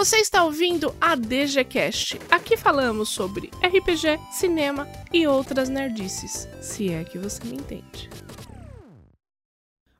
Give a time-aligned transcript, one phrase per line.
[0.00, 2.18] Você está ouvindo a DGCast.
[2.30, 8.08] Aqui falamos sobre RPG, cinema e outras nerdices, se é que você me entende.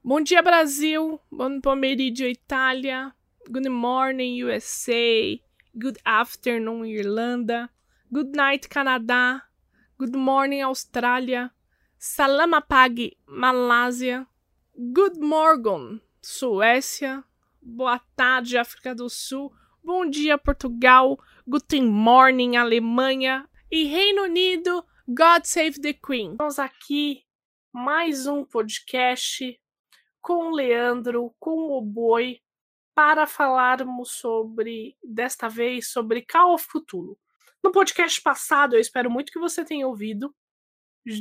[0.02, 1.20] Bom dia, Brasil.
[1.30, 3.14] Bom pomeriggio, Itália.
[3.46, 5.38] Good morning, USA.
[5.74, 7.68] Good afternoon, Irlanda.
[8.10, 9.42] Good night, Canadá.
[9.98, 11.50] Good morning, Austrália.
[11.98, 14.26] Salamapag, Malásia.
[14.74, 17.22] Good morning, Suécia.
[17.60, 19.52] Boa tarde, África do Sul.
[19.82, 21.18] Bom dia, Portugal.
[21.48, 23.48] Guten morning, Alemanha.
[23.70, 26.36] E Reino Unido, God Save the Queen.
[26.36, 27.24] Vamos aqui
[27.72, 29.58] mais um podcast
[30.20, 32.42] com o Leandro, com o Boi,
[32.94, 37.18] para falarmos sobre, desta vez, sobre Call of Cthulhu.
[37.64, 40.34] No podcast passado, eu espero muito que você tenha ouvido,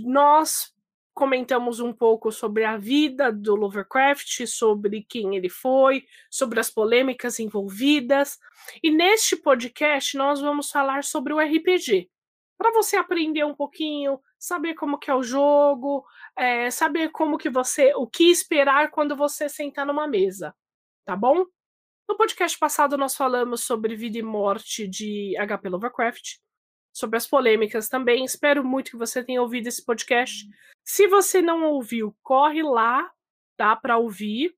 [0.03, 0.75] nós
[1.19, 7.39] comentamos um pouco sobre a vida do Lovecraft, sobre quem ele foi, sobre as polêmicas
[7.41, 8.39] envolvidas.
[8.81, 12.09] E neste podcast nós vamos falar sobre o RPG.
[12.57, 16.05] Para você aprender um pouquinho, saber como que é o jogo,
[16.37, 20.55] é, saber como que você, o que esperar quando você sentar numa mesa,
[21.03, 21.45] tá bom?
[22.07, 25.67] No podcast passado nós falamos sobre vida e morte de H.P.
[25.67, 26.37] Lovecraft
[26.93, 28.25] sobre as polêmicas também.
[28.25, 30.47] Espero muito que você tenha ouvido esse podcast.
[30.83, 33.09] Se você não ouviu, corre lá,
[33.57, 34.55] tá, para ouvir.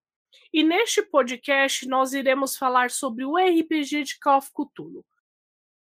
[0.53, 5.05] E neste podcast nós iremos falar sobre o RPG de Call of Cthulhu.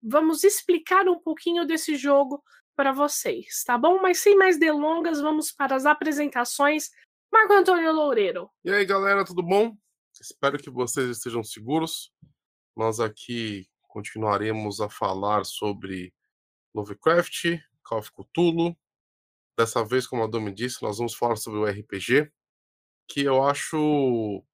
[0.03, 2.43] Vamos explicar um pouquinho desse jogo
[2.77, 4.03] para vocês, tá bom?
[4.03, 6.91] Mas sem mais delongas, vamos para as apresentações.
[7.33, 8.51] Marco Antônio Loureiro.
[8.65, 9.75] E aí, galera, tudo bom?
[10.21, 12.13] Espero que vocês estejam seguros.
[12.77, 16.13] Nós aqui continuaremos a falar sobre
[16.75, 18.77] Lovecraft, Call of Cthulhu.
[19.57, 22.33] Dessa vez, como a Domi disse, nós vamos falar sobre o RPG,
[23.07, 24.45] que eu acho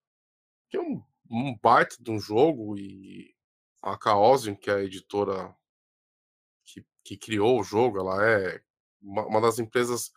[0.69, 3.35] que é um, um baita de um jogo e
[3.83, 5.55] a Chaosium, que é a editora
[6.65, 8.61] que, que criou o jogo, ela é
[9.01, 10.13] uma, uma, das empresas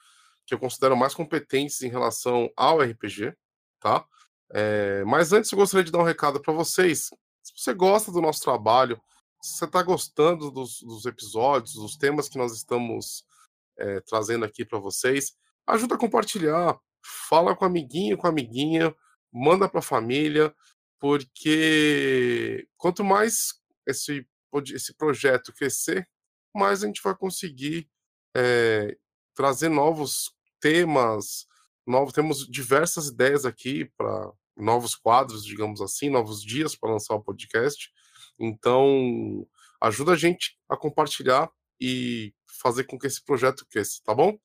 [0.46, 3.34] que eu considero mais competentes em relação ao RPG,
[3.80, 4.06] tá?
[4.52, 7.10] É, mas antes eu gostaria de dar um recado para vocês.
[7.42, 9.02] Se você gosta do nosso trabalho,
[9.44, 13.26] você está gostando dos, dos, episódios, dos temas que nós estamos
[13.78, 15.36] é, trazendo aqui para vocês,
[15.68, 16.80] ajuda a compartilhar,
[17.28, 18.96] fala com amiguinho, com amiguinha,
[19.32, 20.56] manda para a família,
[20.98, 24.26] porque quanto mais esse,
[24.74, 26.08] esse projeto crescer,
[26.56, 27.90] mais a gente vai conseguir
[28.34, 28.96] é,
[29.36, 31.46] trazer novos temas,
[31.86, 37.24] novos, temos diversas ideias aqui para novos quadros, digamos assim, novos dias para lançar o
[37.24, 37.92] podcast.
[38.40, 39.46] Então,
[39.82, 41.50] ajuda a gente a compartilhar
[41.80, 44.38] e fazer com que esse projeto cresça, tá bom?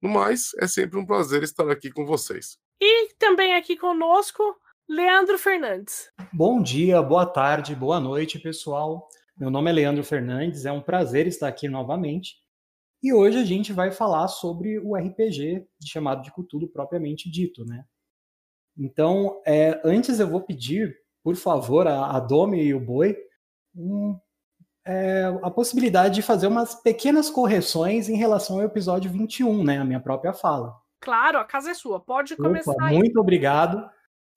[0.00, 2.58] No mais, é sempre um prazer estar aqui com vocês.
[2.80, 4.42] E também aqui conosco,
[4.88, 6.10] Leandro Fernandes.
[6.32, 9.08] Bom dia, boa tarde, boa noite, pessoal.
[9.36, 12.36] Meu nome é Leandro Fernandes, é um prazer estar aqui novamente.
[13.02, 17.84] E hoje a gente vai falar sobre o RPG chamado de Cthulhu propriamente dito, né?
[18.78, 20.94] Então, é, antes eu vou pedir,
[21.26, 23.16] por favor, a, a Domi e o Boi
[23.74, 24.16] um,
[24.86, 29.78] é, a possibilidade de fazer umas pequenas correções em relação ao episódio 21, né?
[29.78, 30.76] A minha própria fala.
[31.00, 32.70] Claro, a casa é sua, pode começar.
[32.70, 33.84] Opa, muito obrigado.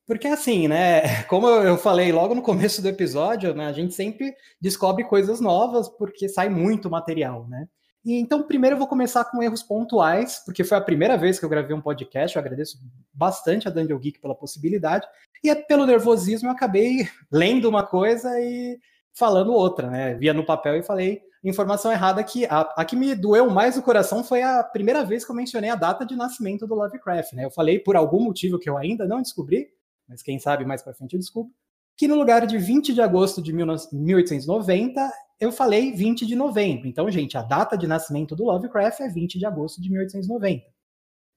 [0.07, 4.33] Porque assim, né, como eu falei logo no começo do episódio, né, a gente sempre
[4.59, 7.67] descobre coisas novas porque sai muito material, né?
[8.03, 11.45] E então, primeiro eu vou começar com erros pontuais, porque foi a primeira vez que
[11.45, 12.79] eu gravei um podcast, eu agradeço
[13.13, 15.05] bastante a Dungeon Geek pela possibilidade,
[15.43, 18.79] e é pelo nervosismo eu acabei lendo uma coisa e
[19.13, 20.13] falando outra, né?
[20.15, 23.81] Via no papel e falei informação errada que a, a, que me doeu mais no
[23.81, 27.45] coração foi a primeira vez que eu mencionei a data de nascimento do Lovecraft, né?
[27.45, 29.69] Eu falei por algum motivo que eu ainda não descobri,
[30.07, 31.51] mas quem sabe mais para frente eu descubro,
[31.95, 36.87] que no lugar de 20 de agosto de 1890, eu falei 20 de novembro.
[36.87, 40.63] Então, gente, a data de nascimento do Lovecraft é 20 de agosto de 1890.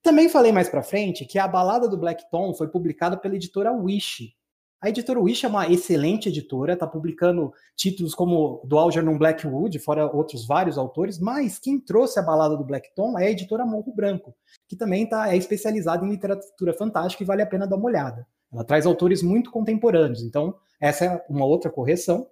[0.02, 3.72] Também falei mais para frente que a Balada do Black Tom foi publicada pela editora
[3.72, 4.34] Wish,
[4.82, 10.10] a editora Wish é uma excelente editora, está publicando títulos como do Algernon Blackwood, fora
[10.12, 13.94] outros vários autores, mas quem trouxe a balada do Black Tom é a editora Morro
[13.94, 14.34] Branco,
[14.68, 18.26] que também tá, é especializada em literatura fantástica e vale a pena dar uma olhada.
[18.52, 22.26] Ela traz autores muito contemporâneos, então essa é uma outra correção.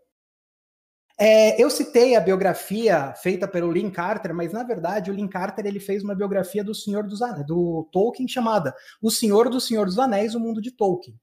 [1.22, 5.66] É, eu citei a biografia feita pelo Lynn Carter, mas na verdade o Lynn Carter
[5.66, 9.84] ele fez uma biografia do Senhor dos Anéis, do Tolkien chamada O Senhor do Senhor
[9.84, 11.14] dos Anéis, o Mundo de Tolkien.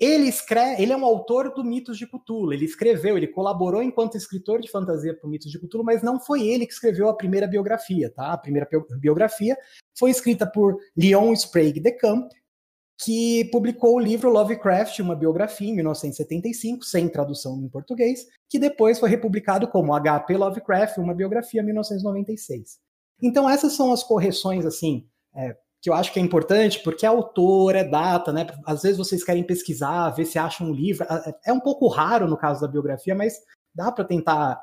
[0.00, 2.50] Ele escreve, ele é um autor do Mitos de Cthulhu.
[2.50, 6.18] Ele escreveu, ele colaborou enquanto escritor de fantasia para o Mitos de Cthulhu, mas não
[6.18, 8.32] foi ele que escreveu a primeira biografia, tá?
[8.32, 8.66] A primeira
[8.98, 9.54] biografia
[9.98, 12.30] foi escrita por Leon Sprague de Camp
[12.98, 18.98] que publicou o livro Lovecraft, uma biografia, em 1975, sem tradução em português, que depois
[18.98, 22.78] foi republicado como HP Lovecraft, uma biografia, em 1996.
[23.22, 27.08] Então essas são as correções, assim, é, que eu acho que é importante, porque é
[27.08, 28.46] autor, é data, né?
[28.64, 31.06] Às vezes vocês querem pesquisar, ver se acham um livro.
[31.44, 33.34] É um pouco raro no caso da biografia, mas
[33.74, 34.60] dá para tentar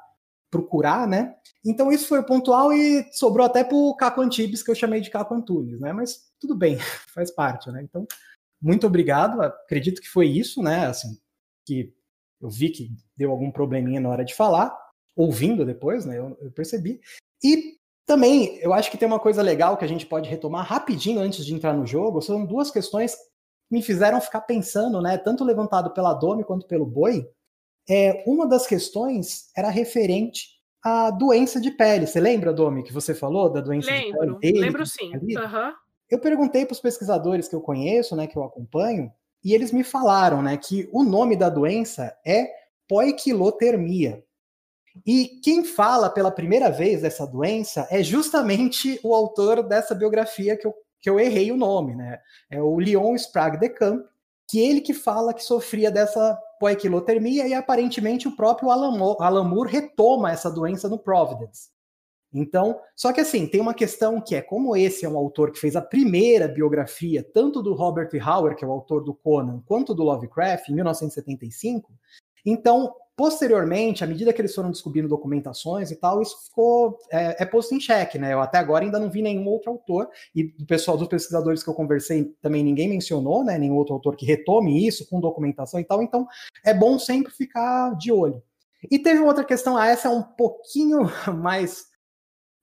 [0.54, 1.36] procurar, né?
[1.66, 5.10] Então isso foi o pontual e sobrou até pro Caco Antibes, que eu chamei de
[5.10, 5.92] Caco Antunes, né?
[5.92, 6.78] Mas tudo bem,
[7.12, 7.82] faz parte, né?
[7.82, 8.06] Então,
[8.62, 9.42] muito obrigado.
[9.42, 10.86] Acredito que foi isso, né?
[10.86, 11.18] Assim,
[11.66, 11.92] que
[12.40, 14.78] eu vi que deu algum probleminha na hora de falar,
[15.16, 16.20] ouvindo depois, né?
[16.20, 17.02] Eu, eu percebi.
[17.44, 21.20] E também, eu acho que tem uma coisa legal que a gente pode retomar rapidinho
[21.20, 22.22] antes de entrar no jogo.
[22.22, 23.22] São duas questões que
[23.72, 25.18] me fizeram ficar pensando, né?
[25.18, 27.28] Tanto levantado pela Domi quanto pelo Boi.
[27.90, 30.48] É, uma das questões era referente
[30.84, 32.08] à doença de pele.
[32.08, 34.54] Você lembra, Domi, que você falou da doença lembro, de pele?
[34.54, 35.12] Dele, lembro sim.
[35.16, 35.74] Uhum.
[36.10, 39.12] Eu perguntei para os pesquisadores que eu conheço, né, que eu acompanho,
[39.44, 42.50] e eles me falaram, né, que o nome da doença é
[42.88, 44.24] poiquilotermia.
[45.06, 50.68] E quem fala pela primeira vez dessa doença é justamente o autor dessa biografia que
[50.68, 52.20] eu, que eu errei o nome, né?
[52.50, 54.06] É o Leon Sprague de Camp,
[54.48, 60.32] que ele que fala que sofria dessa poiquilotermia e aparentemente o próprio Alan Moore retoma
[60.32, 61.72] essa doença no Providence.
[62.34, 65.60] Então, só que assim, tem uma questão que é como esse é um autor que
[65.60, 69.94] fez a primeira biografia, tanto do Robert Howard, que é o autor do Conan, quanto
[69.94, 71.94] do Lovecraft, em 1975,
[72.44, 77.46] então Posteriormente, à medida que eles foram descobrindo documentações e tal, isso ficou é, é,
[77.46, 78.34] posto em xeque, né?
[78.34, 81.70] Eu até agora ainda não vi nenhum outro autor, e do pessoal dos pesquisadores que
[81.70, 83.58] eu conversei também ninguém mencionou, né?
[83.60, 86.28] Nenhum outro autor que retome isso com documentação e tal, então
[86.66, 88.42] é bom sempre ficar de olho.
[88.90, 91.02] E teve outra questão, ah, essa é um pouquinho
[91.38, 91.86] mais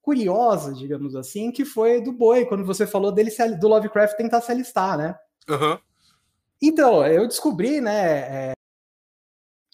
[0.02, 3.30] curiosa, digamos assim, que foi do Boi, quando você falou dele
[3.60, 5.14] do Lovecraft tentar se alistar, né?
[5.48, 5.78] Uhum.
[6.60, 8.52] Então, eu descobri, né, é,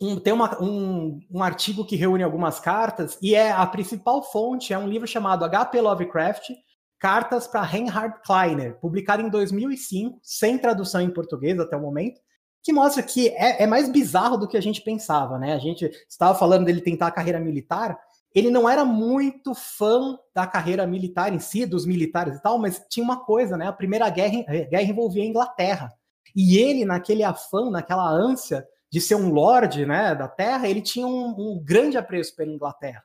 [0.01, 4.73] um, tem uma, um, um artigo que reúne algumas cartas e é a principal fonte
[4.73, 5.81] é um livro chamado H.P.
[5.81, 6.51] Lovecraft,
[6.99, 12.21] Cartas para Reinhard Kleiner, publicado em 2005, sem tradução em português até o momento,
[12.63, 15.55] que mostra que é, é mais bizarro do que a gente pensava, né?
[15.55, 17.99] A gente estava falando dele tentar a carreira militar,
[18.35, 22.83] ele não era muito fã da carreira militar em si, dos militares e tal, mas
[22.91, 23.67] tinha uma coisa, né?
[23.67, 25.93] A Primeira Guerra, guerra envolvia a Inglaterra.
[26.35, 31.07] E ele, naquele afã, naquela ânsia de ser um lord né, da Terra, ele tinha
[31.07, 33.03] um, um grande apreço pela Inglaterra.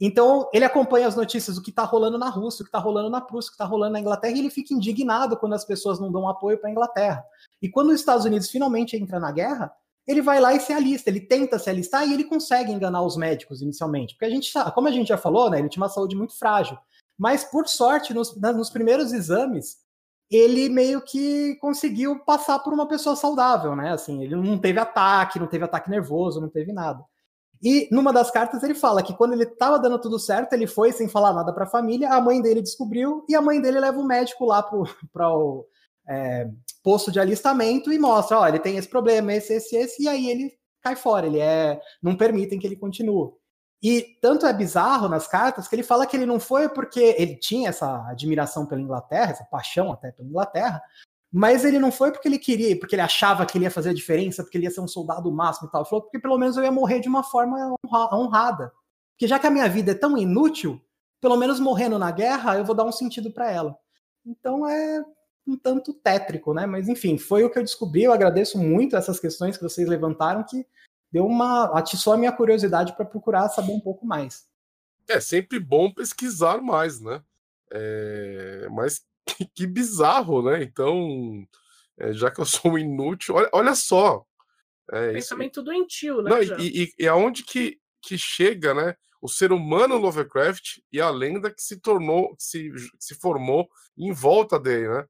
[0.00, 3.10] Então, ele acompanha as notícias do que está rolando na Rússia, o que está rolando
[3.10, 5.98] na Prússia, o que está rolando na Inglaterra, e ele fica indignado quando as pessoas
[5.98, 7.24] não dão apoio para a Inglaterra.
[7.60, 9.72] E quando os Estados Unidos finalmente entra na guerra,
[10.06, 13.16] ele vai lá e se alista, ele tenta se alistar e ele consegue enganar os
[13.16, 14.14] médicos inicialmente.
[14.14, 16.78] Porque a gente como a gente já falou, né, ele tinha uma saúde muito frágil.
[17.18, 19.78] Mas, por sorte, nos, nos primeiros exames,
[20.30, 23.92] ele meio que conseguiu passar por uma pessoa saudável, né?
[23.92, 27.02] Assim, ele não teve ataque, não teve ataque nervoso, não teve nada.
[27.62, 30.92] E numa das cartas ele fala que quando ele estava dando tudo certo, ele foi
[30.92, 33.98] sem falar nada para a família, a mãe dele descobriu e a mãe dele leva
[33.98, 35.66] o médico lá para o
[36.08, 36.48] é,
[36.82, 40.30] posto de alistamento e mostra, ó, ele tem esse problema, esse, esse, esse, e aí
[40.30, 43.32] ele cai fora, ele é, não permitem que ele continue.
[43.82, 47.36] E tanto é bizarro nas cartas que ele fala que ele não foi porque ele
[47.36, 50.82] tinha essa admiração pela Inglaterra, essa paixão até pela Inglaterra,
[51.30, 53.94] mas ele não foi porque ele queria, porque ele achava que ele ia fazer a
[53.94, 55.82] diferença, porque ele ia ser um soldado máximo e tal.
[55.82, 57.76] Ele falou porque pelo menos eu ia morrer de uma forma
[58.12, 58.72] honrada.
[59.12, 60.80] Porque já que a minha vida é tão inútil,
[61.20, 63.76] pelo menos morrendo na guerra, eu vou dar um sentido para ela.
[64.24, 65.04] Então é
[65.46, 66.66] um tanto tétrico, né?
[66.66, 68.04] Mas enfim, foi o que eu descobri.
[68.04, 70.66] Eu agradeço muito essas questões que vocês levantaram, que
[71.10, 74.46] deu uma atiçou a minha curiosidade para procurar saber um pouco mais.
[75.08, 77.22] É sempre bom pesquisar mais, né?
[77.72, 78.68] É...
[78.70, 80.62] Mas que, que, bizarro, né?
[80.62, 81.46] Então,
[81.98, 84.24] é, já que eu sou um inútil, olha, olha só.
[84.90, 85.64] É, Pensamento isso...
[85.64, 86.30] doentio, né?
[86.30, 88.94] Não, e, e, e aonde que, que chega, né?
[89.20, 94.12] O ser humano Lovecraft e a lenda que se tornou, que se, se formou em
[94.12, 95.06] volta dele, né?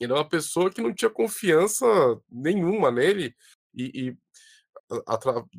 [0.00, 1.86] Ele é uma pessoa que não tinha confiança
[2.30, 3.34] nenhuma nele
[3.74, 4.16] e, e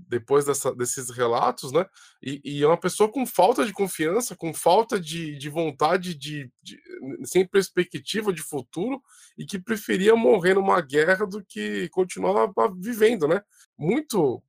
[0.07, 1.85] depois dessa, desses relatos, né?
[2.21, 6.51] E, e, é uma pessoa com falta de confiança, com falta de, de vontade, de,
[6.61, 6.79] de,
[7.25, 9.01] sem perspectiva de futuro,
[9.37, 13.41] e que preferia morrer numa guerra do que continuar vivendo, né?
[13.77, 14.41] Muito,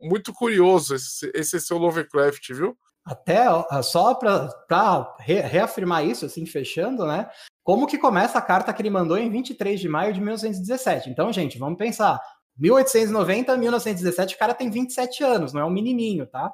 [0.00, 2.76] muito curioso esse, esse seu Lovecraft, viu?
[3.04, 3.46] Até
[3.82, 7.28] só para reafirmar isso, assim, fechando, né?
[7.62, 11.10] Como que começa a carta que ele mandou em 23 de maio de 1917?
[11.10, 12.20] Então, gente, vamos pensar.
[12.58, 16.52] 1890 1917, o cara tem 27 anos, não é um menininho, tá?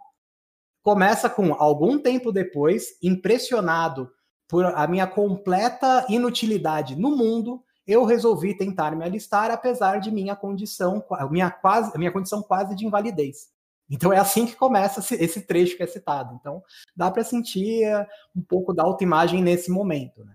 [0.83, 4.11] Começa com algum tempo depois, impressionado
[4.49, 10.35] por a minha completa inutilidade no mundo, eu resolvi tentar me alistar, apesar de minha
[10.37, 13.49] condição, minha, quase, minha condição quase de invalidez.
[13.91, 16.37] Então é assim que começa esse trecho que é citado.
[16.41, 16.63] Então
[16.95, 20.25] dá para sentir eh, um pouco da autoimagem nesse momento.
[20.25, 20.33] Né?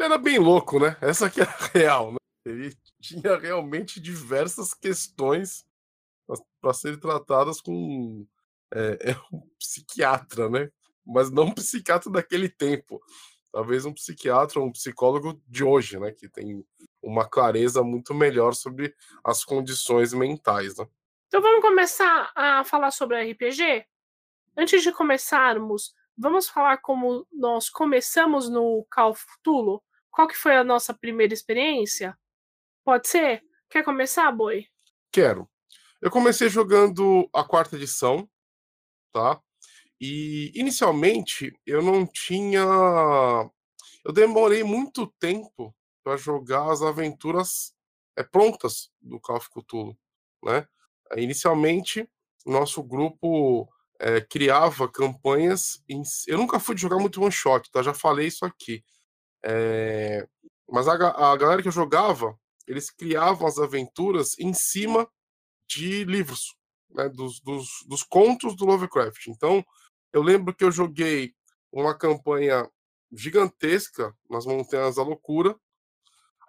[0.00, 0.96] Era bem louco, né?
[1.02, 2.12] Essa que é a real.
[2.12, 2.18] Né?
[2.48, 5.66] Ele tinha realmente diversas questões
[6.60, 8.26] para serem tratadas com
[8.72, 10.70] é, é um psiquiatra, né?
[11.04, 13.00] Mas não um psiquiatra daquele tempo.
[13.52, 16.12] Talvez um psiquiatra ou um psicólogo de hoje, né?
[16.12, 16.64] Que tem
[17.02, 20.86] uma clareza muito melhor sobre as condições mentais, né?
[21.28, 23.86] Então vamos começar a falar sobre RPG?
[24.56, 29.82] Antes de começarmos, vamos falar como nós começamos no Call of Cthulhu?
[30.10, 32.16] Qual que foi a nossa primeira experiência?
[32.86, 33.42] Pode ser?
[33.68, 34.68] Quer começar, Boi?
[35.10, 35.50] Quero.
[36.00, 38.30] Eu comecei jogando a quarta edição,
[39.12, 39.42] tá?
[40.00, 42.62] E inicialmente eu não tinha.
[44.04, 45.74] Eu demorei muito tempo
[46.04, 47.74] para jogar as aventuras
[48.16, 49.98] é, prontas do Call of Cthulhu,
[50.44, 50.64] né?
[51.16, 52.08] Inicialmente,
[52.46, 55.82] nosso grupo é, criava campanhas.
[55.88, 56.04] Em...
[56.28, 57.82] Eu nunca fui jogar muito one shot, tá?
[57.82, 58.84] Já falei isso aqui.
[59.44, 60.24] É...
[60.70, 60.92] Mas a,
[61.32, 65.08] a galera que eu jogava, eles criavam as aventuras em cima
[65.68, 66.54] de livros,
[66.90, 67.08] né?
[67.08, 69.28] dos, dos, dos contos do Lovecraft.
[69.28, 69.64] Então,
[70.12, 71.34] eu lembro que eu joguei
[71.72, 72.68] uma campanha
[73.12, 75.56] gigantesca nas Montanhas da Loucura.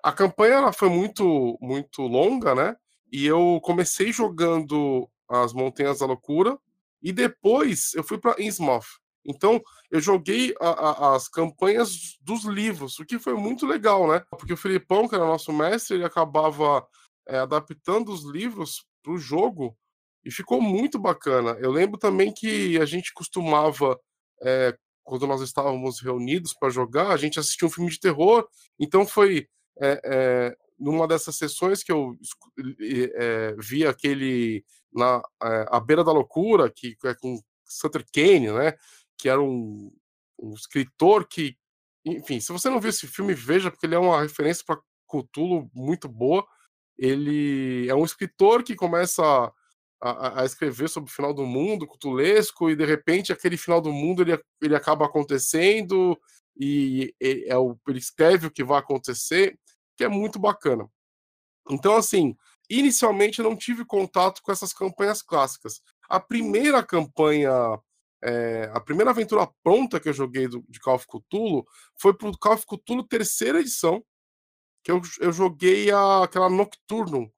[0.03, 2.75] A campanha ela foi muito muito longa, né?
[3.11, 6.57] E eu comecei jogando as Montanhas da Loucura
[7.01, 8.87] e depois eu fui para Innsmouth.
[9.27, 14.23] Então, eu joguei a, a, as campanhas dos livros, o que foi muito legal, né?
[14.31, 16.87] Porque o Filipão, que era nosso mestre, ele acabava
[17.27, 19.77] é, adaptando os livros para o jogo
[20.23, 21.57] e ficou muito bacana.
[21.59, 23.99] Eu lembro também que a gente costumava,
[24.41, 28.47] é, quando nós estávamos reunidos para jogar, a gente assistia um filme de terror,
[28.79, 29.47] então foi
[29.79, 32.17] é, é, numa dessas sessões que eu
[33.15, 38.73] é, vi aquele na é, a beira da loucura que é com Sutter Kane, né?
[39.17, 39.91] Que era um,
[40.39, 41.57] um escritor que,
[42.05, 45.69] enfim, se você não viu esse filme, veja porque ele é uma referência para Cthulhu
[45.73, 46.45] muito boa.
[46.97, 49.51] Ele é um escritor que começa a,
[50.01, 53.91] a, a, escrever sobre o final do mundo, cutulesco, e de repente aquele final do
[53.91, 56.19] mundo ele, ele acaba acontecendo
[56.59, 59.57] e, e é o, ele escreve o que vai acontecer
[59.95, 60.87] que é muito bacana.
[61.69, 62.35] Então, assim,
[62.69, 65.81] inicialmente eu não tive contato com essas campanhas clássicas.
[66.07, 67.51] A primeira campanha,
[68.23, 71.65] é, a primeira aventura pronta que eu joguei do, de Call of Cthulhu
[71.99, 74.03] foi pro Call of Cthulhu terceira edição,
[74.83, 77.29] que eu, eu joguei a, aquela Nocturnum,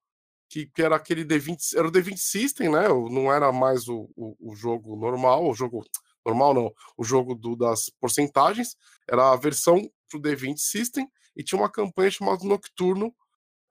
[0.50, 2.88] que, que, era aquele D20, era o D20 System, né?
[2.88, 5.86] Não era mais o, o, o jogo normal, o jogo
[6.26, 8.76] normal não, o jogo do, das porcentagens,
[9.08, 13.14] era a versão pro D20 System, e tinha uma campanha chamada Nocturno,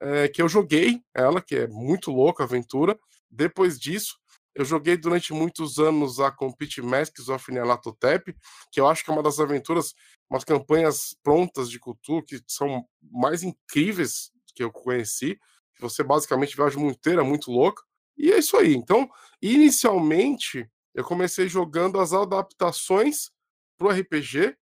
[0.01, 2.97] é, que eu joguei ela, que é muito louca a aventura.
[3.29, 4.17] Depois disso,
[4.59, 8.35] eu joguei durante muitos anos a Compete Masks of Nyarlathotep,
[8.69, 9.93] que eu acho que é uma das aventuras,
[10.29, 15.39] umas campanhas prontas de cultura que são mais incríveis que eu conheci.
[15.79, 17.81] Você basicamente viaja muito inteira, muito louca.
[18.17, 18.75] E é isso aí.
[18.75, 19.09] Então,
[19.41, 23.31] inicialmente, eu comecei jogando as adaptações
[23.77, 24.57] pro RPG,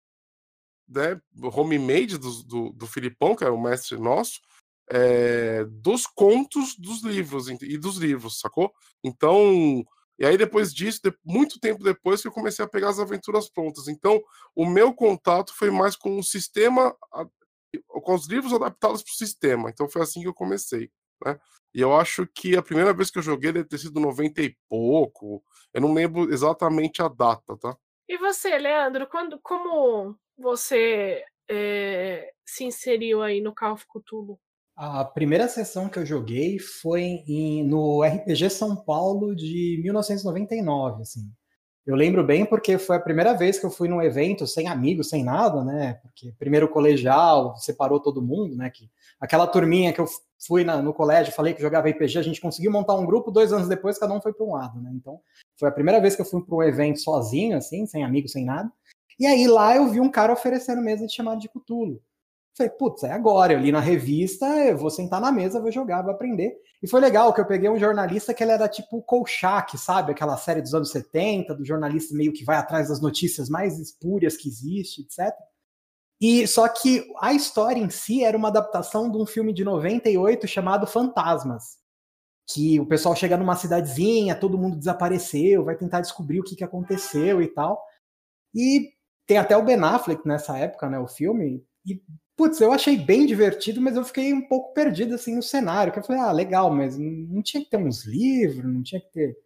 [0.86, 1.18] né,
[1.54, 4.42] homemade do, do, do Filipão, que era o mestre nosso,
[4.90, 8.72] é, dos contos dos livros e dos livros, sacou?
[9.02, 9.84] Então,
[10.18, 13.48] e aí depois disso, de, muito tempo depois que eu comecei a pegar as aventuras
[13.48, 13.88] prontas.
[13.88, 14.22] Então,
[14.54, 16.96] o meu contato foi mais com o sistema,
[17.88, 19.70] com os livros adaptados para o sistema.
[19.70, 20.90] Então, foi assim que eu comecei,
[21.24, 21.38] né?
[21.74, 24.56] E eu acho que a primeira vez que eu joguei deve ter sido 90 e
[24.66, 25.44] pouco.
[25.74, 27.76] Eu não lembro exatamente a data, tá?
[28.08, 34.40] E você, Leandro, quando, como você é, se inseriu aí no Call of Cthulhu?
[34.76, 41.32] A primeira sessão que eu joguei foi em, no RPG São Paulo de 1999, assim.
[41.86, 45.08] Eu lembro bem porque foi a primeira vez que eu fui num evento sem amigos,
[45.08, 45.94] sem nada, né?
[46.02, 48.68] Porque primeiro colegial, separou todo mundo, né?
[48.68, 50.06] Que, aquela turminha que eu
[50.46, 53.54] fui na, no colégio, falei que jogava RPG, a gente conseguiu montar um grupo, dois
[53.54, 54.90] anos depois cada um foi para um lado, né?
[54.94, 55.20] Então,
[55.58, 58.44] foi a primeira vez que eu fui para um evento sozinho, assim, sem amigos, sem
[58.44, 58.70] nada.
[59.18, 62.02] E aí lá eu vi um cara oferecendo mesa de chamado de Cutulo.
[62.56, 63.52] Falei, putz, é agora.
[63.52, 66.56] Eu li na revista, eu vou sentar na mesa, vou jogar, vou aprender.
[66.82, 69.26] E foi legal que eu peguei um jornalista que ele era tipo o
[69.76, 70.12] sabe?
[70.12, 74.36] Aquela série dos anos 70, do jornalista meio que vai atrás das notícias mais espúrias
[74.38, 75.34] que existe, etc.
[76.18, 80.48] E só que a história em si era uma adaptação de um filme de 98
[80.48, 81.76] chamado Fantasmas.
[82.48, 86.64] Que o pessoal chega numa cidadezinha, todo mundo desapareceu, vai tentar descobrir o que, que
[86.64, 87.82] aconteceu e tal.
[88.54, 88.92] E
[89.26, 92.00] tem até o Ben Affleck nessa época, né, o filme, e
[92.36, 95.92] putz, eu achei bem divertido, mas eu fiquei um pouco perdido assim no cenário.
[95.92, 99.10] Que eu falei, ah, legal, mas não tinha que ter uns livros, não tinha que
[99.10, 99.36] ter.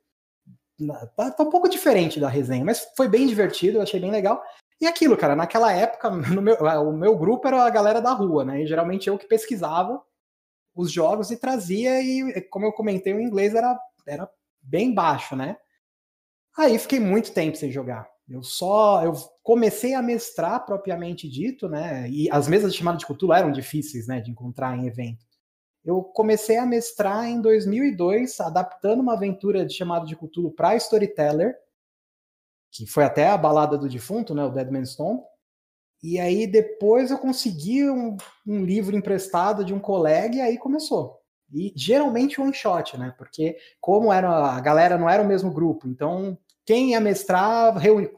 [1.14, 4.42] Tá, tá um pouco diferente da resenha, mas foi bem divertido, eu achei bem legal.
[4.80, 8.62] E aquilo, cara, naquela época, meu, o meu grupo era a galera da rua, né?
[8.62, 10.02] E geralmente eu que pesquisava
[10.74, 14.28] os jogos e trazia, e como eu comentei, o inglês era, era
[14.62, 15.56] bem baixo, né?
[16.56, 18.09] Aí fiquei muito tempo sem jogar.
[18.30, 22.08] Eu só eu comecei a mestrar propriamente dito, né?
[22.08, 25.26] E as mesas de chamada de cultura eram difíceis, né, de encontrar em evento.
[25.84, 31.56] Eu comecei a mestrar em 2002, adaptando uma aventura de chamada de cultura para Storyteller,
[32.70, 35.22] que foi até a balada do defunto, né, o Dead Man's Tomb.
[36.02, 41.18] E aí depois eu consegui um, um livro emprestado de um colega e aí começou.
[41.52, 43.12] E geralmente one shot, né?
[43.18, 48.08] Porque como era a galera não era o mesmo grupo, então quem ia mestrar reuni,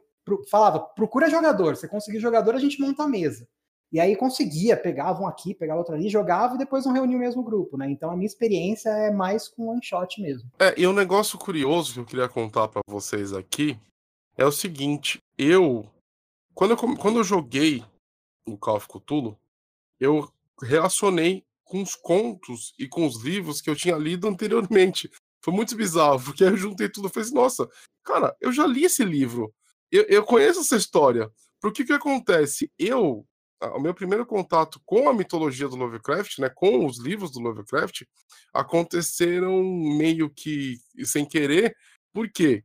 [0.50, 1.76] falava, procura jogador.
[1.76, 3.46] Se conseguir jogador, a gente monta a mesa.
[3.92, 7.20] E aí conseguia, pegava um aqui, pegava outro ali, jogava e depois não reunia o
[7.20, 7.90] mesmo grupo, né?
[7.90, 10.50] Então a minha experiência é mais com one shot mesmo.
[10.58, 13.78] É, e um negócio curioso que eu queria contar para vocês aqui
[14.34, 15.86] é o seguinte, eu
[16.54, 17.84] quando eu quando eu joguei
[18.46, 19.38] o Call of Cthulhu,
[20.00, 20.26] eu
[20.62, 25.10] relacionei com os contos e com os livros que eu tinha lido anteriormente.
[25.44, 27.68] Foi muito bizarro, porque eu juntei tudo e falei assim, nossa,
[28.02, 29.52] cara, eu já li esse livro
[29.92, 31.30] eu, eu conheço essa história.
[31.60, 32.72] Porque que acontece?
[32.78, 33.24] Eu,
[33.60, 38.02] o meu primeiro contato com a mitologia do Lovecraft, né, com os livros do Lovecraft,
[38.52, 41.76] aconteceram meio que sem querer,
[42.12, 42.64] porque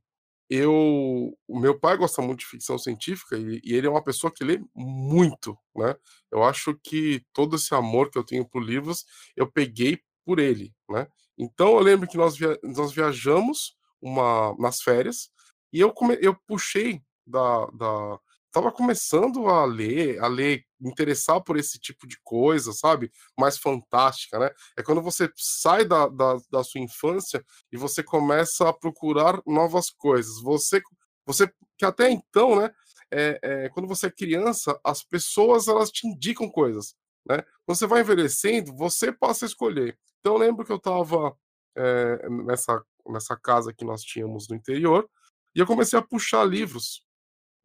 [0.50, 4.32] eu, o meu pai gosta muito de ficção científica e, e, ele é uma pessoa
[4.34, 5.94] que lê muito, né?
[6.32, 9.06] Eu acho que todo esse amor que eu tenho por livros
[9.36, 11.08] eu peguei por ele, né?
[11.38, 15.30] Então eu lembro que nós, via, nós viajamos uma nas férias
[15.74, 18.20] e eu come, eu puxei da, da
[18.52, 23.12] tava começando a ler, a ler, interessar por esse tipo de coisa, sabe?
[23.38, 24.50] Mais fantástica, né?
[24.76, 29.90] É quando você sai da, da, da sua infância e você começa a procurar novas
[29.92, 30.42] coisas.
[30.42, 30.82] Você,
[31.26, 32.72] você que até então, né?
[33.12, 36.96] É, é, quando você é criança, as pessoas elas te indicam coisas,
[37.28, 37.44] né?
[37.66, 39.98] Quando você vai envelhecendo, você passa a escolher.
[40.20, 41.36] Então eu lembro que eu estava
[41.76, 45.08] é, nessa, nessa casa que nós tínhamos no interior
[45.56, 47.07] e eu comecei a puxar livros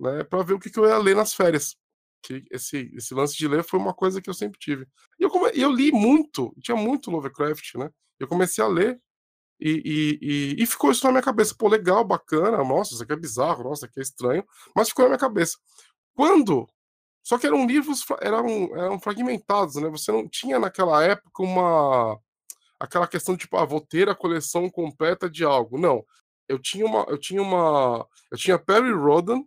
[0.02, 1.76] né, para ver o que, que, eu ia ler nas férias.
[2.22, 4.86] Que esse, esse lance de ler foi uma coisa que eu sempre tive.
[5.18, 5.50] E eu, come...
[5.54, 7.90] eu li muito, tinha muito Lovecraft, né?
[8.18, 9.00] Eu comecei a ler
[9.60, 10.18] e, e,
[10.58, 11.54] e, e, ficou isso na minha cabeça.
[11.56, 15.04] Pô, legal, bacana, nossa, isso aqui é bizarro, nossa, isso aqui é estranho, mas ficou
[15.04, 15.56] na minha cabeça.
[16.14, 16.68] Quando.
[17.22, 19.88] Só que eram livros, eram, eram fragmentados, né?
[19.90, 22.18] Você não tinha naquela época uma.
[22.80, 25.78] aquela questão de tipo, ah, vou ter a coleção completa de algo.
[25.78, 26.04] Não.
[26.48, 27.04] Eu tinha uma.
[27.08, 28.06] Eu tinha uma.
[28.30, 29.44] Eu tinha Perry Rodan,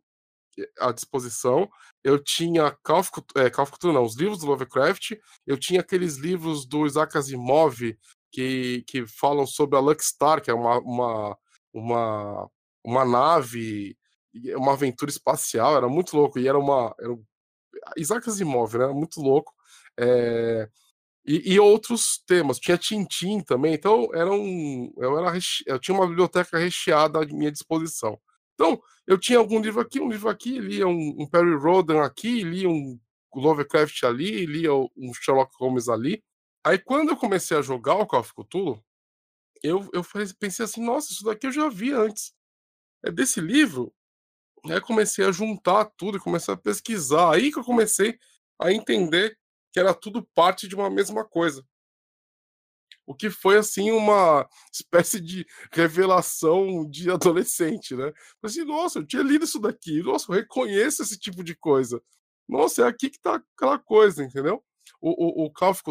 [0.80, 1.70] à disposição.
[2.04, 3.52] Eu tinha Call of, é,
[3.92, 5.18] não, os livros do Lovecraft.
[5.46, 7.98] Eu tinha aqueles livros do Isaac Asimov
[8.32, 11.38] que, que falam sobre a Luckstar, que é uma, uma,
[11.74, 12.50] uma,
[12.84, 13.98] uma nave,
[14.56, 15.76] uma aventura espacial.
[15.78, 16.40] Era muito louco.
[16.40, 16.94] E era uma.
[17.00, 17.24] Era um,
[17.98, 18.88] Isaac Asimov, né?
[18.88, 19.54] Muito louco.
[19.98, 20.70] É,
[21.26, 22.60] e, e, outros temas.
[22.60, 27.52] Tinha Tintim também, então era um, eu, era, eu tinha uma biblioteca recheada à minha
[27.52, 28.20] disposição.
[28.56, 32.44] Então, eu tinha algum livro aqui, um livro aqui, lia um, um Perry Rodan aqui,
[32.44, 33.00] lia um
[33.36, 36.24] Lovecraft ali, lia um Sherlock Holmes ali.
[36.66, 38.84] Aí, quando eu comecei a jogar o Call of Cthulhu,
[39.62, 40.04] eu, eu
[40.40, 42.34] pensei assim, nossa, isso daqui eu já vi antes.
[43.06, 43.94] É desse livro.
[44.66, 47.34] Aí comecei a juntar tudo comecei a pesquisar.
[47.34, 48.18] Aí que eu comecei
[48.60, 49.38] a entender
[49.72, 51.64] que era tudo parte de uma mesma coisa
[53.06, 58.12] o que foi assim uma espécie de revelação de adolescente, né?
[58.42, 62.02] Assim, nossa, eu tinha lido isso daqui, nossa, eu reconheço esse tipo de coisa.
[62.48, 64.64] Nossa, é aqui que tá aquela coisa, entendeu?
[65.02, 65.82] O, o, o Call of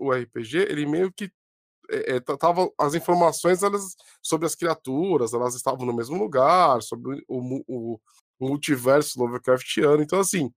[0.00, 1.30] o RPG, ele meio que
[1.90, 7.22] é, é, tava as informações elas, sobre as criaturas, elas estavam no mesmo lugar, sobre
[7.28, 8.00] o, o,
[8.38, 10.02] o multiverso Lovecraftiano.
[10.02, 10.50] Então, assim,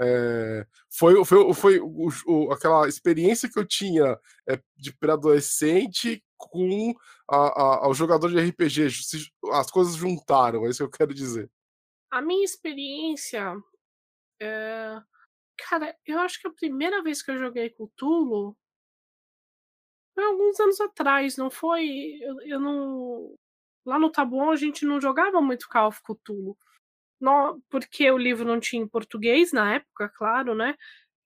[0.00, 6.94] é, foi foi, foi o, o, aquela experiência que eu tinha é, de pré-adolescente com
[7.30, 8.88] a, a, ao jogador de RPG.
[9.52, 11.50] As coisas juntaram, é isso que eu quero dizer.
[12.10, 13.56] A minha experiência.
[14.40, 15.00] É...
[15.58, 18.56] Cara, eu acho que a primeira vez que eu joguei Cthulhu
[20.14, 22.18] foi alguns anos atrás, não foi?
[22.22, 23.36] Eu, eu não.
[23.84, 26.56] Lá no Tabuão a gente não jogava muito Call of Cthulhu
[27.68, 30.74] porque o livro não tinha em português na época, claro, né?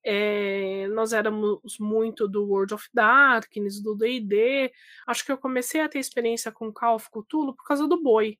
[0.04, 4.70] É, nós éramos muito do World of Darkness, do D&D.
[5.07, 8.33] Acho que eu comecei a ter experiência com Call of Cthulhu por causa do Boi,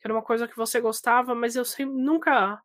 [0.00, 2.60] que era uma coisa que você gostava, mas eu nunca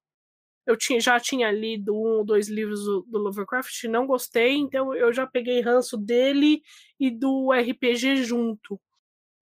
[0.65, 4.93] eu tinha, já tinha lido um ou dois livros do, do Lovecraft, não gostei, então
[4.95, 6.61] eu já peguei ranço dele
[6.99, 8.79] e do RPG junto.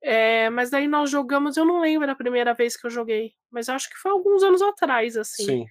[0.01, 3.67] É, mas daí nós jogamos, eu não lembro da primeira vez que eu joguei, mas
[3.67, 5.45] acho que foi alguns anos atrás, assim.
[5.45, 5.65] Sim.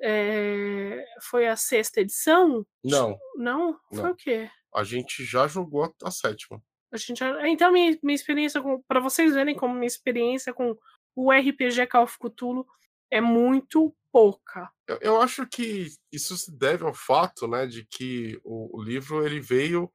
[0.00, 2.66] É, foi a sexta edição?
[2.84, 3.18] Não.
[3.36, 3.78] Não?
[3.90, 4.10] Foi Não.
[4.10, 4.50] o quê?
[4.74, 6.62] A gente já jogou a, a sétima.
[6.92, 7.48] A gente já...
[7.48, 8.82] Então, minha, minha experiência com.
[8.82, 10.76] Pra vocês verem como minha experiência com
[11.14, 12.66] o RPG Call of Cthulhu
[13.10, 14.70] é muito pouca.
[14.86, 19.24] Eu, eu acho que isso se deve ao fato, né, de que o, o livro
[19.24, 19.90] ele veio,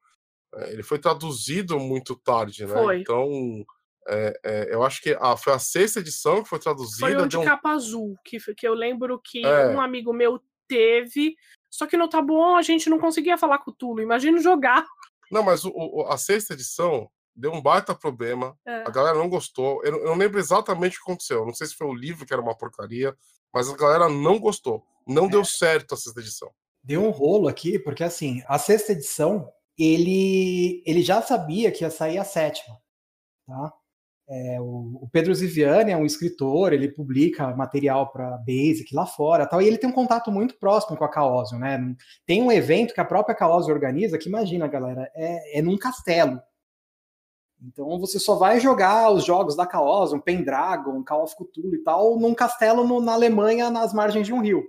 [0.56, 2.74] eh, ele foi traduzido muito tarde, né?
[2.74, 3.02] Foi.
[3.02, 3.66] Então,
[4.08, 7.00] é, é, eu acho que a, foi a sexta edição que foi traduzida.
[7.00, 9.68] Foi o de um- capa azul, que, que eu lembro que É.
[9.68, 11.36] um amigo meu teve.
[11.70, 14.02] Só que no Tabuão a gente não conseguia falar com o Tulo.
[14.02, 14.86] Imagina jogar.
[15.32, 18.58] Não, mas o- o- a sexta edição deu um baita problema.
[18.66, 18.84] É.
[18.88, 19.84] A galera não gostou.
[19.84, 21.40] Eu, não- eu não lembro exatamente o que aconteceu.
[21.40, 23.16] Eu Não sei se foi o livro que era uma porcaria,
[23.54, 24.84] mas a galera não gostou.
[25.06, 25.30] Não É.
[25.30, 26.52] deu certo a sexta edição.
[26.84, 31.90] Deu um rolo aqui, porque assim, a sexta edição, ele, ele já sabia que ia
[31.90, 32.78] sair a sétima,
[33.46, 33.74] tá?
[34.30, 39.46] É, o, o Pedro Ziviani é um escritor, ele publica material para Basic lá fora,
[39.48, 41.80] tal, e ele tem um contato muito próximo com a Caosio, né?
[42.26, 46.42] Tem um evento que a própria Caosio organiza, que imagina, galera, é, é num castelo.
[47.62, 51.84] Então você só vai jogar os jogos da Caosio, um Pendragon, Call of Cthulhu e
[51.84, 54.64] tal, num castelo no- na Alemanha, nas margens de um rio.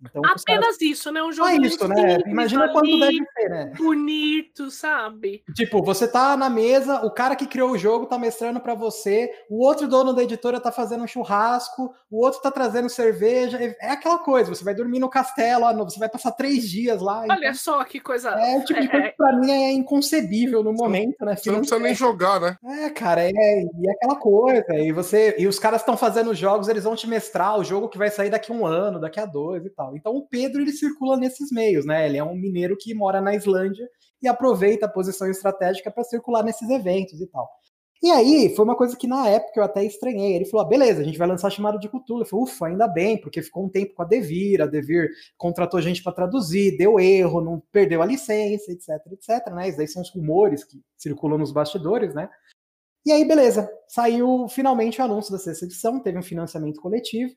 [0.00, 1.22] Então, os caras- Apenas isso, né?
[1.22, 2.18] Um só jogo isso, né?
[2.26, 3.72] Imagina quanto deve ser, né?
[3.76, 5.42] bonito, sabe?
[5.54, 9.30] Tipo, você tá na mesa, o cara que criou o jogo tá mestrando pra você,
[9.50, 13.76] o outro dono da editora tá fazendo um churrasco, o outro tá trazendo cerveja, é
[13.80, 17.24] é aquela coisa, você vai dormir no castelo, você vai passar três dias lá.
[17.24, 18.30] então Olha só que coisa.
[18.30, 21.36] é o tipo de coisa que pra mim é inconcebível no momento, né?
[21.36, 22.56] Você não precisa nem jogar, né?
[22.64, 26.68] É, cara, é, e é aquela coisa, e você e os caras estão fazendo jogos,
[26.68, 29.26] eles vão te mestrar o jogo que vai sair daqui a um ano, daqui a
[29.26, 29.87] dois e tal.
[29.96, 32.06] Então o Pedro ele circula nesses meios, né?
[32.06, 33.88] Ele é um mineiro que mora na Islândia
[34.22, 37.48] e aproveita a posição estratégica para circular nesses eventos e tal.
[38.00, 40.36] E aí, foi uma coisa que na época eu até estranhei.
[40.36, 42.22] Ele falou: ah, beleza, a gente vai lançar chamado de Cthulhu.
[42.22, 45.80] Eu falei, ufa, ainda bem, porque ficou um tempo com a Devir, a Devir contratou
[45.82, 49.68] gente para traduzir, deu erro, não perdeu a licença, etc, etc, né?
[49.68, 52.30] Isso daí são os rumores que circulam nos bastidores, né?
[53.04, 57.34] E aí, beleza, saiu finalmente o anúncio da sexta edição, teve um financiamento coletivo.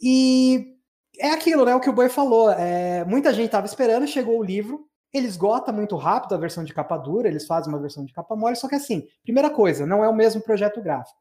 [0.00, 0.75] E
[1.18, 1.74] é aquilo, né?
[1.74, 2.50] O que o Boi falou.
[2.50, 6.74] É, muita gente estava esperando, chegou o livro, ele esgota muito rápido a versão de
[6.74, 10.04] capa dura, eles fazem uma versão de capa mole, só que assim, primeira coisa, não
[10.04, 11.18] é o mesmo projeto gráfico.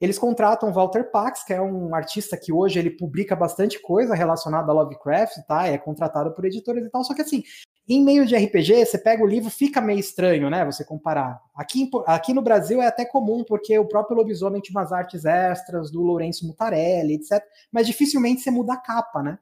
[0.00, 4.70] Eles contratam Walter Pax, que é um artista que hoje ele publica bastante coisa relacionada
[4.70, 5.68] a Lovecraft, tá?
[5.68, 7.44] É contratado por editores e tal, só que assim,
[7.88, 10.64] em meio de RPG, você pega o livro, fica meio estranho, né?
[10.64, 11.40] Você comparar.
[11.54, 15.90] Aqui, aqui no Brasil é até comum, porque o próprio Lobisomem tinha umas artes extras
[15.90, 17.42] do Lourenço Mutarelli, etc.
[17.72, 19.38] Mas dificilmente você muda a capa, né?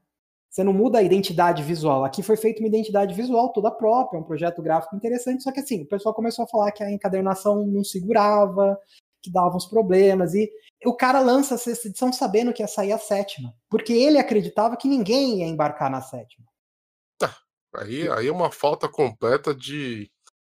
[0.49, 2.03] Você não muda a identidade visual.
[2.03, 5.83] Aqui foi feita uma identidade visual toda própria, um projeto gráfico interessante, só que assim,
[5.83, 8.77] o pessoal começou a falar que a encadernação não segurava,
[9.21, 10.51] que dava uns problemas, e
[10.85, 14.75] o cara lança a sexta edição sabendo que ia sair a sétima, porque ele acreditava
[14.75, 16.50] que ninguém ia embarcar na sétima.
[17.75, 20.09] Aí, aí é uma falta completa de,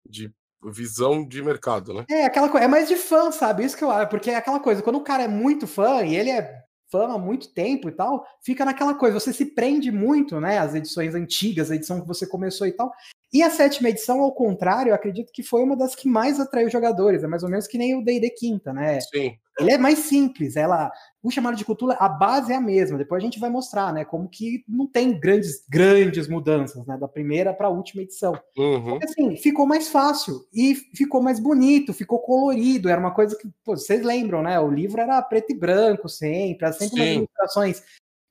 [0.09, 2.05] de visão de mercado, né?
[2.09, 3.65] É, aquela coisa, é mais de fã, sabe?
[3.65, 6.17] Isso que eu acho, porque é aquela coisa, quando o cara é muito fã e
[6.17, 10.41] ele é fã há muito tempo e tal, fica naquela coisa, você se prende muito,
[10.41, 12.93] né, às edições antigas, a edição que você começou e tal.
[13.33, 16.69] E a sétima edição, ao contrário, eu acredito que foi uma das que mais atraiu
[16.69, 19.01] jogadores, é mais ou menos que nem o D&D quinta, né?
[19.01, 19.37] Sim.
[19.59, 20.91] Ele é mais simples, ela,
[21.23, 22.97] o chamado de cultura, a base é a mesma.
[22.97, 27.07] Depois a gente vai mostrar, né, como que não tem grandes grandes mudanças, né, da
[27.07, 28.33] primeira para a última edição.
[28.57, 28.99] Uhum.
[29.03, 32.89] Assim, ficou mais fácil e ficou mais bonito, ficou colorido.
[32.89, 34.59] Era uma coisa que, pô, vocês lembram, né?
[34.59, 37.17] O livro era preto e branco sempre, era sempre umas Sim.
[37.17, 37.83] ilustrações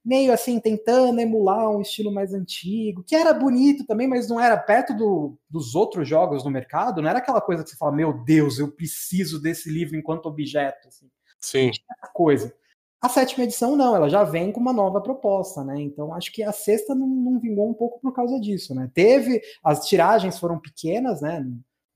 [0.09, 4.57] meio assim, tentando emular um estilo mais antigo, que era bonito também, mas não era
[4.57, 8.11] perto do, dos outros jogos no mercado, não era aquela coisa que você fala, meu
[8.23, 10.87] Deus, eu preciso desse livro enquanto objeto.
[10.87, 11.07] Assim
[11.39, 11.69] Sim.
[11.69, 12.51] essa coisa.
[12.99, 15.79] A sétima edição não, ela já vem com uma nova proposta, né?
[15.79, 18.89] Então acho que a sexta não, não vingou um pouco por causa disso, né?
[18.91, 21.45] Teve, as tiragens foram pequenas, né?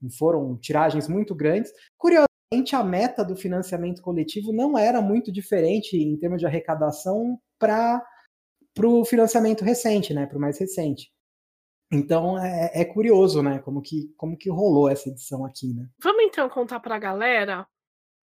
[0.00, 1.72] Não foram tiragens muito grandes.
[1.98, 2.33] Curiosamente,
[2.72, 8.02] a meta do financiamento coletivo não era muito diferente em termos de arrecadação para
[8.82, 10.26] o financiamento recente, né?
[10.26, 11.12] Para o mais recente.
[11.92, 13.58] Então é, é curioso, né?
[13.60, 15.88] Como que, como que rolou essa edição aqui, né?
[16.02, 17.66] Vamos então contar pra galera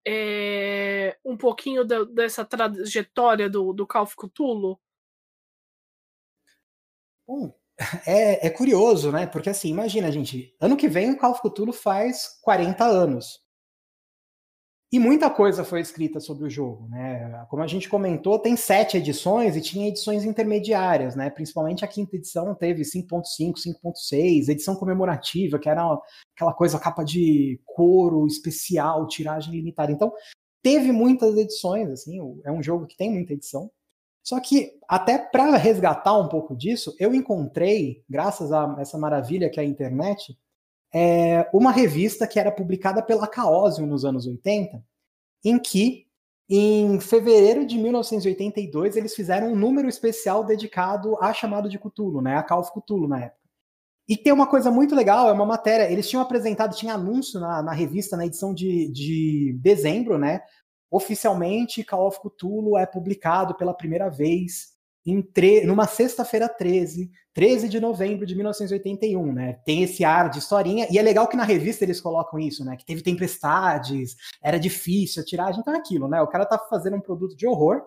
[0.07, 4.79] é, um pouquinho da- dessa trajetória do, do Cthulhu?
[7.27, 7.53] Bom,
[8.05, 9.25] é, é curioso, né?
[9.25, 13.39] Porque assim, imagina, gente, ano que vem o Call of Cthulhu faz 40 anos.
[14.93, 17.45] E muita coisa foi escrita sobre o jogo, né?
[17.49, 21.29] Como a gente comentou, tem sete edições e tinha edições intermediárias, né?
[21.29, 25.97] Principalmente a quinta edição teve 5.5, 5.6, edição comemorativa, que era
[26.35, 29.93] aquela coisa capa de couro especial, tiragem limitada.
[29.93, 30.11] Então,
[30.61, 33.71] teve muitas edições, assim, é um jogo que tem muita edição.
[34.21, 39.57] Só que até para resgatar um pouco disso, eu encontrei, graças a essa maravilha que
[39.59, 40.37] é a internet,
[40.93, 44.83] é, uma revista que era publicada pela Chaosium nos anos 80,
[45.43, 46.07] em que,
[46.49, 52.35] em fevereiro de 1982, eles fizeram um número especial dedicado a chamado de Cthulhu, né,
[52.35, 53.41] a Call of Cthulhu na época.
[54.07, 57.63] E tem uma coisa muito legal, é uma matéria, eles tinham apresentado, tinha anúncio na,
[57.63, 60.41] na revista, na edição de, de dezembro, né,
[60.91, 64.71] oficialmente Call of Cthulhu é publicado pela primeira vez
[65.05, 69.53] em tre numa sexta-feira 13, 13 de novembro de 1981, né?
[69.65, 72.75] Tem esse ar de historinha, e é legal que na revista eles colocam isso, né?
[72.75, 76.21] Que teve tempestades, era difícil a tiragem, então é aquilo, né?
[76.21, 77.81] O cara tá fazendo um produto de horror,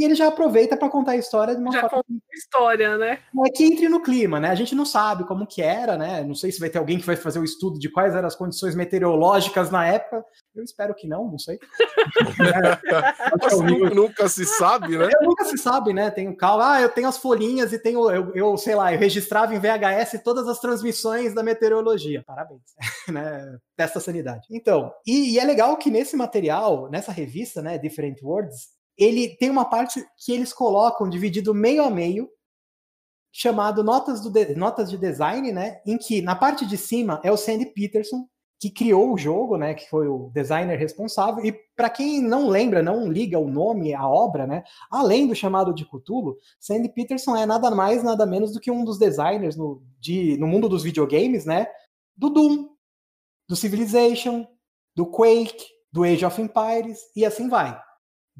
[0.00, 2.02] e ele já aproveita para contar a história de uma já forma.
[2.32, 3.18] história, né?
[3.46, 4.48] É que entre no clima, né?
[4.48, 6.24] A gente não sabe como que era, né?
[6.24, 8.34] Não sei se vai ter alguém que vai fazer o estudo de quais eram as
[8.34, 10.24] condições meteorológicas na época.
[10.54, 11.58] Eu espero que não, não sei.
[13.90, 15.10] é, nunca se sabe, né?
[15.20, 16.10] Eu nunca se sabe, né?
[16.10, 16.76] Tenho calma.
[16.76, 20.22] Ah, eu tenho as folhinhas e tenho, eu, eu, sei lá, eu registrava em VHS
[20.24, 22.24] todas as transmissões da meteorologia.
[22.26, 22.62] Parabéns,
[23.06, 23.58] né?
[23.76, 24.46] Testa sanidade.
[24.50, 29.50] Então, e, e é legal que nesse material, nessa revista, né, Different Words, ele tem
[29.50, 32.28] uma parte que eles colocam dividido meio a meio,
[33.32, 35.80] chamado notas, do de, notas de design, né?
[35.86, 38.26] Em que na parte de cima é o Sandy Peterson,
[38.58, 39.72] que criou o jogo, né?
[39.74, 41.44] Que foi o designer responsável.
[41.44, 44.64] E para quem não lembra, não liga o nome à obra, né?
[44.90, 48.84] Além do chamado de Cthulhu, Sandy Peterson é nada mais, nada menos do que um
[48.84, 51.66] dos designers no, de, no mundo dos videogames, né?
[52.16, 52.68] Do Doom,
[53.48, 54.46] do Civilization,
[54.94, 57.80] do Quake, do Age of Empires e assim vai.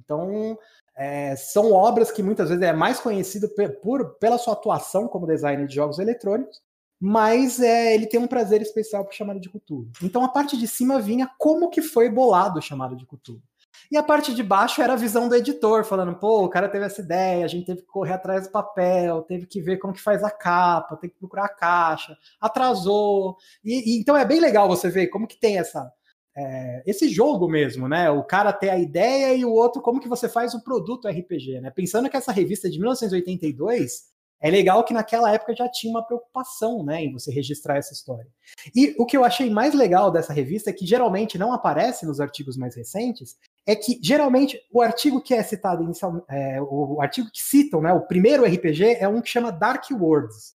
[0.03, 0.59] Então,
[0.97, 3.49] é, são obras que muitas vezes é mais conhecido
[3.83, 6.61] por, pela sua atuação como designer de jogos eletrônicos,
[7.01, 9.91] mas é, ele tem um prazer especial por chamado de Cthulhu.
[10.03, 13.43] Então a parte de cima vinha como que foi bolado o chamado de Cthulhu.
[13.91, 16.85] E a parte de baixo era a visão do editor, falando, pô, o cara teve
[16.85, 20.01] essa ideia, a gente teve que correr atrás do papel, teve que ver como que
[20.01, 23.37] faz a capa, tem que procurar a caixa, atrasou.
[23.65, 25.91] E, e então é bem legal você ver como que tem essa
[26.41, 28.11] é, esse jogo mesmo, né?
[28.11, 31.61] O cara ter a ideia e o outro, como que você faz o produto RPG,
[31.61, 31.71] né?
[31.71, 34.11] Pensando que essa revista é de 1982,
[34.43, 38.27] é legal que naquela época já tinha uma preocupação, né, em você registrar essa história.
[38.75, 42.57] E o que eu achei mais legal dessa revista, que geralmente não aparece nos artigos
[42.57, 47.43] mais recentes, é que geralmente o artigo que é citado inicialmente, é, o artigo que
[47.43, 50.55] citam, né, o primeiro RPG é um que chama Dark Words,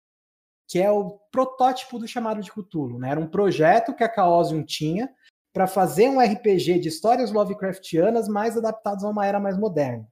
[0.68, 3.10] que é o protótipo do chamado de Cthulhu, né?
[3.10, 5.10] Era um projeto que a Chaosium tinha
[5.54, 10.08] para fazer um RPG de histórias Lovecraftianas mais adaptados a uma era mais moderna.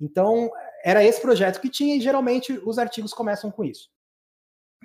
[0.00, 0.50] Então,
[0.84, 3.88] era esse projeto que tinha e geralmente os artigos começam com isso.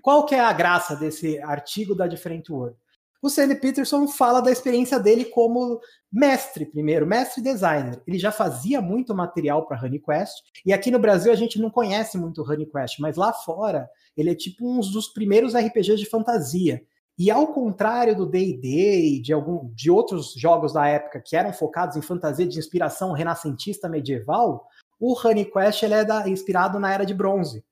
[0.01, 2.77] Qual que é a graça desse artigo da Different World?
[3.19, 8.01] O Sandy Peterson fala da experiência dele como mestre, primeiro, mestre designer.
[8.06, 12.17] Ele já fazia muito material para Honeyquest, e aqui no Brasil a gente não conhece
[12.17, 16.84] muito Honeyquest, mas lá fora ele é tipo um dos primeiros RPGs de fantasia.
[17.17, 21.51] E ao contrário do D&D e de, algum, de outros jogos da época que eram
[21.51, 24.67] focados em fantasia de inspiração renascentista medieval,
[24.99, 27.65] o Honeyquest ele é da, inspirado na Era de Bronze.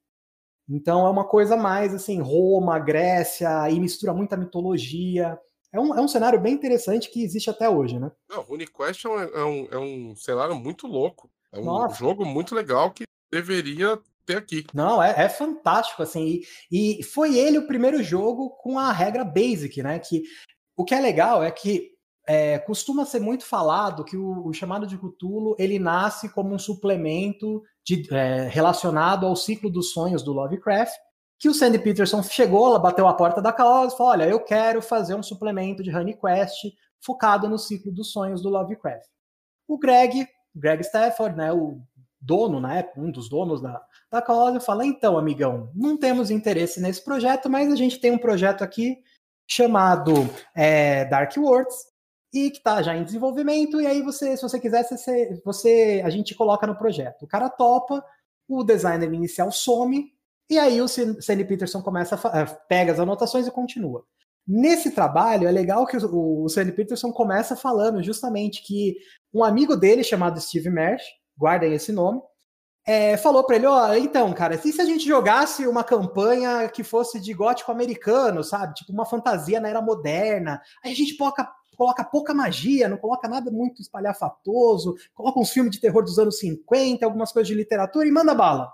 [0.67, 5.39] Então é uma coisa mais assim, Roma, Grécia, e mistura muita mitologia.
[5.71, 8.12] É um, é um cenário bem interessante que existe até hoje, né?
[8.27, 11.29] Não, Honeyquest é um, é, um, é um cenário muito louco.
[11.51, 11.95] É um Nossa.
[11.95, 14.65] jogo muito legal que deveria ter aqui.
[14.73, 16.41] Não, é, é fantástico, assim.
[16.71, 19.99] E, e, foi ele o primeiro jogo com a regra basic, né?
[19.99, 20.23] Que
[20.75, 21.91] o que é legal é que
[22.27, 26.59] é, costuma ser muito falado que o, o, chamado de Cthulhu ele nasce como um
[26.59, 30.93] suplemento de, é, relacionado ao ciclo dos sonhos do Lovecraft.
[31.38, 34.39] Que o Sandy Peterson chegou, ela bateu a porta da Chaos e falou: Olha, eu
[34.39, 39.05] quero fazer um suplemento de Honeyquest focado no ciclo dos sonhos do Lovecraft.
[39.67, 41.81] O Greg, Greg Stafford, né, o
[42.19, 43.81] dono na época, um dos donos da,
[44.15, 48.17] da Colosio, fala: então, amigão, não temos interesse nesse projeto, mas a gente tem um
[48.17, 48.97] projeto aqui
[49.47, 50.13] chamado
[50.56, 51.75] é, Dark Worlds
[52.34, 53.80] e que está já em desenvolvimento.
[53.80, 57.23] E aí você, se você quiser, você, você, a gente coloca no projeto.
[57.23, 58.04] O cara topa,
[58.47, 60.15] o designer inicial some
[60.49, 64.06] e aí o Sandy Peterson começa a, é, pega as anotações e continua.
[64.47, 68.95] Nesse trabalho, é legal que o, o Sandy Peterson começa falando justamente que
[69.34, 71.04] um amigo dele, chamado Steve Marsh,
[71.36, 72.21] guardem esse nome,
[72.86, 76.69] é, falou para ele, ó, oh, então, cara, e se a gente jogasse uma campanha
[76.69, 78.76] que fosse de gótico americano, sabe?
[78.76, 83.28] Tipo uma fantasia na era moderna, aí a gente poca, coloca pouca magia, não coloca
[83.28, 88.08] nada muito espalhafatoso, coloca uns filmes de terror dos anos 50, algumas coisas de literatura
[88.08, 88.71] e manda bala.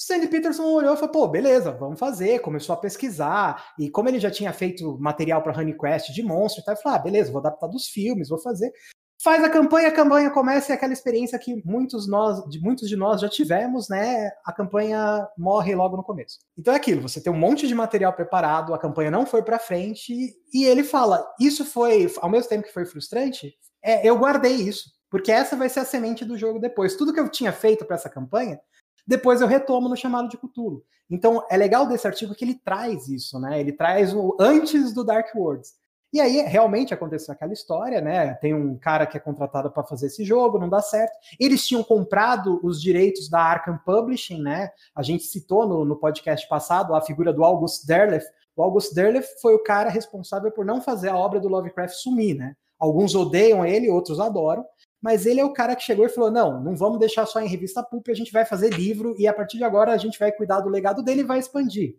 [0.00, 2.38] Sandy Peterson olhou e falou: pô, beleza, vamos fazer.
[2.38, 3.74] Começou a pesquisar.
[3.78, 7.02] E como ele já tinha feito material para Honeyquest de monstro, então ele falou: ah,
[7.02, 8.72] beleza, vou adaptar dos filmes, vou fazer.
[9.20, 12.88] Faz a campanha, a campanha começa e é aquela experiência que muitos, nós, de, muitos
[12.88, 14.30] de nós já tivemos, né?
[14.44, 16.38] A campanha morre logo no começo.
[16.56, 19.58] Então é aquilo: você tem um monte de material preparado, a campanha não foi para
[19.58, 20.14] frente,
[20.54, 24.96] e ele fala: isso foi, ao mesmo tempo que foi frustrante, é, eu guardei isso.
[25.10, 26.94] Porque essa vai ser a semente do jogo depois.
[26.94, 28.60] Tudo que eu tinha feito para essa campanha
[29.08, 30.84] depois eu retomo no chamado de Cthulhu.
[31.08, 33.58] Então é legal desse artigo que ele traz isso, né?
[33.58, 35.72] Ele traz o antes do Dark Worlds.
[36.12, 38.34] E aí realmente aconteceu aquela história, né?
[38.34, 41.12] Tem um cara que é contratado para fazer esse jogo, não dá certo.
[41.38, 44.70] Eles tinham comprado os direitos da Arkham Publishing, né?
[44.94, 48.24] A gente citou no, no podcast passado a figura do August Derleth.
[48.56, 52.34] O August Derleth foi o cara responsável por não fazer a obra do Lovecraft sumir,
[52.36, 52.54] né?
[52.78, 54.64] Alguns odeiam ele, outros adoram
[55.00, 57.48] mas ele é o cara que chegou e falou: não, não vamos deixar só em
[57.48, 60.32] revista pulp, a gente vai fazer livro e a partir de agora a gente vai
[60.32, 61.96] cuidar do legado dele e vai expandir.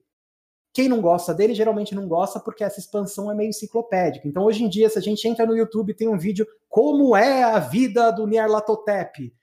[0.80, 4.26] Quem não gosta dele geralmente não gosta porque essa expansão é meio enciclopédica.
[4.26, 7.44] Então, hoje em dia, se a gente entra no YouTube tem um vídeo como é
[7.44, 9.36] a vida do Nyarlathotep.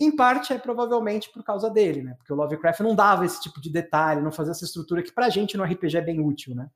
[0.00, 2.14] Em parte é provavelmente por causa dele, né?
[2.14, 5.30] Porque o Lovecraft não dava esse tipo de detalhe, não fazia essa estrutura que pra
[5.30, 6.68] gente no RPG é bem útil, né?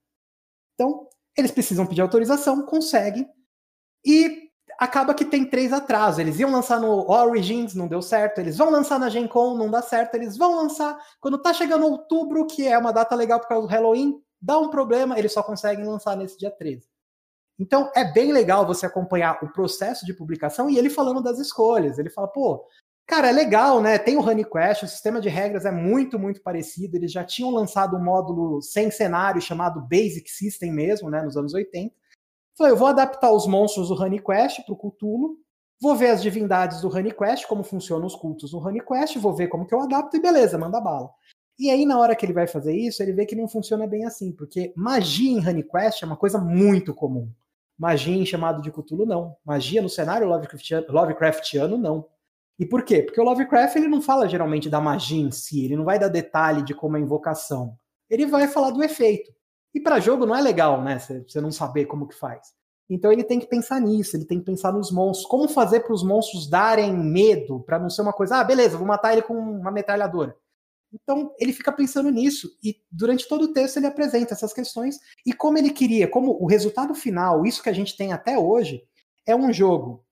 [0.74, 3.28] Então, eles precisam pedir autorização, conseguem.
[4.04, 4.45] E
[4.78, 6.18] acaba que tem três atrasos.
[6.18, 8.38] Eles iam lançar no Origins, não deu certo.
[8.38, 10.14] Eles vão lançar na Gen Con, não dá certo.
[10.14, 13.72] Eles vão lançar quando tá chegando outubro, que é uma data legal por causa do
[13.72, 16.86] Halloween, dá um problema, eles só conseguem lançar nesse dia 13.
[17.58, 21.98] Então é bem legal você acompanhar o processo de publicação e ele falando das escolhas.
[21.98, 22.64] Ele fala, pô,
[23.06, 23.98] cara, é legal, né?
[23.98, 26.96] Tem o Honeyquest, o sistema de regras é muito, muito parecido.
[26.96, 31.54] Eles já tinham lançado um módulo sem cenário chamado Basic System mesmo, né, nos anos
[31.54, 31.94] 80.
[32.56, 35.36] Falei, eu vou adaptar os monstros do Honeyquest para o Cthulhu,
[35.80, 39.66] vou ver as divindades do Honeyquest, como funcionam os cultos do Honeyquest, vou ver como
[39.66, 41.10] que eu adapto e beleza, manda bala.
[41.58, 44.04] E aí, na hora que ele vai fazer isso, ele vê que não funciona bem
[44.04, 47.30] assim, porque magia em Honeyquest é uma coisa muito comum.
[47.78, 49.36] Magia em chamado de Cthulhu, não.
[49.44, 52.06] Magia no cenário Lovecraftiano, Lovecraftiano não.
[52.58, 53.02] E por quê?
[53.02, 56.08] Porque o Lovecraft ele não fala geralmente da magia em si, ele não vai dar
[56.08, 57.78] detalhe de como é a invocação.
[58.08, 59.30] Ele vai falar do efeito.
[59.76, 60.98] E para jogo não é legal, né?
[60.98, 62.54] Você não saber como que faz.
[62.88, 65.92] Então ele tem que pensar nisso, ele tem que pensar nos monstros, como fazer para
[65.92, 69.34] os monstros darem medo, para não ser uma coisa, ah, beleza, vou matar ele com
[69.34, 70.34] uma metralhadora.
[70.90, 75.32] Então ele fica pensando nisso e durante todo o texto ele apresenta essas questões e
[75.34, 78.82] como ele queria, como o resultado final, isso que a gente tem até hoje,
[79.26, 80.02] é um jogo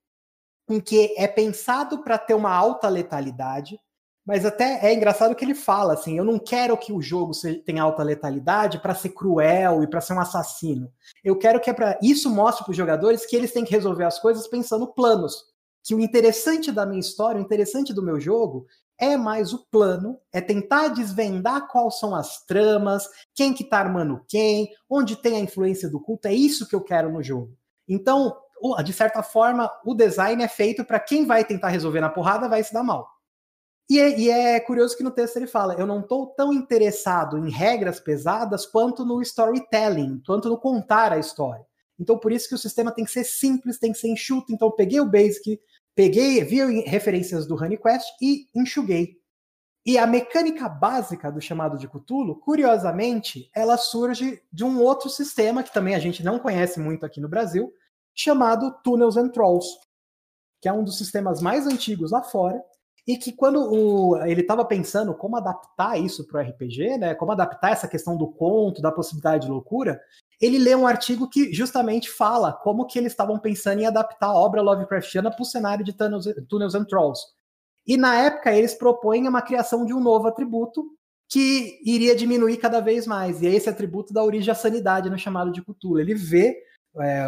[0.68, 3.80] em que é pensado para ter uma alta letalidade,
[4.26, 7.32] mas até é engraçado que ele fala assim: eu não quero que o jogo
[7.64, 10.90] tenha alta letalidade para ser cruel e para ser um assassino.
[11.22, 14.04] Eu quero que é para isso mostre para os jogadores que eles têm que resolver
[14.04, 15.44] as coisas pensando planos.
[15.82, 18.66] Que o interessante da minha história, o interessante do meu jogo
[18.98, 24.24] é mais o plano, é tentar desvendar quais são as tramas, quem que tá armando
[24.28, 27.52] quem, onde tem a influência do culto, é isso que eu quero no jogo.
[27.88, 28.34] Então,
[28.82, 32.62] de certa forma, o design é feito para quem vai tentar resolver na porrada vai
[32.62, 33.13] se dar mal.
[33.88, 37.36] E é, e é, curioso que no texto ele fala: eu não estou tão interessado
[37.36, 41.64] em regras pesadas quanto no storytelling, quanto no contar a história.
[41.98, 44.52] Então, por isso que o sistema tem que ser simples, tem que ser enxuto.
[44.52, 45.60] Então, peguei o Basic,
[45.94, 49.18] peguei, vi referências do Honeyquest e enxuguei.
[49.86, 55.62] E a mecânica básica do chamado de Cthulhu, curiosamente, ela surge de um outro sistema
[55.62, 57.70] que também a gente não conhece muito aqui no Brasil,
[58.14, 59.68] chamado Tunnels and Trolls,
[60.60, 62.64] que é um dos sistemas mais antigos lá fora
[63.06, 67.32] e que quando o, ele estava pensando como adaptar isso para o RPG, né, como
[67.32, 70.00] adaptar essa questão do conto, da possibilidade de loucura,
[70.40, 74.34] ele lê um artigo que justamente fala como que eles estavam pensando em adaptar a
[74.34, 77.20] obra Lovecraftiana para o cenário de Tunnels, and Trolls.
[77.86, 80.84] E na época eles propõem uma criação de um novo atributo
[81.28, 83.42] que iria diminuir cada vez mais.
[83.42, 85.98] E é esse atributo da origem à sanidade no chamado de Cthulhu.
[85.98, 86.56] Ele vê
[86.98, 87.26] é,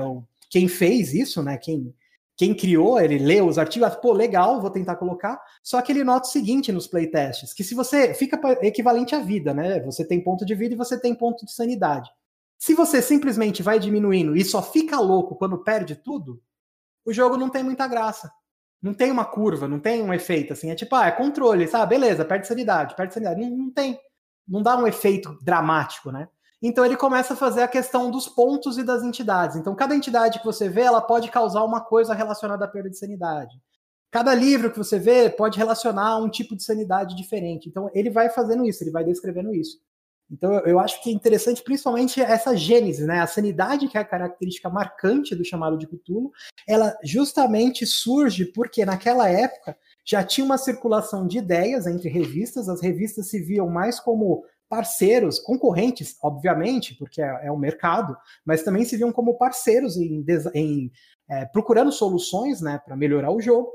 [0.51, 1.95] quem fez isso, né, quem
[2.37, 5.41] quem criou, ele lê os artigos, pô, legal, vou tentar colocar.
[5.63, 9.55] Só que ele nota o seguinte nos playtests, que se você fica equivalente à vida,
[9.55, 9.81] né?
[9.81, 12.11] Você tem ponto de vida e você tem ponto de sanidade.
[12.59, 16.43] Se você simplesmente vai diminuindo e só fica louco quando perde tudo,
[17.07, 18.31] o jogo não tem muita graça.
[18.83, 20.71] Não tem uma curva, não tem um efeito assim.
[20.71, 21.97] É tipo, ah, é controle, sabe?
[21.97, 23.41] Beleza, perde sanidade, perde sanidade.
[23.41, 23.99] Não, não tem.
[24.47, 26.29] Não dá um efeito dramático, né?
[26.67, 29.57] Então ele começa a fazer a questão dos pontos e das entidades.
[29.57, 32.99] Então cada entidade que você vê, ela pode causar uma coisa relacionada à perda de
[32.99, 33.55] sanidade.
[34.11, 37.69] Cada livro que você vê pode relacionar um tipo de sanidade diferente.
[37.69, 39.79] Então ele vai fazendo isso, ele vai descrevendo isso.
[40.29, 43.21] Então eu acho que é interessante principalmente essa gênese, né?
[43.21, 46.33] A sanidade que é a característica marcante do chamado de Cthulhu,
[46.67, 52.83] ela justamente surge porque naquela época já tinha uma circulação de ideias entre revistas, as
[52.83, 58.97] revistas se viam mais como parceiros, concorrentes, obviamente, porque é, é mercado, mas também se
[58.97, 60.91] viam como parceiros em, em
[61.29, 63.71] é, procurando soluções né, para melhorar o jogo.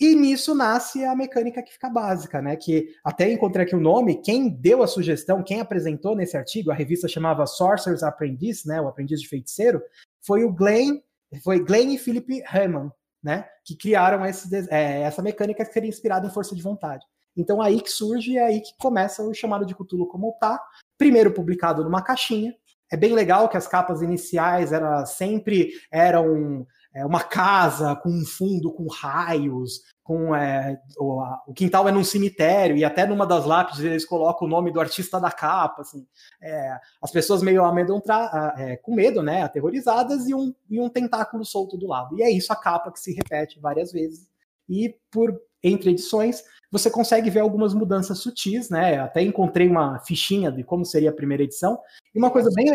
[0.00, 2.56] E nisso nasce a mecânica que fica básica, né?
[2.56, 6.74] Que até encontrei aqui o nome, quem deu a sugestão, quem apresentou nesse artigo, a
[6.74, 8.80] revista chamava Sorcerer's Apprentice, né?
[8.80, 9.80] O aprendiz de feiticeiro,
[10.26, 10.98] foi o Glenn,
[11.44, 12.90] foi Glenn e Philip Hammond,
[13.22, 13.46] né?
[13.64, 17.04] Que criaram esse, é, essa mecânica que seria inspirada em força de vontade.
[17.36, 20.60] Então aí que surge e é aí que começa o chamado de Cthulhu como tá.
[20.96, 22.54] Primeiro publicado numa caixinha.
[22.92, 28.24] É bem legal que as capas iniciais eram sempre eram é, uma casa com um
[28.24, 33.26] fundo com raios, com é, o, a, o, quintal é num cemitério e até numa
[33.26, 36.06] das lápides eles colocam o nome do artista da capa, assim,
[36.40, 41.44] é, as pessoas meio amedrontar, é, com medo, né, aterrorizadas e um, e um tentáculo
[41.44, 42.16] solto do lado.
[42.16, 44.28] E é isso a capa que se repete várias vezes.
[44.68, 46.44] E por entre edições
[46.74, 48.98] você consegue ver algumas mudanças sutis, né?
[48.98, 51.78] Até encontrei uma fichinha de como seria a primeira edição.
[52.12, 52.68] E uma coisa bem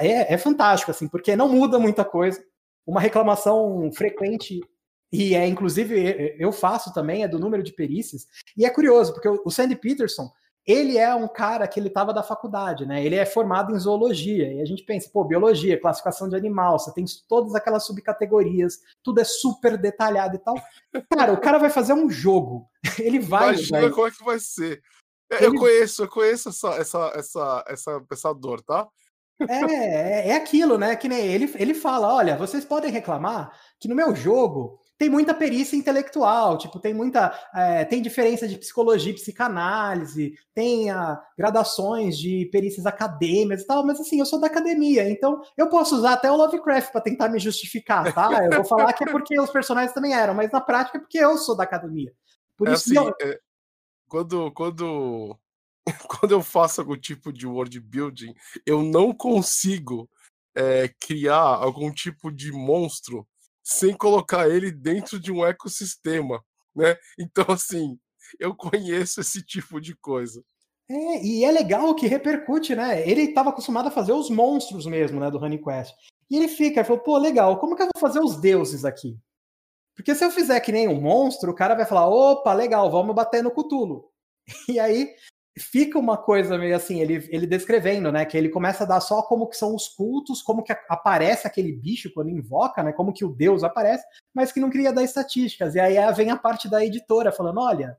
[0.00, 2.42] é, é fantástico assim, porque não muda muita coisa.
[2.86, 4.60] Uma reclamação frequente
[5.12, 8.26] e é inclusive eu faço também é do número de perícias.
[8.56, 10.30] E é curioso porque o Sandy Peterson
[10.66, 13.04] ele é um cara que ele estava da faculdade, né?
[13.04, 16.92] Ele é formado em zoologia e a gente pensa, pô, biologia, classificação de animal, você
[16.92, 20.56] tem todas aquelas subcategorias, tudo é super detalhado e tal.
[21.08, 23.50] Cara, o cara vai fazer um jogo, ele vai.
[23.54, 23.90] Imagina vai...
[23.90, 24.82] como é que vai ser.
[25.30, 25.46] Ele...
[25.46, 28.88] Eu conheço, eu conheço essa, essa, essa, essa, essa dor, tá?
[29.48, 30.96] É, é, é aquilo, né?
[30.96, 35.34] Que nem ele, ele fala: olha, vocês podem reclamar que no meu jogo tem muita
[35.34, 37.38] perícia intelectual, tipo, tem muita.
[37.54, 43.66] É, tem diferença de psicologia e psicanálise, tem a, ah, gradações de perícias acadêmicas e
[43.66, 47.00] tal, mas assim, eu sou da academia, então eu posso usar até o Lovecraft para
[47.00, 48.44] tentar me justificar, tá?
[48.44, 51.18] Eu vou falar que é porque os personagens também eram, mas na prática é porque
[51.18, 52.12] eu sou da academia.
[52.56, 53.14] Por é isso assim, eu...
[53.20, 53.38] é,
[54.08, 55.38] quando, quando
[56.08, 58.34] quando eu faço algum tipo de world building,
[58.64, 60.08] eu não consigo
[60.54, 63.26] é, criar algum tipo de monstro
[63.66, 66.40] sem colocar ele dentro de um ecossistema,
[66.72, 66.96] né?
[67.18, 67.98] Então, assim,
[68.38, 70.40] eu conheço esse tipo de coisa.
[70.88, 73.08] É, e é legal que repercute, né?
[73.08, 75.92] Ele estava acostumado a fazer os monstros mesmo, né, do Honey Quest.
[76.30, 79.18] E ele fica, ele falou, pô, legal, como que eu vou fazer os deuses aqui?
[79.96, 83.16] Porque se eu fizer que nem um monstro, o cara vai falar, opa, legal, vamos
[83.16, 84.12] bater no Cutulo.
[84.68, 85.12] E aí
[85.58, 89.22] fica uma coisa meio assim, ele, ele descrevendo, né, que ele começa a dar só
[89.22, 93.24] como que são os cultos, como que aparece aquele bicho quando invoca, né, como que
[93.24, 94.04] o deus aparece,
[94.34, 95.74] mas que não queria dar estatísticas.
[95.74, 97.96] E aí vem a parte da editora falando, olha,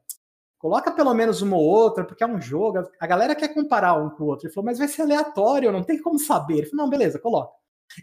[0.59, 4.09] coloca pelo menos uma ou outra, porque é um jogo, a galera quer comparar um
[4.11, 4.47] com o outro.
[4.47, 6.59] Ele falou, mas vai ser aleatório, não tem como saber.
[6.59, 7.53] Ele falou, não, beleza, coloca.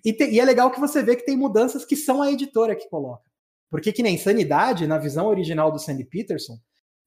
[0.04, 2.74] E, te, e é legal que você vê que tem mudanças que são a editora
[2.74, 3.22] que coloca.
[3.70, 6.58] Porque que nem Sanidade, na visão original do Sandy Peterson,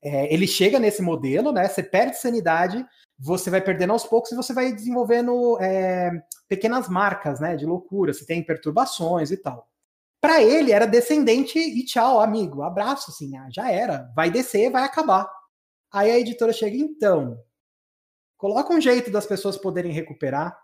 [0.03, 1.67] é, ele chega nesse modelo, né?
[1.67, 2.85] Você perde sanidade,
[3.17, 6.11] você vai perdendo aos poucos e você vai desenvolvendo é,
[6.47, 7.55] pequenas marcas, né?
[7.55, 9.67] De loucura, você tem perturbações e tal.
[10.21, 14.83] Para ele era descendente e tchau, amigo, abraço, assim, ah, já era, vai descer, vai
[14.83, 15.29] acabar.
[15.91, 17.37] Aí a editora chega, então,
[18.37, 20.57] coloca um jeito das pessoas poderem recuperar.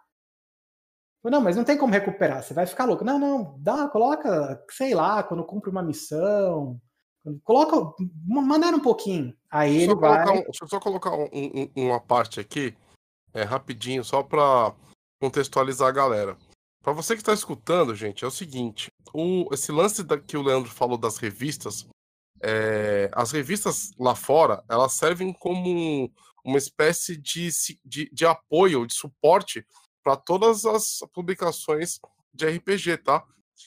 [1.23, 3.05] Não, mas não tem como recuperar, você vai ficar louco.
[3.05, 6.81] Não, não, dá, coloca, sei lá, quando cumpre uma missão,
[7.43, 9.33] Coloca, maneira um pouquinho.
[9.49, 10.23] Aí ele vai.
[10.29, 12.75] Um, deixa eu só colocar um, um, uma parte aqui,
[13.33, 14.73] é, rapidinho, só para
[15.21, 16.37] contextualizar a galera.
[16.81, 20.41] Para você que está escutando, gente, é o seguinte: o, esse lance da, que o
[20.41, 21.87] Leandro falou das revistas,
[22.41, 26.11] é, as revistas lá fora, elas servem como
[26.43, 27.47] uma espécie de,
[27.85, 29.65] de, de apoio, de suporte
[30.03, 31.99] para todas as publicações
[32.33, 33.23] de RPG, tá?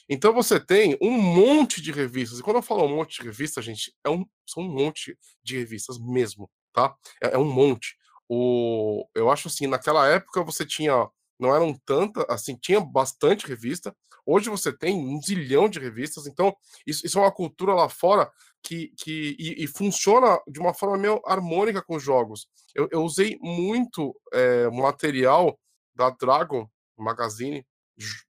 [0.09, 2.39] Então você tem um monte de revistas.
[2.39, 5.59] E quando eu falo um monte de revistas, gente, é um, são um monte de
[5.59, 6.95] revistas mesmo, tá?
[7.23, 7.97] É, é um monte.
[8.29, 13.95] O, eu acho assim, naquela época você tinha, não eram tantas, assim, tinha bastante revista.
[14.25, 16.27] Hoje você tem um zilhão de revistas.
[16.27, 16.55] Então
[16.87, 18.31] isso, isso é uma cultura lá fora
[18.63, 22.49] que, que e, e, funciona de uma forma meio harmônica com os jogos.
[22.75, 25.57] Eu, eu usei muito é, material
[25.95, 26.69] da Dragon
[26.99, 27.65] Magazine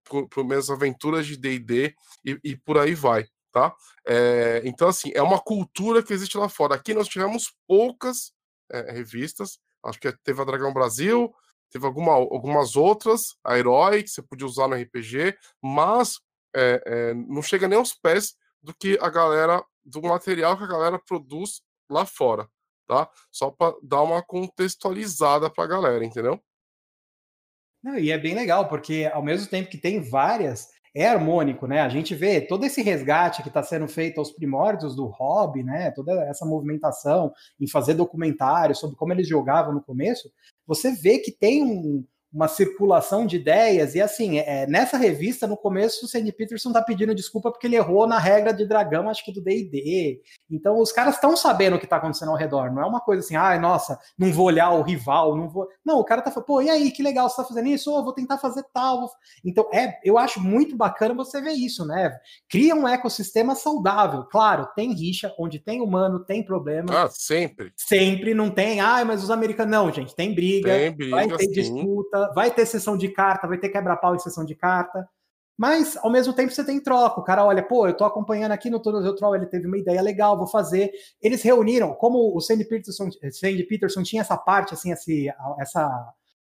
[0.04, 1.94] por, por minhas aventuras de D&D
[2.26, 3.76] e, e, por aí vai, tá?
[4.06, 6.76] É, então, assim, é uma cultura que existe lá fora.
[6.76, 8.32] Aqui nós tivemos poucas
[8.72, 11.34] é, revistas, acho que teve a Dragão Brasil,
[11.70, 16.20] teve alguma, algumas outras, a Herói, que você podia usar no RPG, mas
[16.56, 21.00] é, não chega nem aos pés do que a galera, do material que a galera
[21.00, 22.50] produz lá fora,
[22.88, 23.10] tá?
[23.32, 26.42] Só para dar uma contextualizada para a galera, entendeu?
[27.84, 31.82] Não, e é bem legal, porque ao mesmo tempo que tem várias, é harmônico, né?
[31.82, 35.92] A gente vê todo esse resgate que está sendo feito aos primórdios do hobby, né?
[35.92, 40.30] Toda essa movimentação em fazer documentários sobre como eles jogavam no começo,
[40.66, 43.96] você vê que tem um, uma circulação de ideias.
[43.96, 47.76] E assim, é, nessa revista, no começo, o Sandy Peterson tá pedindo desculpa porque ele
[47.76, 50.22] errou na regra de dragão, acho que do DD.
[50.50, 52.72] Então, os caras estão sabendo o que tá acontecendo ao redor.
[52.72, 55.68] Não é uma coisa assim, ai, nossa, não vou olhar o rival, não vou.
[55.86, 57.92] Não, o cara tá falando, pô, e aí, que legal, você tá fazendo isso?
[57.92, 59.10] Oh, vou tentar fazer tal.
[59.44, 62.18] Então, é, eu acho muito bacana você ver isso, né?
[62.50, 64.26] Cria um ecossistema saudável.
[64.26, 67.04] Claro, tem rixa, onde tem humano, tem problema.
[67.04, 67.72] Ah, sempre.
[67.76, 69.72] Sempre não tem, ai, mas os americanos.
[69.72, 71.52] Não, gente, tem briga, tem briga vai ter sim.
[71.52, 75.08] disputa vai ter sessão de carta, vai ter quebra-pau em sessão de carta.
[75.58, 77.20] Mas, ao mesmo tempo, você tem troca.
[77.20, 80.02] O cara olha, pô, eu tô acompanhando aqui no Tornozeu Troll, ele teve uma ideia
[80.02, 80.92] legal, vou fazer.
[81.20, 85.28] Eles reuniram, como o Sandy Peterson, Sandy Peterson tinha essa parte, assim, esse,
[85.60, 86.14] essa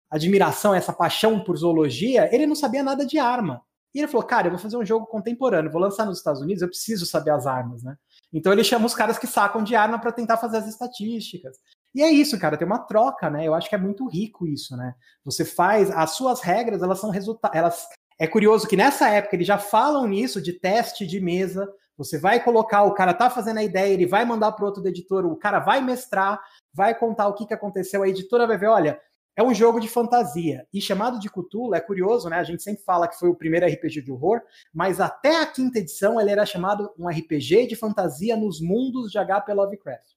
[0.09, 3.63] admiração, essa paixão por zoologia, ele não sabia nada de arma.
[3.95, 6.63] E ele falou, cara, eu vou fazer um jogo contemporâneo, vou lançar nos Estados Unidos,
[6.63, 7.97] eu preciso saber as armas, né?
[8.33, 11.59] Então ele chama os caras que sacam de arma para tentar fazer as estatísticas.
[11.95, 13.47] E é isso, cara, tem uma troca, né?
[13.47, 14.95] Eu acho que é muito rico isso, né?
[15.25, 17.87] Você faz, as suas regras, elas são resultados, elas
[18.19, 21.69] é curioso que nessa época eles já falam nisso de teste de mesa.
[21.97, 25.27] Você vai colocar, o cara tá fazendo a ideia, ele vai mandar para outro editor,
[25.27, 26.41] o cara vai mestrar,
[26.73, 29.01] vai contar o que, que aconteceu, a editora vai ver, olha,
[29.35, 30.67] é um jogo de fantasia.
[30.73, 32.37] E chamado de Cthulhu é curioso, né?
[32.37, 34.41] A gente sempre fala que foi o primeiro RPG de horror,
[34.73, 39.19] mas até a quinta edição ele era chamado um RPG de fantasia nos mundos de
[39.19, 39.53] H.P.
[39.53, 40.13] Lovecraft.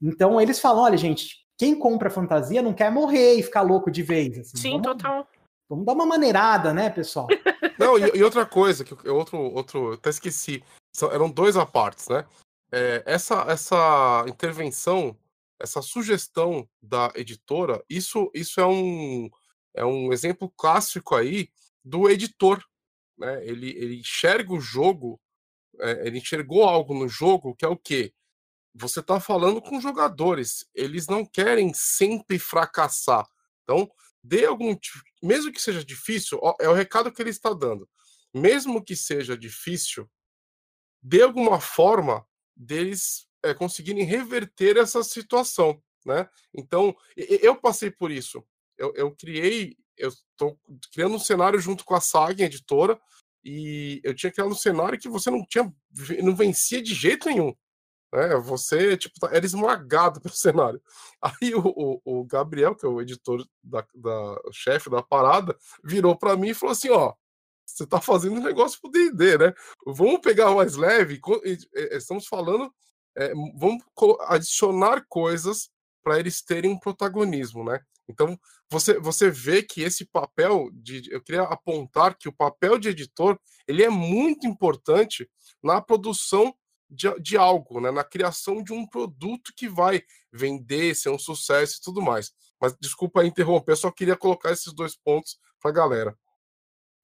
[0.00, 4.02] Então eles falam: olha, gente, quem compra fantasia não quer morrer e ficar louco de
[4.02, 4.38] vez.
[4.38, 4.56] Assim.
[4.56, 5.28] Sim, vamos, total.
[5.68, 7.28] Vamos dar uma maneirada, né, pessoal?
[7.78, 10.62] Não, e, e, outra coisa, que outro, outro, até esqueci,
[10.94, 12.26] são, eram dois apartes, né?
[12.72, 15.16] É, essa, essa intervenção,
[15.58, 19.30] essa sugestão da editora, isso, isso é um,
[19.74, 21.48] é um exemplo clássico aí
[21.84, 22.62] do editor.
[23.18, 23.46] Né?
[23.46, 25.20] Ele, ele enxerga o jogo,
[25.78, 28.12] é, ele enxergou algo no jogo que é o quê?
[28.74, 33.26] Você está falando com jogadores, eles não querem sempre fracassar.
[33.62, 33.90] Então,
[34.22, 34.76] dê algum
[35.22, 37.88] mesmo que seja difícil, ó, é o recado que ele está dando.
[38.32, 40.08] Mesmo que seja difícil,
[41.02, 42.24] dê alguma forma
[42.56, 46.28] deles é, conseguirem reverter essa situação, né?
[46.54, 48.44] Então, eu passei por isso.
[48.78, 50.58] Eu, eu criei, eu estou
[50.92, 53.00] criando um cenário junto com a Saga, editora,
[53.42, 55.72] e eu tinha criado um cenário que você não tinha,
[56.22, 57.54] não vencia de jeito nenhum.
[58.12, 58.36] Né?
[58.36, 60.82] Você tipo, tá, era esmagado pelo cenário.
[61.22, 61.62] Aí o,
[62.04, 66.48] o, o Gabriel, que é o editor da, da chefe da parada, virou para mim
[66.48, 67.14] e falou assim: ó,
[67.64, 69.54] você tá fazendo um negócio pro D&D, né?
[69.86, 71.20] Vamos pegar mais leve.
[71.92, 72.72] Estamos falando,
[73.16, 73.82] é, vamos
[74.28, 75.70] adicionar coisas
[76.02, 77.80] para eles terem um protagonismo, né?
[78.08, 78.36] Então
[78.68, 83.38] você você vê que esse papel de eu queria apontar que o papel de editor
[83.68, 85.30] ele é muito importante
[85.62, 86.52] na produção
[86.90, 87.90] de, de algo, né?
[87.90, 92.32] na criação de um produto que vai vender, ser um sucesso e tudo mais.
[92.60, 96.16] Mas desculpa interromper, só queria colocar esses dois pontos para a galera.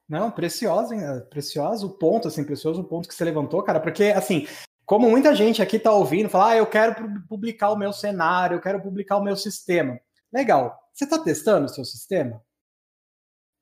[0.08, 1.00] Não, precioso, hein?
[1.30, 4.46] Precioso ponto, assim, precioso ponto que você levantou, cara, porque, assim,
[4.84, 6.94] como muita gente aqui tá ouvindo, falar, ah, eu quero
[7.28, 9.98] publicar o meu cenário, eu quero publicar o meu sistema.
[10.32, 10.78] Legal.
[10.94, 12.40] Você tá testando o seu sistema?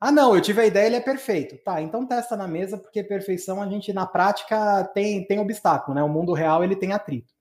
[0.07, 1.57] Ah, não, eu tive a ideia, ele é perfeito.
[1.65, 6.03] Tá, então testa na mesa, porque perfeição a gente na prática tem, tem obstáculo, né?
[6.03, 7.33] O mundo real ele tem atrito.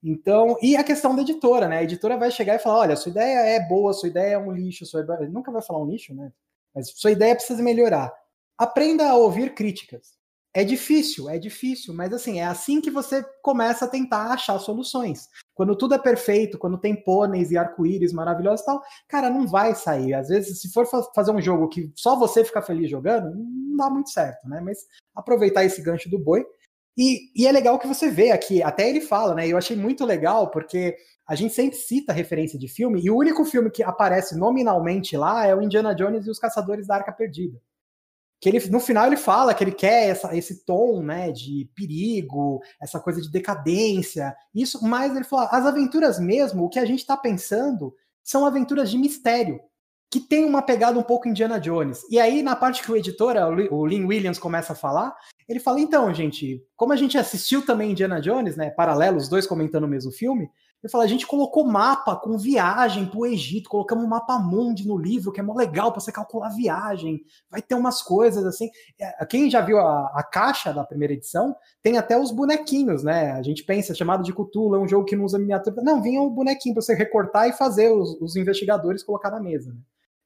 [0.00, 1.78] Então, e a questão da editora, né?
[1.78, 4.52] A editora vai chegar e falar: olha, sua ideia é boa, sua ideia é um
[4.52, 6.32] lixo, sua nunca vai falar um lixo, né?
[6.72, 8.12] Mas sua ideia precisa melhorar.
[8.56, 10.19] Aprenda a ouvir críticas.
[10.52, 15.28] É difícil, é difícil, mas assim, é assim que você começa a tentar achar soluções.
[15.54, 19.76] Quando tudo é perfeito, quando tem pôneis e arco-íris maravilhosos e tal, cara, não vai
[19.76, 20.12] sair.
[20.12, 20.84] Às vezes, se for
[21.14, 24.60] fazer um jogo que só você fica feliz jogando, não dá muito certo, né?
[24.60, 24.78] Mas
[25.14, 26.44] aproveitar esse gancho do boi.
[26.98, 29.46] E, e é legal que você vê aqui, até ele fala, né?
[29.46, 30.96] Eu achei muito legal, porque
[31.28, 35.46] a gente sempre cita referência de filme, e o único filme que aparece nominalmente lá
[35.46, 37.60] é o Indiana Jones e os Caçadores da Arca Perdida
[38.40, 42.60] que ele no final ele fala que ele quer essa, esse tom né, de perigo,
[42.80, 47.00] essa coisa de decadência, isso, mas ele fala, as aventuras mesmo, o que a gente
[47.00, 49.60] está pensando são aventuras de mistério,
[50.10, 52.02] que tem uma pegada um pouco Indiana Jones.
[52.10, 53.36] E aí, na parte que o editor,
[53.70, 55.14] o Lynn Williams, começa a falar,
[55.48, 59.46] ele fala, então, gente, como a gente assistiu também Indiana Jones, né, paralelo, os dois
[59.46, 60.48] comentando o mesmo filme,
[60.82, 64.88] ele fala, a gente colocou mapa com viagem para o Egito, colocamos um mapa mundi
[64.88, 67.22] no livro, que é mó legal para você calcular viagem.
[67.50, 68.70] Vai ter umas coisas assim.
[68.98, 73.32] É, quem já viu a, a, caixa da primeira edição, tem até os bonequinhos, né?
[73.32, 75.82] A gente pensa, chamado de Cthulhu, é um jogo que não usa miniatura.
[75.82, 79.72] Não, vinha um bonequinho para você recortar e fazer os, os investigadores colocar na mesa.
[79.72, 79.80] Né?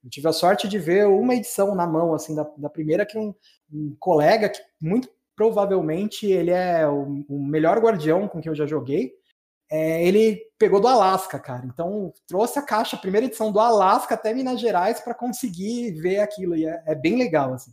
[0.04, 3.18] Eu tive a sorte de ver uma edição na mão, assim, da, da primeira que
[3.18, 3.34] um,
[3.72, 8.66] um, colega, que muito provavelmente ele é o, o, melhor guardião com quem eu já
[8.66, 9.12] joguei,
[9.70, 11.66] é, ele pegou do Alasca, cara.
[11.66, 16.20] Então trouxe a caixa, a primeira edição do Alasca até Minas Gerais para conseguir ver
[16.20, 17.72] aquilo, e é, é bem legal, assim.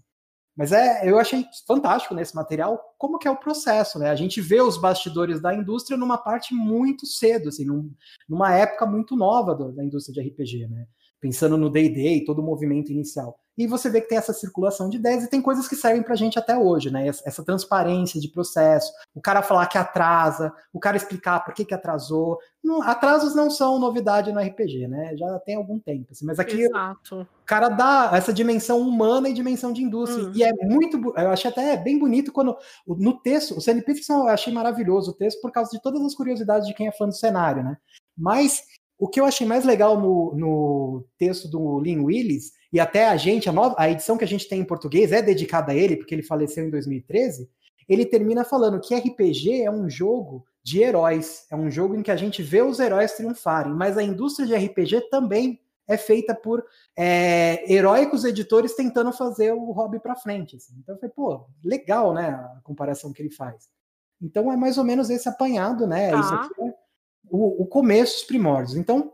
[0.55, 4.09] Mas é, eu achei fantástico nesse material como que é o processo, né?
[4.09, 7.91] A gente vê os bastidores da indústria numa parte muito cedo, assim, num,
[8.27, 10.87] numa época muito nova do, da indústria de RPG, né?
[11.19, 13.40] Pensando no D&D e todo o movimento inicial.
[13.57, 16.15] E você vê que tem essa circulação de ideias e tem coisas que servem pra
[16.15, 17.07] gente até hoje, né?
[17.07, 21.73] Essa transparência de processo, o cara falar que atrasa, o cara explicar por que, que
[21.73, 22.37] atrasou.
[22.63, 25.15] Não, atrasos não são novidade no RPG, né?
[25.17, 26.07] Já tem algum tempo.
[26.11, 27.21] Assim, mas aqui Exato.
[27.21, 30.27] o cara dá essa dimensão humana e dimensão de indústria.
[30.27, 30.31] Hum.
[30.33, 30.97] E é muito.
[31.17, 32.55] Eu achei até bem bonito quando.
[32.87, 36.67] No texto, o CNP eu achei maravilhoso o texto por causa de todas as curiosidades
[36.67, 37.77] de quem é fã do cenário, né?
[38.17, 38.63] Mas
[38.97, 43.17] o que eu achei mais legal no, no texto do Lynn Willis e até a
[43.17, 45.97] gente, a, nova, a edição que a gente tem em português é dedicada a ele,
[45.97, 47.49] porque ele faleceu em 2013.
[47.87, 52.11] Ele termina falando que RPG é um jogo de heróis, é um jogo em que
[52.11, 56.63] a gente vê os heróis triunfarem, mas a indústria de RPG também é feita por
[56.95, 60.55] é, heróicos editores tentando fazer o hobby para frente.
[60.55, 60.73] Assim.
[60.77, 63.69] Então, foi pô, legal, né, a comparação que ele faz.
[64.21, 66.11] Então, é mais ou menos esse apanhado, né?
[66.17, 66.73] Isso aqui é
[67.29, 68.77] o, o começo, os primórdios.
[68.77, 69.11] Então,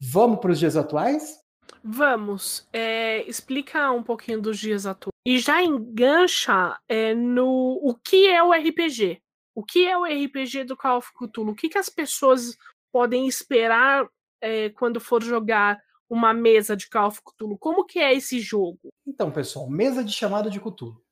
[0.00, 1.43] vamos para os dias atuais?
[1.86, 2.66] Vamos.
[2.72, 5.12] É, explica um pouquinho dos dias atuais.
[5.26, 9.20] E já engancha é, no o que é o RPG.
[9.54, 11.52] O que é o RPG do Call of Cthulhu?
[11.52, 12.56] O que, que as pessoas
[12.90, 14.08] podem esperar
[14.40, 15.78] é, quando for jogar
[16.08, 17.58] uma mesa de Call of Cthulhu?
[17.58, 18.88] Como que é esse jogo?
[19.06, 21.02] Então, pessoal, mesa de chamada de Cthulhu.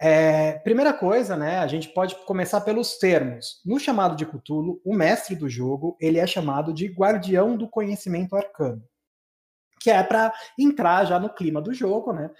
[0.00, 3.60] É, primeira coisa, né, a gente pode começar pelos termos.
[3.64, 8.34] No chamado de Cthulhu, o mestre do jogo, ele é chamado de guardião do conhecimento
[8.34, 8.82] arcano
[9.82, 12.30] que é para entrar já no clima do jogo, né?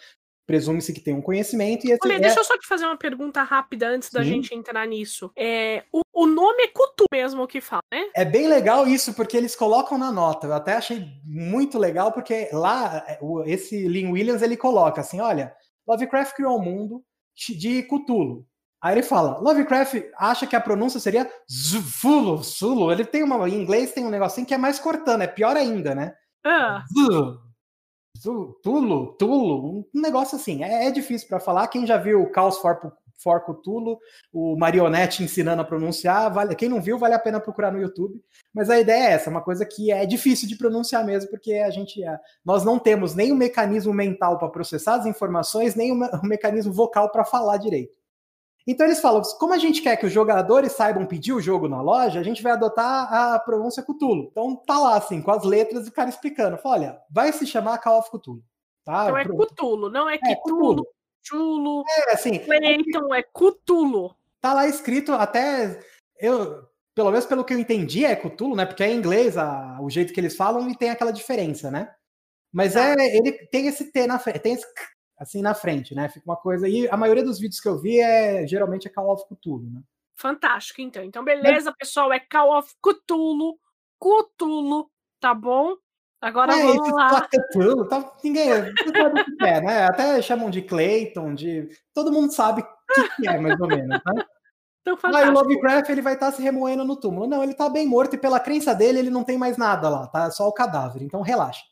[0.47, 2.20] Presume-se que tem um conhecimento e esse Olha, é...
[2.20, 4.30] deixa eu só te fazer uma pergunta rápida antes da Sim.
[4.30, 5.30] gente entrar nisso.
[5.36, 8.05] É, o, o nome é Cutu mesmo que fala, né?
[8.14, 10.47] É bem legal isso, porque eles colocam na nota.
[10.47, 15.55] Eu até achei muito legal, porque lá, é, esse Lynn Williams, ele coloca assim, olha,
[15.86, 18.47] Lovecraft criou um mundo de Cthulhu.
[18.82, 22.90] Aí ele fala, Lovecraft acha que a pronúncia seria Zulu, Zulu.
[22.90, 25.95] Ele tem uma, em inglês tem um negocinho que é mais cortando, é pior ainda,
[25.95, 26.14] né?
[26.45, 26.84] Ah.
[28.62, 30.62] Tulo, Tulo, um negócio assim.
[30.62, 31.68] É, é difícil para falar.
[31.68, 32.78] Quem já viu o Caos for,
[33.22, 33.99] for Tulo,
[34.32, 38.22] o Marionete ensinando a pronunciar, vale, quem não viu, vale a pena procurar no YouTube.
[38.55, 41.70] Mas a ideia é essa, uma coisa que é difícil de pronunciar mesmo, porque a
[41.70, 46.05] gente, é, nós não temos nem o mecanismo mental para processar as informações, nem o,
[46.05, 48.01] o mecanismo vocal para falar direito.
[48.66, 51.82] Então eles falam, como a gente quer que os jogadores saibam pedir o jogo na
[51.82, 54.28] loja, a gente vai adotar a pronúncia Cthulhu.
[54.30, 56.56] Então tá lá assim, com as letras e o cara explicando.
[56.58, 58.42] Fala, olha, vai se chamar Call of Cthulhu.
[58.84, 59.04] Tá?
[59.04, 60.86] Então é Cthulhu, não é, é Cthulhu.
[61.24, 61.84] Cthulhu.
[61.88, 62.38] É, assim.
[62.38, 64.14] Clayton é Cthulhu.
[64.40, 65.80] Tá lá escrito até.
[66.18, 68.66] Eu, pelo menos pelo que eu entendi, é Cthulhu, né?
[68.66, 71.92] Porque é em inglês a, o jeito que eles falam e tem aquela diferença, né?
[72.52, 72.90] Mas tá.
[72.90, 74.66] é, ele tem esse T na frente, tem esse
[75.22, 76.08] assim na frente, né?
[76.08, 76.68] Fica uma coisa.
[76.68, 79.80] E a maioria dos vídeos que eu vi é geralmente é Call of Cthulhu, né?
[80.16, 81.02] Fantástico, então.
[81.02, 81.78] Então, beleza, Mas...
[81.78, 83.58] pessoal, é Call of Cthulhu,
[84.00, 85.74] Cthulhu, tá bom?
[86.20, 87.26] Agora é, vamos lá.
[87.28, 89.84] Cthulhu, tá, ninguém sabe o que é, né?
[89.84, 91.68] Até chamam de Clayton, de.
[91.94, 94.00] Todo mundo sabe o que é, mais ou menos, né?
[94.84, 97.28] Então, Aí o Lovecraft ele vai estar tá se remoendo no túmulo.
[97.28, 100.08] Não, ele tá bem morto e pela crença dele ele não tem mais nada lá,
[100.08, 100.28] tá?
[100.32, 101.02] Só o cadáver.
[101.02, 101.62] Então relaxa.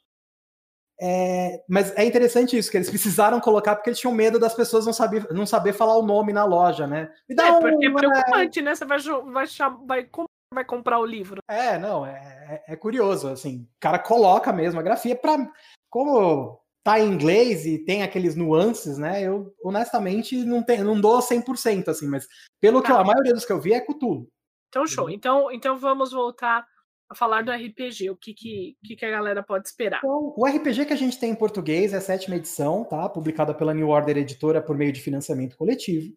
[1.02, 4.84] É, mas é interessante isso, que eles precisaram colocar porque eles tinham medo das pessoas
[4.84, 7.10] não saber, não saber falar o nome na loja, né?
[7.26, 8.74] Me dá é, um, porque é preocupante, né?
[8.74, 9.46] Você vai, vai,
[9.86, 10.10] vai,
[10.52, 11.40] vai comprar o livro.
[11.48, 13.62] É, não, é, é, é curioso, assim.
[13.62, 15.50] O cara coloca mesmo a grafia para
[15.88, 19.22] Como tá em inglês e tem aqueles nuances, né?
[19.22, 22.26] Eu, honestamente, não, tem, não dou 100%, assim, mas
[22.60, 22.86] pelo tá.
[22.86, 24.28] que eu, a maioria dos que eu vi é Cthulhu.
[24.68, 25.10] Então, show.
[25.10, 26.66] Então, então vamos voltar
[27.10, 29.98] a falar do RPG, o que, que, que, a galera pode esperar.
[29.98, 33.08] Então, o RPG que a gente tem em português é a sétima edição, tá?
[33.08, 36.14] Publicada pela New Order Editora por meio de financiamento coletivo.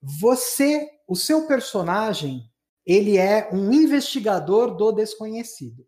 [0.00, 2.44] Você, o seu personagem,
[2.86, 5.84] ele é um investigador do desconhecido.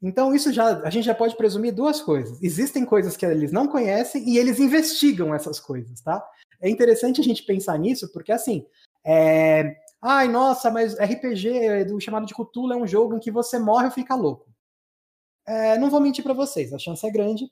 [0.00, 2.40] Então, isso já a gente já pode presumir duas coisas.
[2.40, 6.24] Existem coisas que eles não conhecem e eles investigam essas coisas, tá?
[6.62, 8.64] É interessante a gente pensar nisso, porque assim,
[9.04, 13.58] é, Ai, nossa, mas RPG do chamado de Cthulhu é um jogo em que você
[13.58, 14.48] morre ou fica louco.
[15.46, 17.50] É, não vou mentir para vocês, a chance é grande,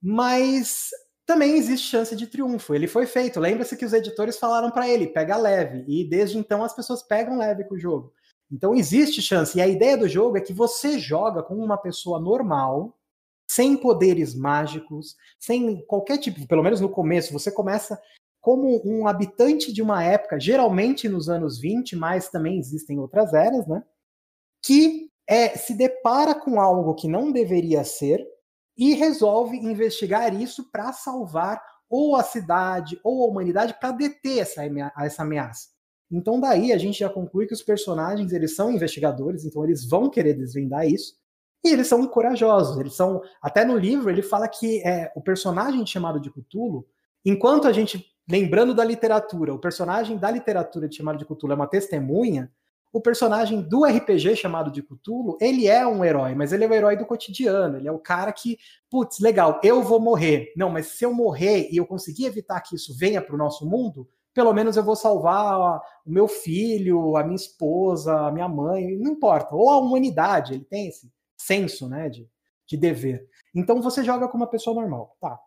[0.00, 0.90] mas
[1.26, 2.74] também existe chance de triunfo.
[2.74, 3.38] Ele foi feito.
[3.38, 7.36] Lembra-se que os editores falaram para ele, pega leve, e desde então as pessoas pegam
[7.36, 8.14] leve com o jogo.
[8.50, 9.58] Então existe chance.
[9.58, 12.96] E a ideia do jogo é que você joga com uma pessoa normal,
[13.46, 18.00] sem poderes mágicos, sem qualquer tipo, pelo menos no começo, você começa
[18.48, 23.66] como um habitante de uma época, geralmente nos anos 20, mas também existem outras eras,
[23.66, 23.84] né?
[24.64, 28.26] Que é, se depara com algo que não deveria ser
[28.74, 34.62] e resolve investigar isso para salvar ou a cidade ou a humanidade para deter essa,
[34.98, 35.68] essa ameaça.
[36.10, 40.08] Então daí a gente já conclui que os personagens eles são investigadores, então eles vão
[40.08, 41.12] querer desvendar isso
[41.62, 42.78] e eles são corajosos.
[42.78, 46.86] Eles são até no livro ele fala que é, o personagem chamado de Cthulhu,
[47.26, 51.56] enquanto a gente lembrando da literatura, o personagem da literatura de chamado de Cthulhu é
[51.56, 52.50] uma testemunha,
[52.92, 56.72] o personagem do RPG chamado de Cthulhu, ele é um herói, mas ele é o
[56.72, 58.58] herói do cotidiano, ele é o cara que,
[58.90, 60.52] putz, legal, eu vou morrer.
[60.56, 63.68] Não, mas se eu morrer e eu conseguir evitar que isso venha para o nosso
[63.68, 68.96] mundo, pelo menos eu vou salvar o meu filho, a minha esposa, a minha mãe,
[68.96, 69.54] não importa.
[69.54, 72.28] Ou a humanidade, ele tem esse senso né, de,
[72.66, 73.28] de dever.
[73.54, 75.16] Então você joga com uma pessoa normal.
[75.20, 75.38] Tá.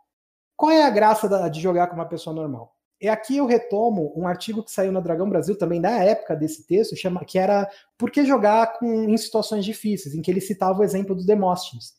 [0.62, 2.76] Qual é a graça da, de jogar com uma pessoa normal?
[3.02, 6.68] E aqui eu retomo um artigo que saiu na Dragão Brasil também na época desse
[6.68, 10.78] texto, chama, que era Por que jogar com, em situações difíceis, em que ele citava
[10.78, 11.96] o exemplo do Demóstenes.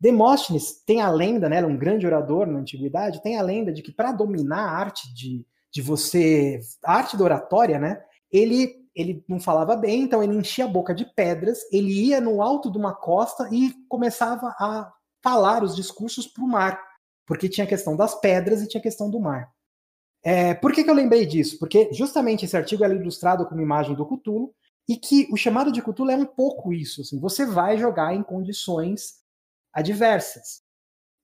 [0.00, 3.80] Demóstenes tem a lenda, né, era um grande orador na antiguidade, tem a lenda de
[3.80, 9.24] que para dominar a arte de, de você, a arte da oratória, né, ele ele
[9.28, 12.78] não falava bem, então ele enchia a boca de pedras, ele ia no alto de
[12.78, 14.92] uma costa e começava a
[15.22, 16.80] falar os discursos para o mar,
[17.26, 19.52] porque tinha a questão das pedras e tinha a questão do mar.
[20.22, 21.58] É, por que, que eu lembrei disso?
[21.58, 24.54] Porque justamente esse artigo é ilustrado com uma imagem do Cthulhu
[24.88, 27.02] e que o chamado de Cthulhu é um pouco isso.
[27.02, 29.16] Assim, você vai jogar em condições
[29.72, 30.62] adversas.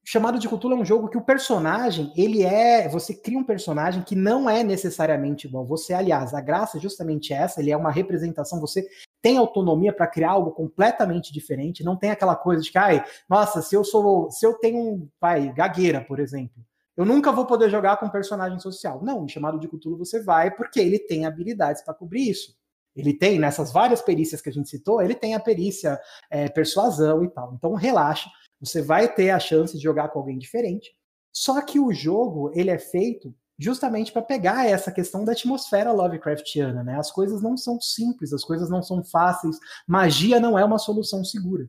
[0.05, 2.88] O chamado de Cthulhu é um jogo que o personagem, ele é.
[2.88, 5.92] Você cria um personagem que não é necessariamente igual você.
[5.92, 8.61] Aliás, a graça é justamente essa: ele é uma representação.
[8.61, 8.88] Você
[9.23, 11.85] tem autonomia para criar algo completamente diferente.
[11.85, 14.31] Não tem aquela coisa de que, ai, nossa, se eu sou.
[14.31, 15.09] Se eu tenho um.
[15.18, 16.62] Pai, gagueira, por exemplo
[17.01, 19.03] eu nunca vou poder jogar com personagem social.
[19.03, 22.55] Não, em chamado de Cthulhu você vai porque ele tem habilidades para cobrir isso.
[22.95, 25.99] Ele tem, nessas várias perícias que a gente citou, ele tem a perícia
[26.31, 27.55] é, persuasão e tal.
[27.55, 28.29] Então relaxa,
[28.61, 30.93] você vai ter a chance de jogar com alguém diferente.
[31.33, 36.82] Só que o jogo ele é feito justamente para pegar essa questão da atmosfera Lovecraftiana,
[36.82, 36.98] né?
[36.98, 39.58] As coisas não são simples, as coisas não são fáceis.
[39.86, 41.68] Magia não é uma solução segura.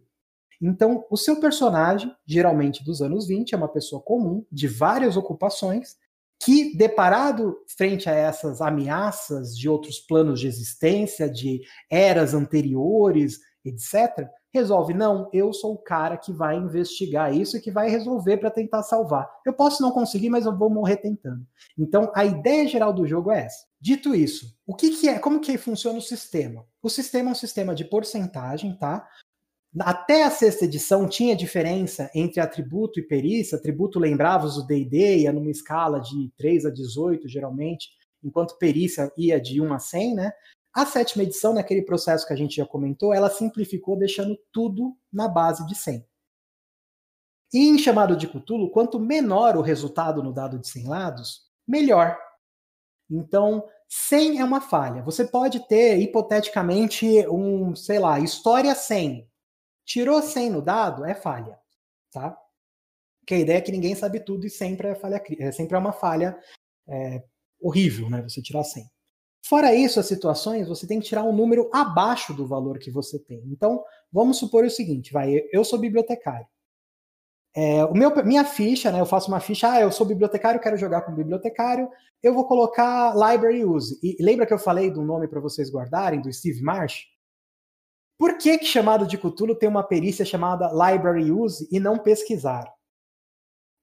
[0.61, 5.97] Então, o seu personagem, geralmente dos anos 20, é uma pessoa comum, de várias ocupações,
[6.39, 14.27] que, deparado frente a essas ameaças de outros planos de existência, de eras anteriores, etc.,
[14.53, 18.51] resolve: não, eu sou o cara que vai investigar isso e que vai resolver para
[18.51, 19.29] tentar salvar.
[19.45, 21.45] Eu posso não conseguir, mas eu vou morrer tentando.
[21.77, 23.65] Então, a ideia geral do jogo é essa.
[23.79, 25.17] Dito isso, o que, que é?
[25.17, 26.65] Como que funciona o sistema?
[26.83, 29.07] O sistema é um sistema de porcentagem, tá?
[29.79, 33.57] Até a sexta edição tinha diferença entre atributo e perícia.
[33.57, 37.89] Atributo lembrava o D&D, ia numa escala de 3 a 18, geralmente,
[38.21, 40.31] enquanto perícia ia de 1 a 100, né?
[40.73, 45.27] A sétima edição, naquele processo que a gente já comentou, ela simplificou deixando tudo na
[45.27, 46.05] base de 100.
[47.53, 52.17] E em chamado de Cthulhu, quanto menor o resultado no dado de 100 lados, melhor.
[53.09, 55.03] Então, 100 é uma falha.
[55.03, 59.29] Você pode ter, hipoteticamente, um, sei lá, história 100.
[59.85, 61.59] Tirou 100 no dado, é falha,
[62.09, 62.37] tá?
[63.19, 65.79] Porque a ideia é que ninguém sabe tudo e sempre é, falha, é, sempre é
[65.79, 66.39] uma falha
[66.87, 67.21] é,
[67.59, 68.21] horrível, né?
[68.21, 68.85] Você tirar 100.
[69.43, 73.19] Fora isso, as situações, você tem que tirar um número abaixo do valor que você
[73.19, 73.41] tem.
[73.47, 76.45] Então, vamos supor o seguinte, vai, eu sou bibliotecário.
[77.53, 80.77] É, o meu, minha ficha, né, eu faço uma ficha, ah, eu sou bibliotecário, quero
[80.77, 81.89] jogar com bibliotecário,
[82.23, 83.99] eu vou colocar library use.
[84.01, 87.11] E lembra que eu falei do nome para vocês guardarem, do Steve Marsh?
[88.17, 92.71] Por que, que chamado de Cthulhu tem uma perícia chamada Library Use e não pesquisar?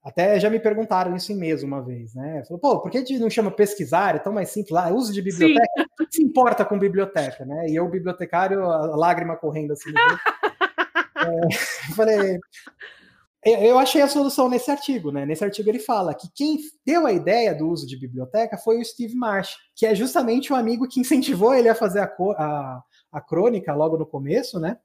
[0.03, 2.43] Até já me perguntaram isso em mesa uma vez, né?
[2.47, 4.15] Falou, pô, por que não chama pesquisar?
[4.15, 5.87] É tão mais simples lá, uso de biblioteca.
[6.01, 7.67] O que se importa com biblioteca, né?
[7.69, 9.91] E eu, bibliotecário, a lágrima correndo assim.
[11.19, 12.39] é, falei,
[13.45, 15.25] eu achei a solução nesse artigo, né?
[15.25, 18.85] Nesse artigo ele fala que quem deu a ideia do uso de biblioteca foi o
[18.85, 22.83] Steve Marsh, que é justamente o amigo que incentivou ele a fazer a, a,
[23.13, 24.77] a crônica logo no começo, né?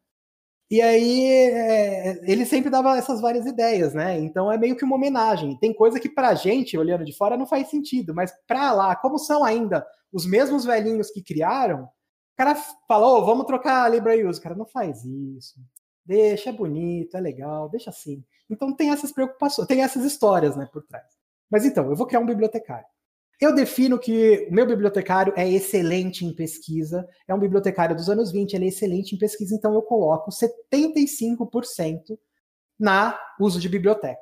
[0.72, 4.20] E aí é, ele sempre dava essas várias ideias, né?
[4.20, 5.58] Então é meio que uma homenagem.
[5.60, 9.20] Tem coisa que pra gente, olhando de fora, não faz sentido, mas pra lá, como
[9.20, 12.56] são ainda os mesmos velhinhos que criaram, o cara
[12.88, 14.40] falou, oh, vamos trocar a Libra Use.
[14.40, 15.60] O cara não faz isso.
[16.06, 18.24] Deixa, é bonito, é legal, deixa assim.
[18.50, 21.06] Então tem essas preocupações, tem essas histórias, né, por trás.
[21.50, 22.86] Mas então, eu vou criar um bibliotecário.
[23.42, 28.32] Eu defino que o meu bibliotecário é excelente em pesquisa, é um bibliotecário dos anos
[28.32, 32.18] 20, ele é excelente em pesquisa, então eu coloco 75%
[32.80, 34.22] na uso de biblioteca.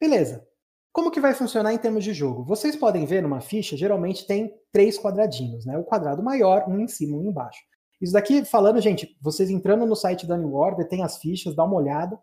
[0.00, 0.46] Beleza.
[0.92, 2.44] Como que vai funcionar em termos de jogo?
[2.44, 5.78] Vocês podem ver numa ficha, geralmente tem três quadradinhos, né?
[5.78, 7.60] O quadrado maior, um em cima, um embaixo.
[8.00, 11.64] Isso daqui, falando, gente, vocês entrando no site da New Order, tem as fichas, dá
[11.64, 12.18] uma olhada.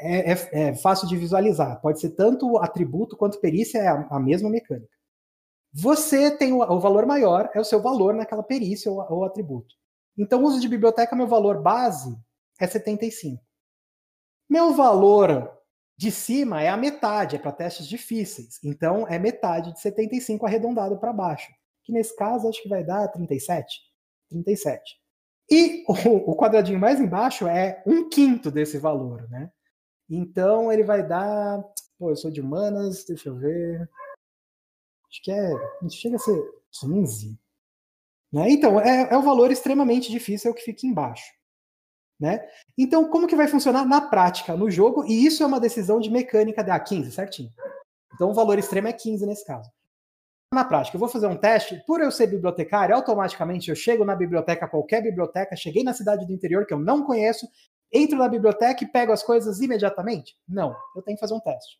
[0.00, 1.80] É, é, é fácil de visualizar.
[1.80, 4.97] Pode ser tanto atributo quanto perícia, é a, a mesma mecânica.
[5.72, 9.74] Você tem o, o, valor maior, é o seu valor naquela perícia ou, ou atributo.
[10.16, 12.16] Então, uso de biblioteca, meu valor base
[12.58, 13.42] é 75.
[14.48, 15.52] Meu valor
[15.96, 18.58] de cima é a metade, é para testes difíceis.
[18.64, 21.52] Então, é metade de 75 arredondado para baixo.
[21.84, 23.80] Que nesse caso, acho que vai dar 37.
[24.30, 24.96] 37.
[25.50, 29.50] E o, o quadradinho mais embaixo é um quinto desse valor, né?
[30.08, 31.62] Então, ele vai dar.
[31.98, 33.88] Pô, eu sou de humanas, deixa eu ver.
[35.10, 35.50] Acho que é.
[35.90, 36.42] Chega a ser
[36.80, 37.38] 15.
[38.32, 38.50] Né?
[38.50, 41.32] Então, é, é um valor extremamente difícil, é o que fica embaixo.
[42.20, 42.46] Né?
[42.76, 45.04] Então, como que vai funcionar na prática, no jogo?
[45.06, 47.50] E isso é uma decisão de mecânica da 15, certinho.
[48.14, 49.70] Então, o valor extremo é 15 nesse caso.
[50.52, 54.16] Na prática, eu vou fazer um teste, por eu ser bibliotecário, automaticamente eu chego na
[54.16, 57.46] biblioteca, qualquer biblioteca, cheguei na cidade do interior que eu não conheço,
[57.92, 60.36] entro na biblioteca e pego as coisas imediatamente?
[60.48, 61.78] Não, eu tenho que fazer um teste.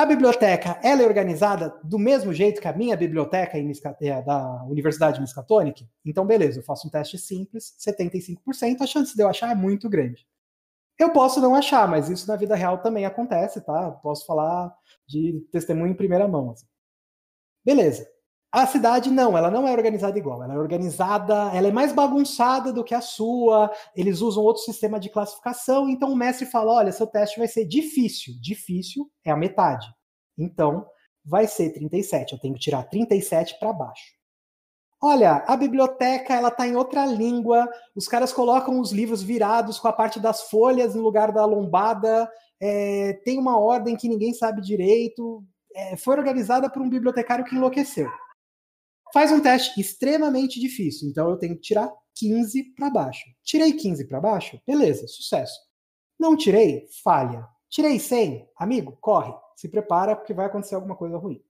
[0.00, 5.20] A biblioteca ela é organizada do mesmo jeito que a minha biblioteca é, da Universidade
[5.20, 5.86] Miskatonic?
[6.02, 9.90] Então, beleza, eu faço um teste simples, 75%, a chance de eu achar é muito
[9.90, 10.26] grande.
[10.98, 13.90] Eu posso não achar, mas isso na vida real também acontece, tá?
[13.90, 14.74] Posso falar
[15.06, 16.52] de testemunho em primeira mão.
[16.52, 16.66] Assim.
[17.62, 18.08] Beleza.
[18.52, 20.42] A cidade não, ela não é organizada igual.
[20.42, 23.70] Ela é organizada, ela é mais bagunçada do que a sua.
[23.94, 25.88] Eles usam outro sistema de classificação.
[25.88, 28.34] Então o mestre fala: olha, seu teste vai ser difícil.
[28.40, 29.86] Difícil é a metade.
[30.36, 30.84] Então
[31.24, 32.32] vai ser 37.
[32.32, 34.18] Eu tenho que tirar 37 para baixo.
[35.02, 37.68] Olha, a biblioteca ela tá em outra língua.
[37.94, 42.28] Os caras colocam os livros virados com a parte das folhas no lugar da lombada.
[42.60, 45.44] É, tem uma ordem que ninguém sabe direito.
[45.74, 48.10] É, foi organizada por um bibliotecário que enlouqueceu
[49.12, 51.08] faz um teste extremamente difícil.
[51.08, 53.24] Então eu tenho que tirar 15 para baixo.
[53.42, 54.60] Tirei 15 para baixo?
[54.66, 55.58] Beleza, sucesso.
[56.18, 56.86] Não tirei?
[57.02, 57.46] Falha.
[57.68, 58.48] Tirei 100?
[58.56, 59.32] Amigo, corre.
[59.56, 61.42] Se prepara porque vai acontecer alguma coisa ruim.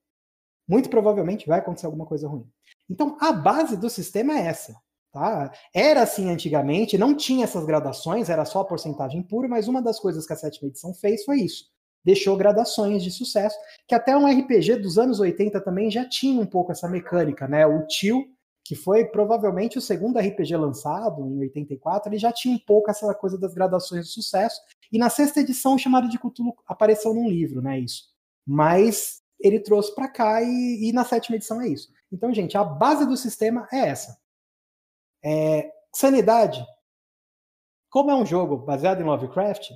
[0.68, 2.46] Muito provavelmente vai acontecer alguma coisa ruim.
[2.88, 4.74] Então a base do sistema é essa.
[5.12, 5.52] Tá?
[5.74, 9.98] Era assim antigamente, não tinha essas gradações, era só a porcentagem pura, mas uma das
[9.98, 11.64] coisas que a sétima edição fez foi isso
[12.04, 16.46] deixou gradações de sucesso, que até um RPG dos anos 80 também já tinha um
[16.46, 17.66] pouco essa mecânica, né?
[17.66, 18.24] O Tio,
[18.64, 23.12] que foi provavelmente o segundo RPG lançado em 84, ele já tinha um pouco essa
[23.14, 24.60] coisa das gradações de sucesso.
[24.92, 27.78] E na sexta edição, chamado de Cthulhu apareceu num livro, né?
[27.78, 28.04] Isso.
[28.46, 31.88] Mas ele trouxe para cá e, e, na sétima edição é isso.
[32.12, 34.18] Então, gente, a base do sistema é essa.
[35.24, 36.64] É, sanidade.
[37.88, 39.70] Como é um jogo baseado em Lovecraft,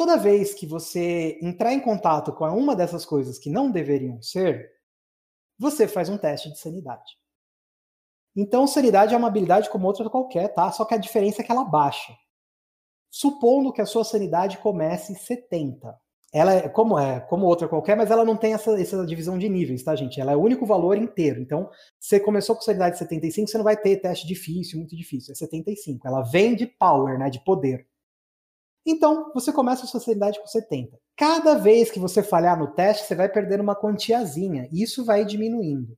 [0.00, 4.72] Toda vez que você entrar em contato com uma dessas coisas que não deveriam ser,
[5.58, 7.18] você faz um teste de sanidade.
[8.34, 10.72] Então, sanidade é uma habilidade como outra qualquer, tá?
[10.72, 12.16] Só que a diferença é que ela baixa.
[13.10, 15.94] Supondo que a sua sanidade comece 70.
[16.32, 19.50] Ela é como é, como outra qualquer, mas ela não tem essa, essa divisão de
[19.50, 20.18] níveis, tá, gente?
[20.18, 21.42] Ela é o único valor inteiro.
[21.42, 25.32] Então, você começou com sanidade 75, você não vai ter teste difícil, muito difícil.
[25.32, 26.08] É 75.
[26.08, 27.28] Ela vem de power, né?
[27.28, 27.89] De poder.
[28.86, 30.98] Então, você começa a sanidade com 70.
[31.16, 34.68] Cada vez que você falhar no teste, você vai perdendo uma quantiazinha.
[34.72, 35.96] E isso vai diminuindo.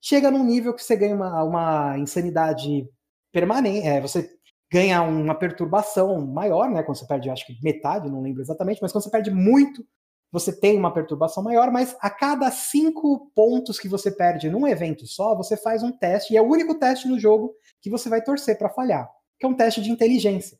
[0.00, 2.88] Chega num nível que você ganha uma, uma insanidade
[3.32, 3.86] permanente.
[3.86, 4.30] É, você
[4.72, 6.82] ganha uma perturbação maior, né?
[6.82, 9.84] Quando você perde, acho que metade, não lembro exatamente, mas quando você perde muito,
[10.32, 15.06] você tem uma perturbação maior, mas a cada cinco pontos que você perde num evento
[15.06, 17.52] só, você faz um teste, e é o único teste no jogo
[17.82, 20.56] que você vai torcer para falhar, que é um teste de inteligência.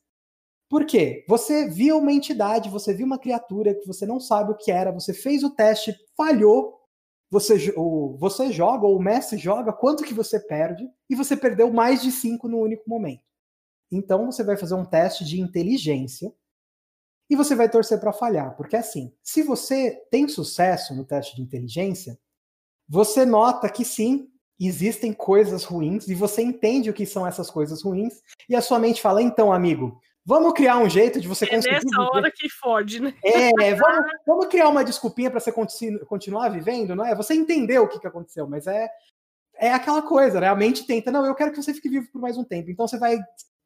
[0.70, 1.24] Por quê?
[1.26, 4.92] Você viu uma entidade, você viu uma criatura que você não sabe o que era,
[4.92, 6.78] você fez o teste, falhou,
[7.28, 11.72] você, ou você joga, ou o mestre joga, quanto que você perde, e você perdeu
[11.72, 13.22] mais de 5 no único momento.
[13.90, 16.32] Então você vai fazer um teste de inteligência
[17.30, 21.42] e você vai torcer para falhar, porque assim, se você tem sucesso no teste de
[21.42, 22.18] inteligência,
[22.88, 24.28] você nota que sim,
[24.60, 28.78] existem coisas ruins e você entende o que são essas coisas ruins e a sua
[28.78, 30.00] mente fala: "Então, amigo,
[30.30, 31.74] Vamos criar um jeito de você é conseguir.
[31.74, 33.12] É nessa hora que fode, né?
[33.24, 37.16] É, vamos, vamos criar uma desculpinha para você continu, continuar vivendo, não é?
[37.16, 38.88] Você entendeu o que, que aconteceu, mas é,
[39.56, 40.46] é aquela coisa, né?
[40.46, 42.70] A mente tenta, não, eu quero que você fique vivo por mais um tempo.
[42.70, 43.18] Então você vai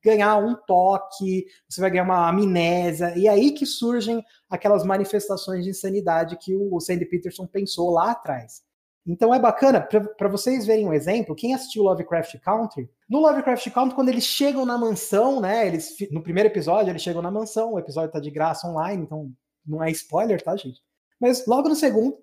[0.03, 5.65] ganhar um toque, você vai ganhar uma amnésia, e é aí que surgem aquelas manifestações
[5.65, 8.64] de insanidade que o Sandy Peterson pensou lá atrás.
[9.07, 13.95] Então é bacana, para vocês verem um exemplo, quem assistiu Lovecraft Country, no Lovecraft Country,
[13.95, 15.67] quando eles chegam na mansão, né?
[15.67, 19.31] Eles, no primeiro episódio, eles chegam na mansão, o episódio tá de graça online, então
[19.67, 20.81] não é spoiler, tá, gente?
[21.21, 22.17] Mas logo no segundo,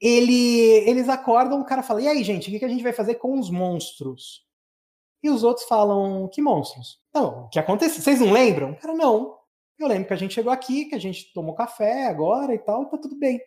[0.00, 3.16] ele, eles acordam, o cara fala: E aí, gente, o que a gente vai fazer
[3.16, 4.44] com os monstros?
[5.22, 7.00] E os outros falam: Que monstros?
[7.12, 8.02] Não, o que aconteceu?
[8.02, 8.72] Vocês não lembram?
[8.72, 9.36] O cara, não.
[9.78, 12.86] Eu lembro que a gente chegou aqui, que a gente tomou café agora e tal,
[12.86, 13.40] tá tudo bem.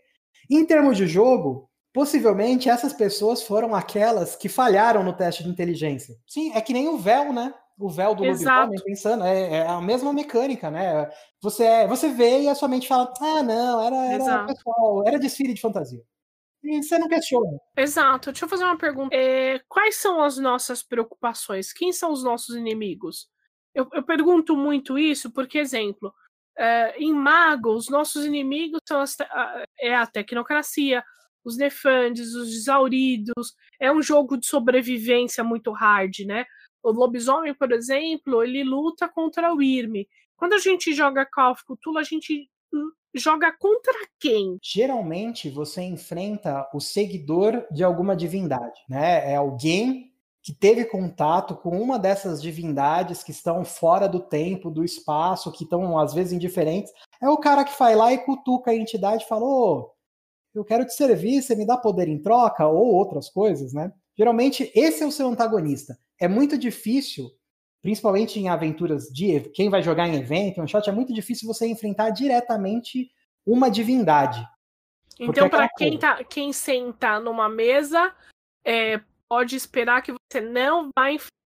[0.50, 6.16] Em termos de jogo, Possivelmente essas pessoas foram aquelas que falharam no teste de inteligência.
[6.28, 7.54] Sim, é que nem o véu, né?
[7.80, 11.10] O véu do lobisomem, pensando, é, é, a mesma mecânica, né?
[11.42, 15.20] Você, é, você vê e a sua mente fala: ah, não, era, era pessoal, era
[15.20, 16.02] desfile de fantasia.
[16.64, 17.60] E você não questiona.
[17.78, 18.32] Exato.
[18.32, 19.16] Deixa eu fazer uma pergunta.
[19.16, 21.72] É, quais são as nossas preocupações?
[21.72, 23.28] Quem são os nossos inimigos?
[23.74, 26.14] Eu, eu pergunto muito isso porque, exemplo,
[26.58, 29.16] é, em Mago, os nossos inimigos são as,
[29.80, 31.04] é a tecnocracia,
[31.44, 33.56] os Nefandes, os Exauridos.
[33.80, 36.46] É um jogo de sobrevivência muito hard, né?
[36.84, 40.08] O lobisomem, por exemplo, ele luta contra o Irme.
[40.36, 44.58] Quando a gente joga Call of Cthulhu, a gente hum, joga contra quem?
[44.64, 49.32] Geralmente você enfrenta o seguidor de alguma divindade, né?
[49.32, 50.14] É alguém
[50.48, 55.66] que teve contato com uma dessas divindades que estão fora do tempo, do espaço, que
[55.66, 56.94] estão às vezes indiferentes.
[57.22, 59.90] É o cara que vai lá e cutuca a entidade e fala: oh,
[60.60, 63.92] eu quero te servir, você me dá poder em troca, ou outras coisas, né?
[64.18, 65.98] Geralmente, esse é o seu antagonista.
[66.20, 67.30] É muito difícil,
[67.82, 71.68] principalmente em aventuras de quem vai jogar em evento, um shot, é muito difícil você
[71.68, 73.10] enfrentar diretamente
[73.46, 74.46] uma divindade.
[75.20, 78.14] Então, para quem, tá, quem senta numa mesa,
[78.66, 81.38] é, pode esperar que você não vai enfrentar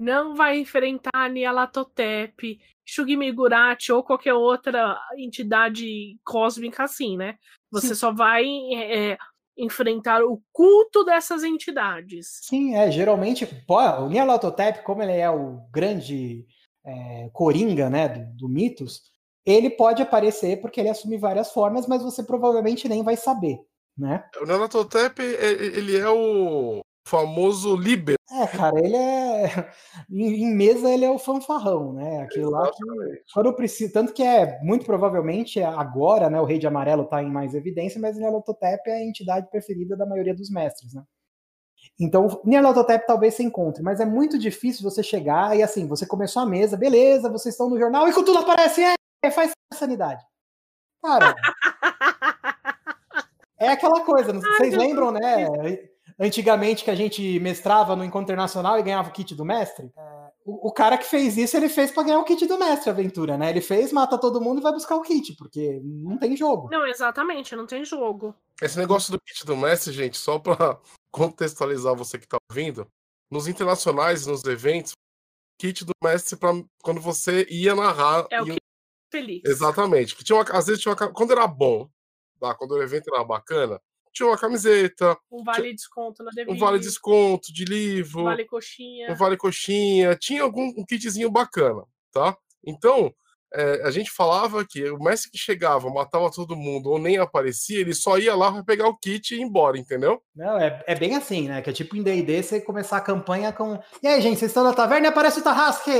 [0.00, 7.36] não vai enfrentar Nyarlathotep, Shugimigurati ou qualquer outra entidade cósmica assim, né?
[7.70, 7.94] Você Sim.
[7.94, 9.18] só vai é,
[9.58, 12.38] enfrentar o culto dessas entidades.
[12.40, 16.46] Sim, é, geralmente, pô, o Nyarlathotep, como ele é o grande
[16.82, 19.02] é, coringa, né, do, do Mitos,
[19.44, 23.58] ele pode aparecer porque ele assume várias formas, mas você provavelmente nem vai saber,
[23.96, 24.24] né?
[24.40, 28.16] O Nyarlathotep, ele é o famoso líbero.
[28.30, 29.70] É, cara, ele é.
[30.10, 32.22] Em, mesa ele é o fanfarrão, né?
[32.22, 32.78] Aquilo lá que.
[33.34, 33.92] Quando precisa.
[33.92, 36.40] Tanto que é, muito provavelmente, agora, né?
[36.40, 40.06] O Rei de Amarelo tá em mais evidência, mas Nyarlathotep é a entidade preferida da
[40.06, 41.02] maioria dos mestres, né?
[41.98, 46.42] Então, Nyarlathotep talvez se encontre, mas é muito difícil você chegar e assim, você começou
[46.42, 48.82] a mesa, beleza, vocês estão no jornal e tudo aparece,
[49.22, 50.22] é, faz sanidade.
[51.02, 51.34] Cara.
[53.58, 55.46] é aquela coisa, vocês lembram, né?
[56.20, 59.90] Antigamente que a gente mestrava no Encontro Internacional e ganhava o kit do mestre.
[59.96, 62.90] É, o, o, cara que fez isso, ele fez para ganhar o kit do mestre,
[62.90, 63.48] a aventura, né?
[63.48, 66.68] Ele fez, mata todo mundo e vai buscar o kit, porque não tem jogo.
[66.70, 68.34] Não, exatamente, não tem jogo.
[68.60, 70.78] Esse negócio do kit do mestre, gente, só para
[71.10, 72.86] contextualizar você que tá ouvindo,
[73.30, 74.92] nos internacionais, nos eventos,
[75.58, 76.52] kit do mestre para
[76.82, 78.26] quando você ia narrar.
[78.30, 78.60] É o kit
[79.10, 79.42] feliz.
[79.44, 80.14] Exatamente.
[80.14, 81.88] Que tinha uma, às vezes tinha uma, quando era bom,
[82.38, 82.54] tá?
[82.54, 83.80] quando o evento era bacana,
[84.12, 85.16] tinha uma camiseta.
[85.30, 88.20] Um vale desconto na Um vale desconto de livro.
[88.20, 89.12] Um vale coxinha.
[89.12, 90.16] Um vale coxinha.
[90.16, 91.82] Tinha algum um kitzinho bacana,
[92.12, 92.36] tá?
[92.64, 93.14] Então,
[93.52, 97.80] é, a gente falava que o mestre que chegava, matava todo mundo ou nem aparecia,
[97.80, 100.22] ele só ia lá para pegar o kit e ir embora, entendeu?
[100.34, 101.60] Não, é, é bem assim, né?
[101.60, 104.62] Que é tipo em D&D você começar a campanha com e aí, gente, vocês estão
[104.62, 105.90] na taverna e aparece o Tarrasque!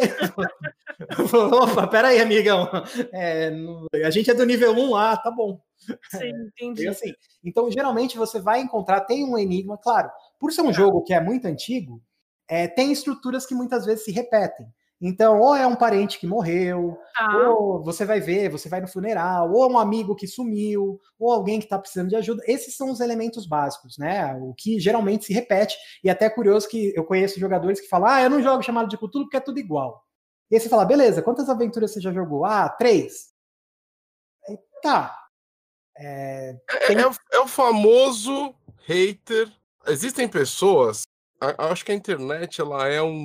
[1.62, 2.68] Opa, peraí, amigão.
[3.12, 3.50] É,
[4.04, 5.60] a gente é do nível 1 lá, tá bom.
[6.10, 6.88] Sim, entendi.
[6.88, 7.12] Assim,
[7.44, 11.20] então, geralmente você vai encontrar, tem um enigma, claro, por ser um jogo que é
[11.20, 12.02] muito antigo,
[12.48, 14.66] é, tem estruturas que muitas vezes se repetem.
[15.00, 17.48] Então, ou é um parente que morreu, ah.
[17.48, 21.32] ou você vai ver, você vai no funeral, ou é um amigo que sumiu, ou
[21.32, 22.42] alguém que está precisando de ajuda.
[22.46, 24.34] Esses são os elementos básicos, né?
[24.42, 25.76] O que geralmente se repete.
[26.04, 28.88] E até é curioso que eu conheço jogadores que falam: ah, eu não jogo chamado
[28.88, 30.04] de Cthulhu porque é tudo igual.
[30.50, 32.44] E aí você fala: beleza, quantas aventuras você já jogou?
[32.44, 33.30] Ah, três.
[34.46, 35.16] Aí, tá,
[35.96, 36.98] é, é, tem...
[36.98, 38.54] é, o, é, o, famoso
[38.86, 39.52] hater.
[39.86, 41.02] Existem pessoas.
[41.58, 43.24] acho que a internet ela é um,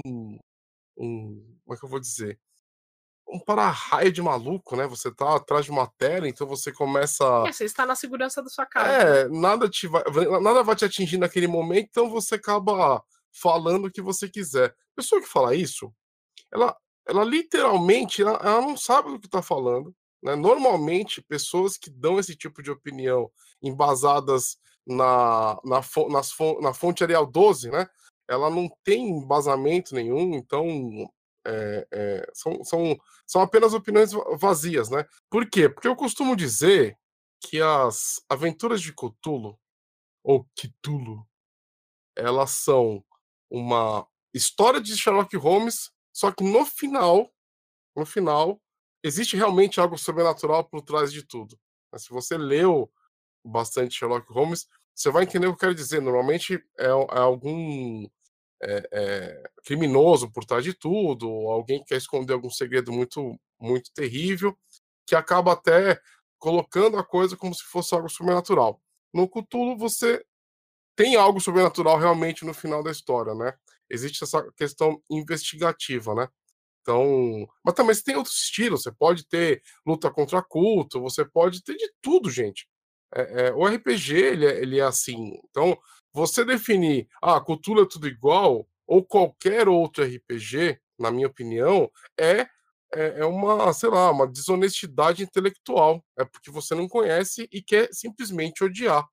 [0.98, 1.55] um.
[1.66, 2.40] Como é que eu vou dizer?
[3.28, 4.86] Um para-raio de maluco, né?
[4.88, 7.24] Você tá atrás de uma tela, então você começa.
[7.48, 8.88] É, você está na segurança da sua casa.
[8.88, 10.04] É, nada, te vai,
[10.42, 13.04] nada vai te atingir naquele momento, então você acaba
[13.34, 14.70] falando o que você quiser.
[14.70, 15.92] A pessoa que fala isso,
[16.54, 19.94] ela, ela literalmente ela, ela não sabe do que está falando.
[20.24, 20.36] Né?
[20.36, 23.30] Normalmente, pessoas que dão esse tipo de opinião
[23.62, 27.88] embasadas na, na, nas, na fonte Arial 12, né?
[28.28, 30.66] ela não tem embasamento nenhum, então
[31.46, 34.90] é, é, são, são, são apenas opiniões vazias.
[34.90, 35.06] Né?
[35.30, 35.70] Por quê?
[35.70, 36.98] Porque eu costumo dizer
[37.40, 39.58] que as aventuras de Cthulhu
[40.24, 41.28] ou Cthulhu,
[42.16, 43.04] elas são
[43.50, 47.32] uma história de Sherlock Holmes, só que no final,
[47.96, 48.62] no final,
[49.04, 51.60] existe realmente algo sobrenatural por trás de tudo.
[51.98, 52.92] Se você leu
[53.46, 56.02] bastante Sherlock Holmes, você vai entender o que eu quero dizer.
[56.02, 58.08] Normalmente é, é algum
[58.66, 63.92] é, é, criminoso por trás de tudo, alguém que quer esconder algum segredo muito, muito
[63.94, 64.58] terrível,
[65.06, 66.00] que acaba até
[66.40, 68.82] colocando a coisa como se fosse algo sobrenatural.
[69.14, 70.24] No Cthulhu, você
[70.96, 73.54] tem algo sobrenatural realmente no final da história, né?
[73.90, 76.28] Existe essa questão investigativa, né?
[76.82, 78.84] Então, mas também você tem outros estilos.
[78.84, 82.68] Você pode ter luta contra culto, você pode ter de tudo, gente.
[83.16, 85.40] É, é, o RPG ele é, ele é assim.
[85.50, 85.78] Então,
[86.14, 91.90] você definir, ah, cultura é tudo igual, ou qualquer outro RPG, na minha opinião,
[92.20, 92.48] é,
[92.94, 96.04] é, é uma, sei lá, uma desonestidade intelectual.
[96.18, 99.06] É porque você não conhece e quer simplesmente odiar.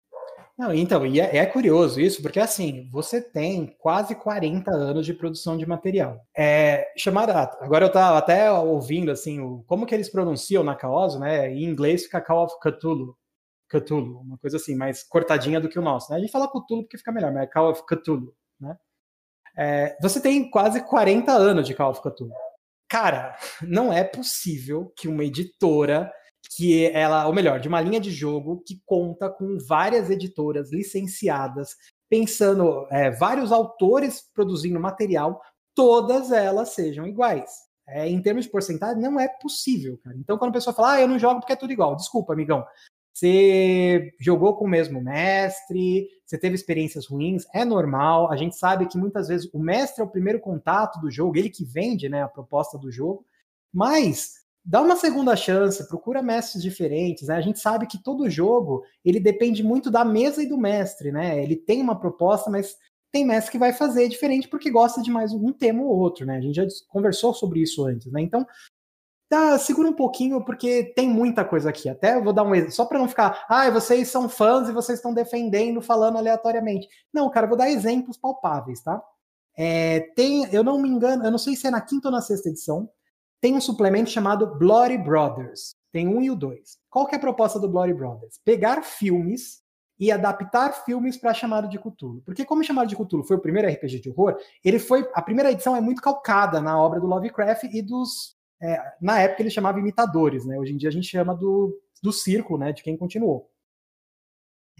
[0.58, 5.14] Não, então, e é, é, curioso isso, porque assim, você tem quase 40 anos de
[5.14, 6.20] produção de material.
[6.36, 10.76] É, chamada, agora eu estava até ouvindo assim, o, como que eles pronunciam na
[11.18, 11.50] né?
[11.50, 13.16] Em inglês fica Call of Cthulhu.
[13.72, 16.10] Cthulhu, uma coisa assim, mais cortadinha do que o nosso.
[16.10, 16.18] Né?
[16.18, 18.76] A gente fala Cthulhu porque fica melhor, mas é Call of Cthulhu, né?
[19.56, 22.32] É, você tem quase 40 anos de Call of Cthulhu.
[22.88, 26.12] Cara, não é possível que uma editora
[26.56, 31.70] que ela, ou melhor, de uma linha de jogo que conta com várias editoras licenciadas,
[32.10, 35.40] pensando é, vários autores produzindo material,
[35.74, 37.50] todas elas sejam iguais.
[37.88, 40.16] É, em termos de porcentagem, não é possível, cara.
[40.16, 42.64] Então, quando a pessoa fala, ah, eu não jogo porque é tudo igual, desculpa, amigão.
[43.12, 48.30] Você jogou com o mesmo mestre, você teve experiências ruins, é normal.
[48.30, 51.50] A gente sabe que muitas vezes o mestre é o primeiro contato do jogo, ele
[51.50, 53.24] que vende né, a proposta do jogo,
[53.72, 57.28] mas dá uma segunda chance, procura mestres diferentes.
[57.28, 57.36] Né?
[57.36, 61.42] A gente sabe que todo jogo ele depende muito da mesa e do mestre, né?
[61.42, 62.76] Ele tem uma proposta, mas
[63.12, 66.38] tem mestre que vai fazer diferente porque gosta de mais um tema ou outro, né?
[66.38, 68.22] A gente já conversou sobre isso antes, né?
[68.22, 68.46] Então,
[69.32, 71.88] tá, segura um pouquinho, porque tem muita coisa aqui.
[71.88, 74.98] Até vou dar um exemplo, só para não ficar, ah, vocês são fãs e vocês
[74.98, 76.86] estão defendendo, falando aleatoriamente.
[77.10, 79.02] Não, cara, vou dar exemplos palpáveis, tá?
[79.56, 82.20] É, tem, eu não me engano, eu não sei se é na quinta ou na
[82.20, 82.90] sexta edição,
[83.40, 85.74] tem um suplemento chamado Bloody Brothers.
[85.90, 86.76] Tem um e o dois.
[86.90, 88.38] Qual que é a proposta do Bloody Brothers?
[88.44, 89.62] Pegar filmes
[89.98, 92.20] e adaptar filmes para chamado de Cthulhu.
[92.26, 95.50] Porque como chamado de Cthulhu foi o primeiro RPG de horror, ele foi a primeira
[95.50, 99.80] edição é muito calcada na obra do Lovecraft e dos é, na época ele chamava
[99.80, 100.58] imitadores, né?
[100.58, 102.72] Hoje em dia a gente chama do, do círculo, né?
[102.72, 103.50] De quem continuou.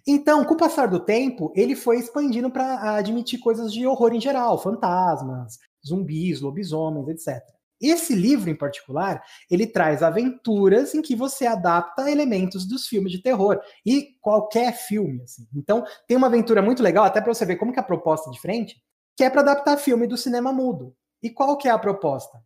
[0.07, 4.21] Então, com o passar do tempo, ele foi expandindo para admitir coisas de horror em
[4.21, 7.43] geral, fantasmas, zumbis, lobisomens, etc.
[7.81, 13.21] Esse livro em particular, ele traz aventuras em que você adapta elementos dos filmes de
[13.21, 15.23] terror e qualquer filme.
[15.23, 15.47] Assim.
[15.55, 18.33] Então, tem uma aventura muito legal, até para você ver como que a proposta é
[18.33, 18.77] de frente,
[19.17, 20.95] que é para adaptar filme do cinema mudo.
[21.21, 22.41] E qual que é a proposta?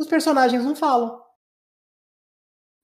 [0.00, 1.20] Os personagens não falam.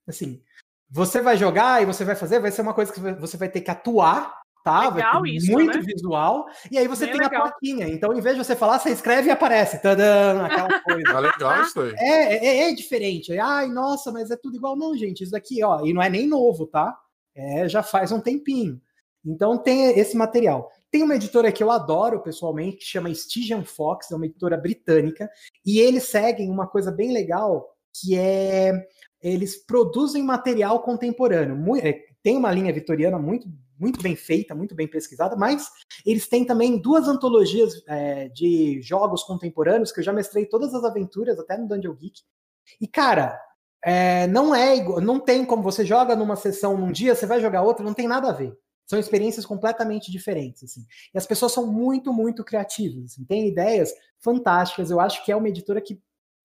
[0.07, 0.41] Assim,
[0.89, 3.61] você vai jogar e você vai fazer, vai ser uma coisa que você vai ter
[3.61, 4.89] que atuar, tá?
[4.89, 5.83] Legal isso, muito né?
[5.83, 6.45] visual.
[6.71, 7.41] E aí você Bem tem legal.
[7.41, 7.87] a plaquinha.
[7.89, 9.81] Então, em vez de você falar, você escreve e aparece.
[9.81, 11.09] Tadã, aquela coisa.
[11.09, 11.93] É legal isso aí.
[11.97, 13.37] É, é, é diferente.
[13.37, 14.77] Ai, nossa, mas é tudo igual.
[14.77, 16.97] Não, gente, isso daqui, ó, e não é nem novo, tá?
[17.35, 18.79] É, já faz um tempinho.
[19.25, 20.71] Então tem esse material.
[20.89, 25.29] Tem uma editora que eu adoro pessoalmente, que chama Stygian Fox, é uma editora britânica,
[25.65, 28.73] e eles seguem uma coisa bem legal, que é
[29.21, 31.75] eles produzem material contemporâneo.
[31.77, 33.47] É, tem uma linha vitoriana muito,
[33.79, 35.69] muito bem feita, muito bem pesquisada, mas
[36.05, 40.83] eles têm também duas antologias é, de jogos contemporâneos, que eu já mestrei todas as
[40.83, 42.21] aventuras, até no Dungeon Geek.
[42.79, 43.39] E, cara,
[43.83, 47.41] é, não é igual, não tem como você joga numa sessão num dia, você vai
[47.41, 48.57] jogar outra, não tem nada a ver.
[48.87, 50.85] São experiências completamente diferentes, assim.
[51.13, 53.25] E as pessoas são muito, muito criativas, assim.
[53.29, 54.89] Ideias fantásticas.
[54.89, 56.01] Eu acho que é uma editora que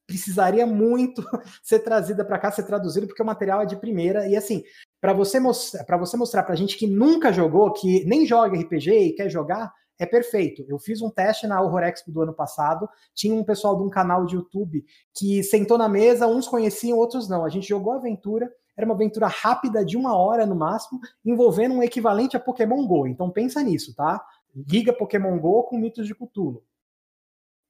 [0.06, 1.22] precisaria muito
[1.62, 4.28] ser trazida para cá, ser traduzida, porque o material é de primeira.
[4.28, 4.62] E assim,
[5.00, 5.40] para você,
[5.84, 9.72] para você mostrar para gente que nunca jogou, que nem joga RPG e quer jogar,
[9.98, 10.64] é perfeito.
[10.68, 12.88] Eu fiz um teste na Horror Expo do ano passado.
[13.14, 17.28] Tinha um pessoal de um canal de YouTube que sentou na mesa, uns conheciam, outros
[17.28, 17.44] não.
[17.44, 21.82] A gente jogou aventura era uma aventura rápida de uma hora no máximo, envolvendo um
[21.82, 23.06] equivalente a Pokémon Go.
[23.06, 24.24] Então pensa nisso, tá?
[24.54, 26.62] Liga Pokémon Go com mitos de Cthulhu.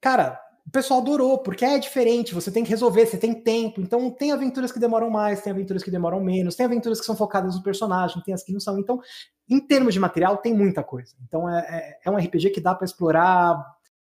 [0.00, 3.80] Cara, o pessoal adorou, porque é diferente, você tem que resolver, você tem tempo.
[3.80, 7.16] Então tem aventuras que demoram mais, tem aventuras que demoram menos, tem aventuras que são
[7.16, 8.78] focadas no personagem, tem as que não são.
[8.78, 9.00] Então,
[9.48, 11.14] em termos de material, tem muita coisa.
[11.26, 13.64] Então é, é, é um RPG que dá para explorar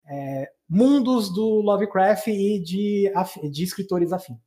[0.07, 3.11] é, mundos do Lovecraft e de,
[3.49, 4.39] de escritores afins.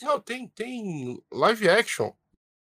[0.00, 2.12] Não, tem, tem live action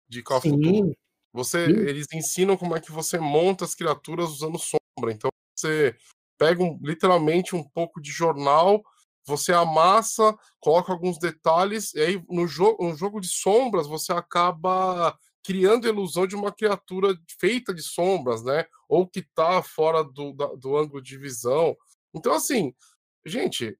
[0.07, 0.97] de Call of Duty.
[1.33, 5.13] Você, eles ensinam como é que você monta as criaturas usando sombra.
[5.13, 5.95] Então você
[6.37, 8.83] pega um, literalmente um pouco de jornal,
[9.25, 15.17] você amassa, coloca alguns detalhes, e aí no, jo no jogo de sombras você acaba
[15.43, 18.65] criando a ilusão de uma criatura feita de sombras, né?
[18.87, 21.75] Ou que tá fora do, da, do ângulo de visão.
[22.13, 22.73] Então, assim,
[23.25, 23.77] gente,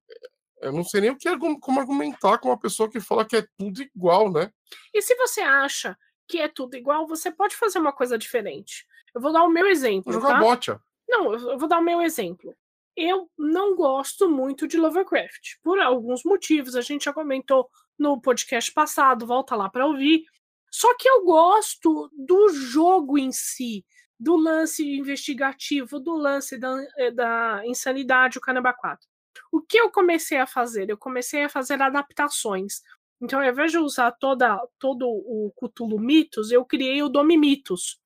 [0.62, 1.30] eu não sei nem o que
[1.60, 4.52] como argumentar com uma pessoa que fala que é tudo igual, né?
[4.94, 5.98] E se você acha
[6.28, 8.86] que é tudo igual, você pode fazer uma coisa diferente.
[9.14, 10.14] Eu vou dar o meu exemplo.
[10.14, 10.40] Jogar tá?
[10.40, 10.80] bocha.
[11.10, 12.56] Não, eu vou dar o meu exemplo.
[12.96, 16.76] Eu não gosto muito de Lovecraft, por alguns motivos.
[16.76, 17.68] A gente já comentou
[17.98, 20.24] no podcast passado, volta lá para ouvir.
[20.72, 23.86] Só que eu gosto do jogo em si,
[24.18, 29.11] do lance investigativo, do lance da, eh, da insanidade, o Caramba 4.
[29.52, 30.90] O que eu comecei a fazer?
[30.90, 32.82] Eu comecei a fazer adaptações.
[33.22, 38.00] Então, ao invés de usar toda, todo o Cthulhu Mitos, eu criei o Domi Mitos,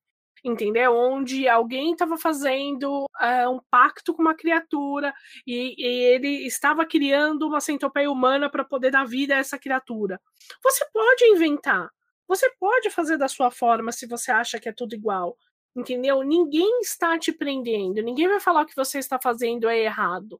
[0.44, 0.94] entendeu?
[0.94, 5.14] Onde alguém estava fazendo uh, um pacto com uma criatura
[5.46, 10.20] e, e, ele estava criando uma centopeia humana para poder dar vida a essa criatura.
[10.62, 11.88] Você pode inventar,
[12.28, 15.36] você pode fazer da sua forma se você acha que é tudo igual,
[15.74, 16.22] entendeu?
[16.22, 20.38] Ninguém está te prendendo, ninguém vai falar que você está fazendo é errado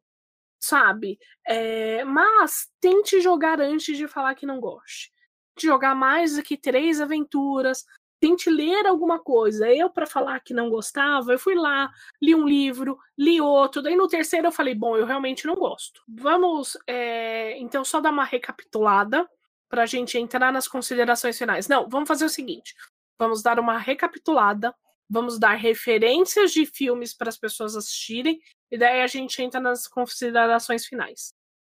[0.66, 1.18] sabe?
[1.46, 5.12] É, mas tente jogar antes de falar que não goste.
[5.56, 7.84] De jogar mais do que três aventuras.
[8.20, 9.70] Tente ler alguma coisa.
[9.70, 11.90] Eu, para falar que não gostava, eu fui lá,
[12.20, 13.82] li um livro, li outro.
[13.82, 16.02] Daí no terceiro eu falei, bom, eu realmente não gosto.
[16.08, 19.28] Vamos, é, então, só dar uma recapitulada
[19.68, 21.68] para a gente entrar nas considerações finais.
[21.68, 22.74] Não, vamos fazer o seguinte:
[23.18, 24.74] vamos dar uma recapitulada
[25.08, 29.86] vamos dar referências de filmes para as pessoas assistirem, e daí a gente entra nas
[29.86, 31.32] considerações finais.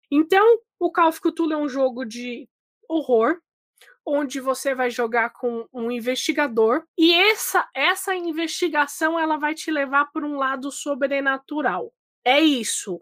[0.09, 2.47] Então, o Call of Cthulhu é um jogo de
[2.87, 3.39] horror,
[4.05, 10.05] onde você vai jogar com um investigador, e essa, essa investigação ela vai te levar
[10.11, 11.93] por um lado sobrenatural.
[12.23, 13.01] É isso.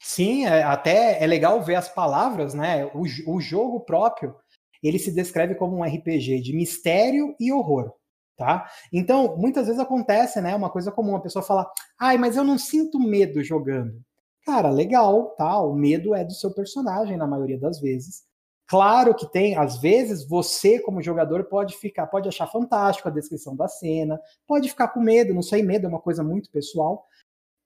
[0.00, 2.86] Sim, é, até é legal ver as palavras, né?
[2.86, 4.36] O, o jogo próprio,
[4.82, 7.94] ele se descreve como um RPG de mistério e horror
[8.36, 8.68] tá?
[8.92, 12.58] Então, muitas vezes acontece, né, uma coisa comum, a pessoa fala, ai, mas eu não
[12.58, 14.00] sinto medo jogando.
[14.44, 15.60] Cara, legal, tá?
[15.60, 18.24] O medo é do seu personagem na maioria das vezes.
[18.68, 23.54] Claro que tem, às vezes você como jogador pode ficar, pode achar fantástico a descrição
[23.56, 27.06] da cena, pode ficar com medo, não sei, medo é uma coisa muito pessoal.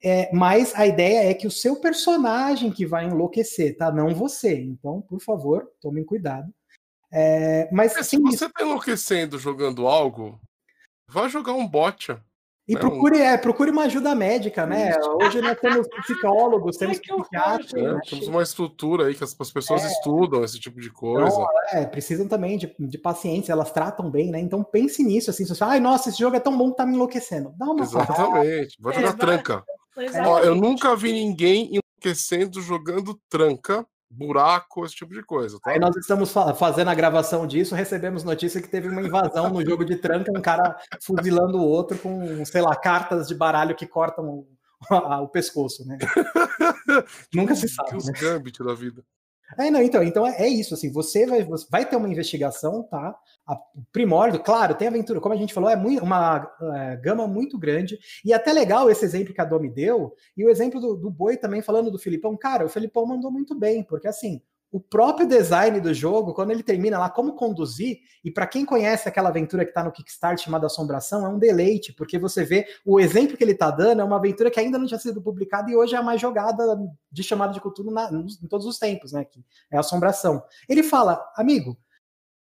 [0.02, 3.92] É, mas a ideia é que o seu personagem que vai enlouquecer, tá?
[3.92, 4.54] Não você.
[4.54, 6.50] Então, por favor, tomem cuidado.
[7.12, 10.40] É, mas é, se você está enlouquecendo jogando algo,
[11.12, 12.22] Vai jogar um botcha.
[12.68, 12.80] E né?
[12.80, 14.92] procure, é, procure uma ajuda médica, né?
[15.20, 17.74] Hoje nós temos psicólogos, temos psiquiatras.
[17.74, 18.00] É, né?
[18.08, 19.88] Temos uma estrutura aí que as, as pessoas é.
[19.88, 21.26] estudam esse tipo de coisa.
[21.26, 24.38] Então, é, precisam também de, de paciência, elas tratam bem, né?
[24.38, 26.86] Então pense nisso, assim, se você ai, nossa, esse jogo é tão bom que tá
[26.86, 27.52] me enlouquecendo.
[27.58, 29.64] Dá uma Exatamente, vai jogar tranca.
[30.24, 35.58] Ó, eu nunca vi ninguém enlouquecendo jogando tranca buraco, esse tipo de coisa.
[35.60, 35.70] Tá?
[35.70, 39.84] Aí nós estamos fazendo a gravação disso, recebemos notícia que teve uma invasão no jogo
[39.84, 44.44] de tranca, um cara fuzilando o outro com, sei lá, cartas de baralho que cortam
[44.88, 45.98] o, pescoço, né?
[47.32, 47.96] Nunca se sabe.
[47.96, 48.12] Os né?
[48.18, 49.04] gambit da vida.
[49.58, 53.16] É, não, então, então é, é, isso, assim, você vai, vai ter uma investigação, tá?
[53.46, 53.58] A,
[53.92, 57.98] primórdio, claro, tem aventura, como a gente falou, é muito, uma é, gama muito grande,
[58.24, 61.36] e até legal esse exemplo que a Domi deu, e o exemplo do, do Boi
[61.36, 64.40] também falando do Filipão, cara, o Filipão mandou muito bem, porque assim,
[64.72, 69.08] o próprio design do jogo, quando ele termina lá, como conduzir, e para quem conhece
[69.08, 73.00] aquela aventura que está no Kickstarter chamada Assombração, é um deleite, porque você vê o
[73.00, 75.76] exemplo que ele está dando, é uma aventura que ainda não tinha sido publicada e
[75.76, 76.78] hoje é a mais jogada
[77.10, 79.24] de chamada de cultura na, em todos os tempos, né?
[79.24, 80.42] Que é Assombração.
[80.68, 81.76] Ele fala, amigo,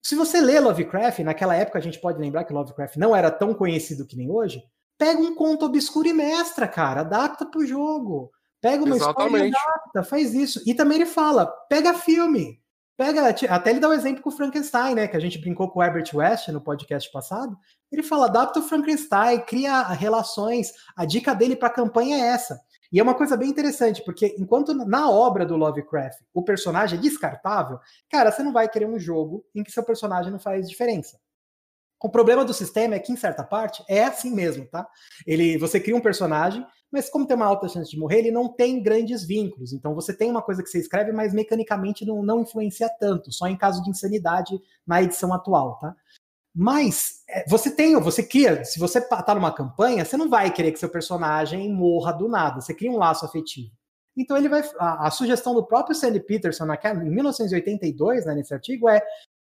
[0.02, 3.54] se você lê Lovecraft, naquela época a gente pode lembrar que Lovecraft não era tão
[3.54, 4.64] conhecido que nem hoje,
[4.98, 8.32] pega um conto obscuro e mestra, cara, adapta pro jogo.
[8.62, 9.48] Pega uma Exatamente.
[9.48, 10.62] história adapta, faz isso.
[10.66, 12.60] E também ele fala, pega filme.
[12.98, 15.08] Pega, até ele dá o um exemplo com o Frankenstein, né?
[15.08, 17.56] Que a gente brincou com o Herbert West no podcast passado.
[17.92, 20.72] Ele fala, adapta o Frankenstein, cria relações.
[20.96, 22.60] A dica dele para a campanha é essa.
[22.92, 27.02] E é uma coisa bem interessante, porque enquanto na obra do Lovecraft o personagem é
[27.02, 27.80] descartável,
[28.10, 31.20] cara, você não vai querer um jogo em que seu personagem não faz diferença.
[32.02, 34.88] O problema do sistema é que, em certa parte, é assim mesmo, tá?
[35.26, 38.48] Ele, você cria um personagem, mas como tem uma alta chance de morrer, ele não
[38.48, 39.74] tem grandes vínculos.
[39.74, 43.48] Então você tem uma coisa que você escreve, mas mecanicamente não, não influencia tanto, só
[43.48, 45.96] em caso de insanidade na edição atual, tá?
[46.56, 50.72] Mas é, você tem, você cria, se você tá numa campanha, você não vai querer
[50.72, 53.72] que seu personagem morra do nada, você cria um laço afetivo.
[54.18, 54.64] Então ele vai.
[54.80, 59.00] A, a sugestão do próprio Sandy Peterson naquela, em 1982, né, nesse artigo, é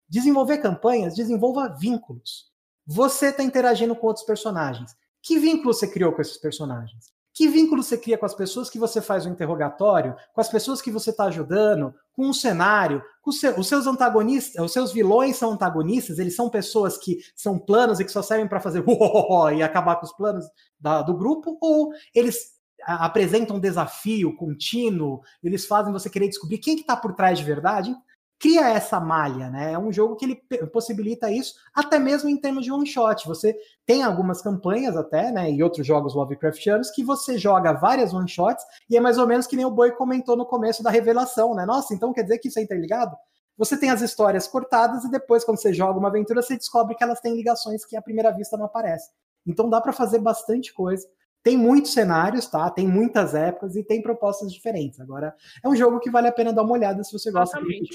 [0.09, 2.47] desenvolver campanhas, desenvolva vínculos.
[2.85, 4.95] você está interagindo com outros personagens.
[5.21, 7.11] Que vínculo você criou com esses personagens?
[7.33, 10.81] Que vínculo você cria com as pessoas que você faz o interrogatório, com as pessoas
[10.81, 15.35] que você está ajudando, com o cenário, com seu, os seus antagonistas, os seus vilões
[15.35, 18.83] são antagonistas, eles são pessoas que são planos e que só servem para fazer
[19.55, 20.45] e acabar com os planos
[20.79, 26.75] da, do grupo, ou eles apresentam um desafio contínuo, eles fazem você querer descobrir quem
[26.75, 27.95] que está por trás de verdade
[28.39, 29.73] cria essa malha, né?
[29.73, 30.35] É um jogo que ele
[30.71, 33.27] possibilita isso, até mesmo em termos de one shot.
[33.27, 33.55] Você
[33.85, 38.63] tem algumas campanhas até, né, e outros jogos Lovecraftianos que você joga várias one shots
[38.89, 41.65] e é mais ou menos que nem o Boi comentou no começo da revelação, né?
[41.65, 43.15] Nossa, então quer dizer que isso é interligado?
[43.57, 47.03] Você tem as histórias cortadas e depois quando você joga uma aventura você descobre que
[47.03, 49.11] elas têm ligações que à primeira vista não aparecem.
[49.47, 51.07] Então dá para fazer bastante coisa.
[51.47, 52.69] Tem muitos cenários, tá?
[52.69, 54.99] Tem muitas épocas e tem propostas diferentes.
[54.99, 55.33] Agora,
[55.63, 57.87] é um jogo que vale a pena dar uma olhada se você gosta de.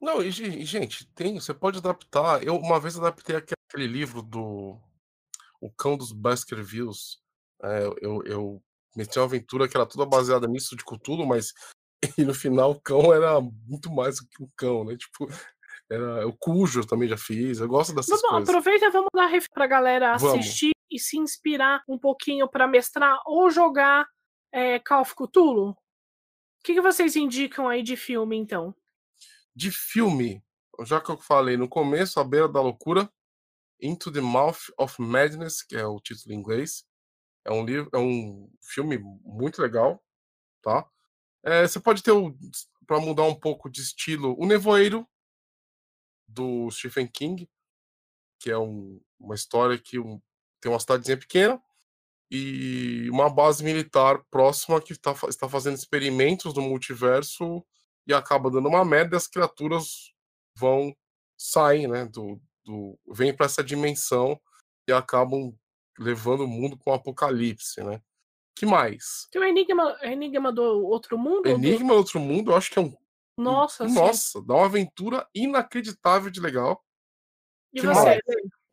[0.00, 2.40] Não, e, gente, tem, você pode adaptar.
[2.44, 4.78] Eu uma vez adaptei aquele livro do
[5.60, 7.18] O Cão dos Baskervilles.
[7.64, 8.62] É, eu, eu
[8.94, 11.52] meti uma aventura que era toda baseada nisso de Cthulhu, mas
[12.16, 14.96] e no final o cão era muito mais do que um cão, né?
[14.96, 15.28] Tipo,
[15.90, 17.58] era o Cujo também já fiz.
[17.58, 18.48] Eu gosto dessas Mas, coisas.
[18.48, 23.50] Aproveita, vamos dar ref pra galera assistir e se inspirar um pouquinho para mestrar ou
[23.50, 24.06] jogar
[24.52, 25.70] é, Call of Cthulhu?
[25.70, 25.76] O
[26.64, 28.74] que, que vocês indicam aí de filme, então?
[29.54, 30.44] De filme,
[30.84, 33.10] já que eu falei no começo, A Beira da Loucura,
[33.80, 36.84] Into the Mouth of Madness, que é o título em inglês.
[37.44, 40.02] É um livro, é um filme muito legal,
[40.62, 40.86] tá?
[41.42, 42.12] É, você pode ter
[42.86, 45.08] para mudar um pouco de estilo, O Nevoeiro
[46.28, 47.48] do Stephen King,
[48.38, 50.20] que é um, uma história que um,
[50.60, 51.60] tem uma cidadezinha pequena
[52.30, 57.64] e uma base militar próxima que tá, está fazendo experimentos no multiverso
[58.06, 60.12] e acaba dando uma merda e as criaturas
[60.54, 60.94] vão
[61.36, 64.40] sair, né, do, do vêm para essa dimensão
[64.86, 65.52] e acabam
[65.98, 68.00] levando o mundo com o apocalipse, né?
[68.54, 69.26] Que mais?
[69.30, 71.48] Tem o Enigma, Enigma do Outro Mundo?
[71.48, 72.94] Enigma do Outro Mundo, eu acho que é um
[73.36, 76.84] Nossa, Nossa, dá uma aventura inacreditável de legal.
[77.72, 78.04] E que você?
[78.04, 78.20] Mais?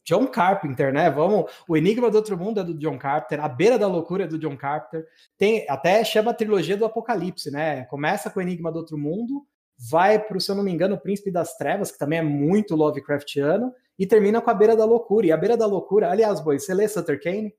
[0.07, 1.09] John Carpenter, né?
[1.09, 4.27] Vamos, o Enigma do Outro Mundo é do John Carpenter, A Beira da Loucura é
[4.27, 5.05] do John Carpenter.
[5.37, 7.83] Tem até chama a trilogia do Apocalipse, né?
[7.85, 9.45] Começa com o Enigma do Outro Mundo,
[9.77, 12.73] vai para, se eu não me engano, o Príncipe das Trevas, que também é muito
[12.73, 15.27] Lovecraftiano, e termina com A Beira da Loucura.
[15.27, 17.53] E A Beira da Loucura, aliás, boy, você lê Sutter Kane?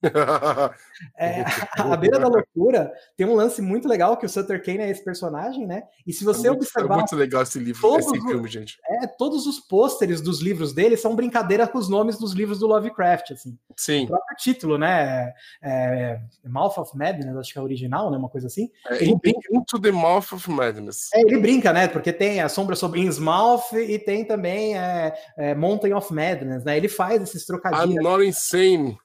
[1.18, 1.44] é,
[1.76, 5.04] a beira da loucura tem um lance muito legal que o Sutter Kane é esse
[5.04, 5.82] personagem, né?
[6.06, 6.94] E se você é muito, observar.
[6.94, 8.78] É muito legal esse livro, esse filme, gente.
[8.86, 12.68] É, todos os pôsteres dos livros dele são brincadeira com os nomes dos livros do
[12.68, 13.58] Lovecraft, assim.
[13.76, 14.04] Sim.
[14.04, 15.32] O próprio título, né?
[15.60, 18.18] É, Mouth of Madness, acho que é original, né?
[18.18, 18.70] Uma coisa assim.
[18.88, 19.40] É, ele brinca...
[19.50, 21.12] Into the Mouth of Madness.
[21.12, 21.88] É, ele brinca, né?
[21.88, 26.76] Porque tem a Sombra sobre Innsmouth e tem também é, é, Mountain of Madness, né?
[26.76, 27.96] Ele faz esses trocadilhos.
[27.96, 28.96] I'm not insane.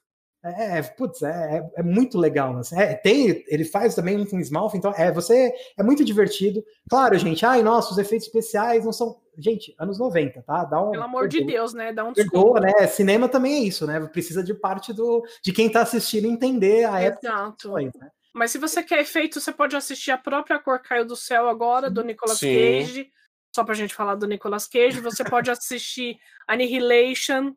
[0.44, 2.54] É, putz, é, é, é, muito legal.
[2.58, 2.78] Assim.
[2.78, 6.62] É, tem, ele faz também um Smouth, então é, você é muito divertido.
[6.88, 9.18] Claro, gente, ai, nossa, os efeitos especiais não são.
[9.38, 10.64] Gente, anos 90, tá?
[10.64, 11.92] Dá um, Pelo amor perdoa, de Deus, né?
[11.92, 12.60] Dá um desculpa.
[12.60, 12.86] Perdoa, né?
[12.86, 13.98] Cinema também é isso, né?
[14.06, 17.26] Precisa de parte do de quem tá assistindo entender a época.
[17.26, 17.72] Exato.
[17.72, 17.90] Né?
[18.34, 21.90] Mas se você quer efeito, você pode assistir a própria Cor Caiu do Céu agora,
[21.90, 22.54] do Nicolas Sim.
[22.54, 23.10] Cage.
[23.54, 25.00] Só pra gente falar do Nicolas Cage.
[25.00, 27.54] Você pode assistir Annihilation,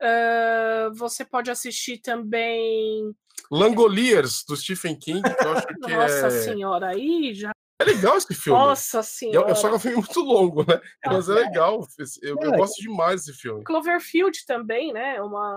[0.00, 3.14] Uh, você pode assistir também.
[3.50, 6.30] Langoliers, do Stephen King, que eu acho que Nossa é...
[6.30, 7.50] senhora, aí já.
[7.80, 8.58] É legal esse filme.
[8.58, 9.50] Nossa senhora.
[9.50, 10.80] Eu, só que é um filme muito longo, né?
[11.04, 11.86] Ah, Mas é, é legal.
[12.22, 12.46] Eu, é.
[12.46, 13.64] eu, gosto demais desse filme.
[13.64, 15.20] Cloverfield também, né?
[15.22, 15.56] Uma,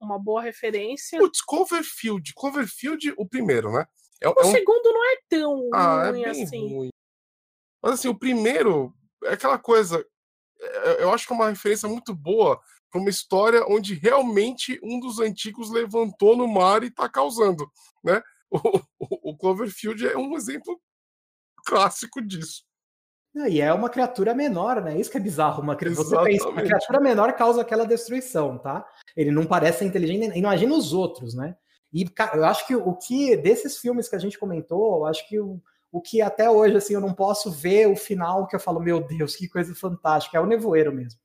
[0.00, 1.18] uma boa referência.
[1.20, 2.34] Putz, Cloverfield.
[2.34, 3.86] Cloverfield, o primeiro, né?
[4.20, 4.50] É, o é um...
[4.50, 6.74] segundo não é tão ah, ruim é assim.
[6.74, 6.90] Ruim.
[7.80, 8.92] Mas assim, o primeiro
[9.24, 10.04] é aquela coisa.
[10.60, 12.60] É, eu acho que é uma referência muito boa
[13.00, 17.66] uma história onde realmente um dos antigos levantou no mar e está causando,
[18.02, 18.22] né?
[18.50, 20.78] O, o, Cloverfield é um exemplo
[21.64, 22.64] clássico disso.
[23.48, 25.00] E é uma criatura menor, né?
[25.00, 25.62] Isso que é bizarro.
[25.62, 28.86] Uma, você pensa, uma criatura menor causa aquela destruição, tá?
[29.16, 31.56] Ele não parece inteligente, imagina os outros, né?
[31.90, 32.04] E
[32.34, 35.62] eu acho que o que desses filmes que a gente comentou, eu acho que o,
[35.90, 39.00] o que até hoje assim eu não posso ver o final que eu falo, meu
[39.00, 41.18] Deus, que coisa fantástica, é o nevoeiro mesmo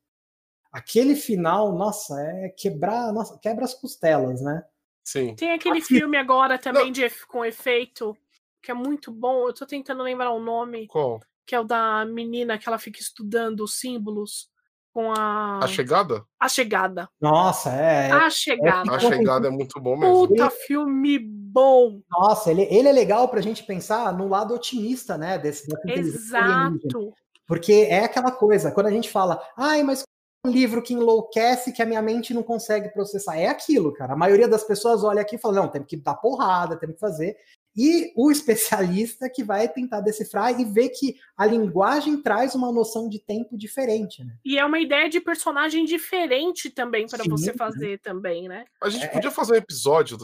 [0.72, 4.64] aquele final, nossa, é quebrar, nossa, quebra as costelas, né?
[5.04, 5.36] Sim.
[5.36, 5.88] Tem aquele Aqui...
[5.88, 8.18] filme agora também de, com efeito
[8.62, 9.48] que é muito bom.
[9.48, 10.88] Eu tô tentando lembrar o nome.
[10.88, 11.22] Qual?
[11.46, 14.50] Que é o da menina que ela fica estudando os símbolos
[14.92, 15.60] com a.
[15.64, 16.26] A chegada?
[16.38, 17.10] A chegada.
[17.22, 18.12] Nossa, é.
[18.12, 18.92] A chegada.
[18.92, 20.28] É, a chegada é muito bom mesmo.
[20.28, 22.02] Puta filme bom.
[22.10, 25.38] Nossa, ele, ele é legal pra gente pensar no lado otimista, né?
[25.38, 27.14] Desse, Exato.
[27.46, 30.04] Porque é aquela coisa, quando a gente fala, ai, mas
[30.48, 33.38] um livro que enlouquece, que a minha mente não consegue processar.
[33.38, 34.14] É aquilo, cara.
[34.14, 37.00] A maioria das pessoas olha aqui e fala: não, tem que dar porrada, tem que
[37.00, 37.36] fazer.
[37.76, 43.10] E o especialista que vai tentar decifrar e ver que a linguagem traz uma noção
[43.10, 44.36] de tempo diferente, né?
[44.44, 47.98] E é uma ideia de personagem diferente também para você fazer né?
[48.02, 48.66] também, né?
[48.82, 49.10] A gente é...
[49.10, 50.18] podia fazer um episódio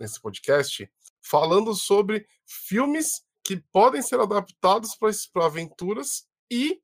[0.00, 0.90] nesse podcast
[1.22, 4.96] falando sobre filmes que podem ser adaptados
[5.32, 6.80] para aventuras e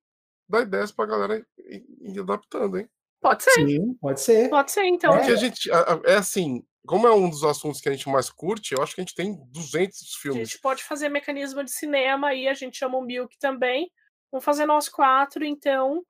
[0.48, 2.88] dar ideias para a galera ir, adaptando, hein?
[3.20, 3.52] Pode ser.
[3.52, 4.50] Sim, pode ser.
[4.50, 5.12] Pode ser, então.
[5.16, 5.70] Porque a gente.
[6.04, 9.00] É assim, como é um dos assuntos que a gente mais curte, eu acho que
[9.00, 10.42] a gente tem 200 filmes.
[10.42, 13.90] A gente pode fazer mecanismo de cinema aí, a gente chama o Milk também.
[14.30, 16.02] Vamos fazer nós quatro, então,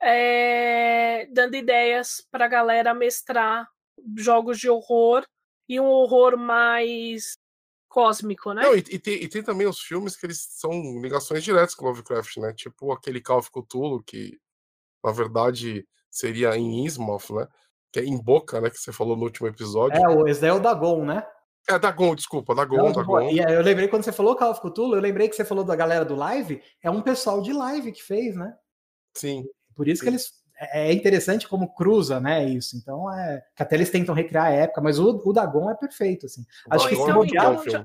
[0.00, 1.26] é...
[1.32, 3.66] dando ideias para a galera mestrar
[4.18, 5.24] jogos de horror
[5.68, 7.38] e um horror mais
[7.92, 8.62] cósmico, né?
[8.62, 11.84] Não, e, e, tem, e, tem, também os filmes que eles são ligações diretas com
[11.84, 12.52] Lovecraft, né?
[12.54, 14.40] Tipo aquele Call of Cthulhu, que
[15.04, 17.46] na verdade seria em Ismoth, né?
[17.92, 18.70] que é em boca, né?
[18.70, 20.00] Que você falou no último episódio.
[20.00, 21.24] É, o, esse é o Dagon, né?
[21.68, 23.28] É, Dagon, desculpa, Dagon, Não, Dagon.
[23.28, 25.76] E eu lembrei quando você falou Call of Cthulhu, eu lembrei que você falou da
[25.76, 28.52] galera do live, é um pessoal de live que fez, né?
[29.14, 29.44] Sim.
[29.76, 30.06] Por isso sim.
[30.06, 30.41] que eles.
[30.70, 32.44] É, é interessante como cruza, né?
[32.44, 32.76] Isso.
[32.76, 33.42] Então, é.
[33.56, 36.44] Que até eles tentam recriar a época, mas o, o Dagon é perfeito, assim.
[36.70, 37.84] Acho que se bobear, é um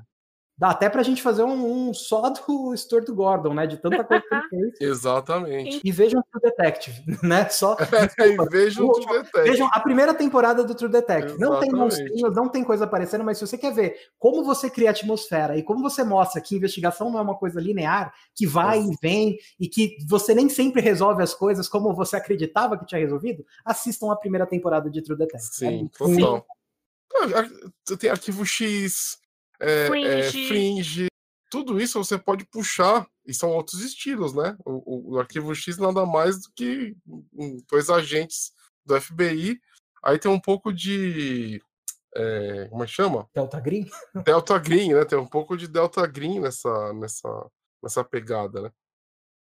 [0.58, 3.64] Dá até pra gente fazer um, um só do Stuart Gordon, né?
[3.64, 4.90] De tanta coisa que ele fez.
[4.90, 5.80] Exatamente.
[5.84, 7.48] E vejam True Detective, né?
[7.48, 7.76] Só.
[8.18, 9.50] É, e vejam o True Detective.
[9.50, 11.34] Vejam a primeira temporada do True Detective.
[11.34, 11.40] Exatamente.
[11.40, 14.90] Não tem monstrinhos, não tem coisa aparecendo, mas se você quer ver como você cria
[14.90, 18.96] atmosfera e como você mostra que investigação não é uma coisa linear, que vai e
[19.00, 23.44] vem, e que você nem sempre resolve as coisas como você acreditava que tinha resolvido,
[23.64, 25.54] assistam a primeira temporada de True Detective.
[25.54, 26.46] Sim, é total.
[27.86, 27.96] Sim.
[27.96, 29.18] Tem arquivo X,
[29.60, 30.08] é, fringe.
[30.08, 31.06] É, fringe.
[31.50, 34.56] Tudo isso você pode puxar, e são outros estilos, né?
[34.64, 36.94] O, o, arquivo X nada mais do que
[37.70, 38.52] dois agentes
[38.84, 39.58] do FBI.
[40.02, 41.62] Aí tem um pouco de.
[42.14, 43.28] É, como é que chama?
[43.34, 43.88] Delta Green?
[44.24, 45.04] Delta Green, né?
[45.04, 47.50] Tem um pouco de Delta Green nessa, nessa,
[47.82, 48.70] nessa pegada, né?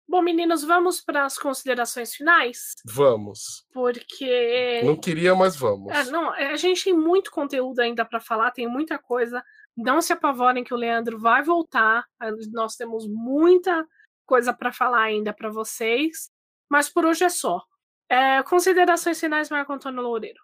[0.09, 2.75] Bom, meninos, vamos para as considerações finais?
[2.85, 3.65] Vamos.
[3.73, 4.81] Porque.
[4.85, 5.93] Não queria, mas vamos.
[5.93, 9.43] É, não, a gente tem muito conteúdo ainda para falar, tem muita coisa.
[9.77, 12.03] Não se apavorem que o Leandro vai voltar.
[12.51, 13.87] Nós temos muita
[14.25, 16.31] coisa para falar ainda para vocês.
[16.69, 17.63] Mas por hoje é só.
[18.09, 20.39] É, considerações finais, Marco Antônio Loureiro.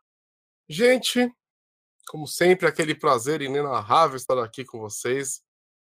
[0.70, 1.34] Gente,
[2.08, 5.42] como sempre, aquele prazer inenarrável estar aqui com vocês,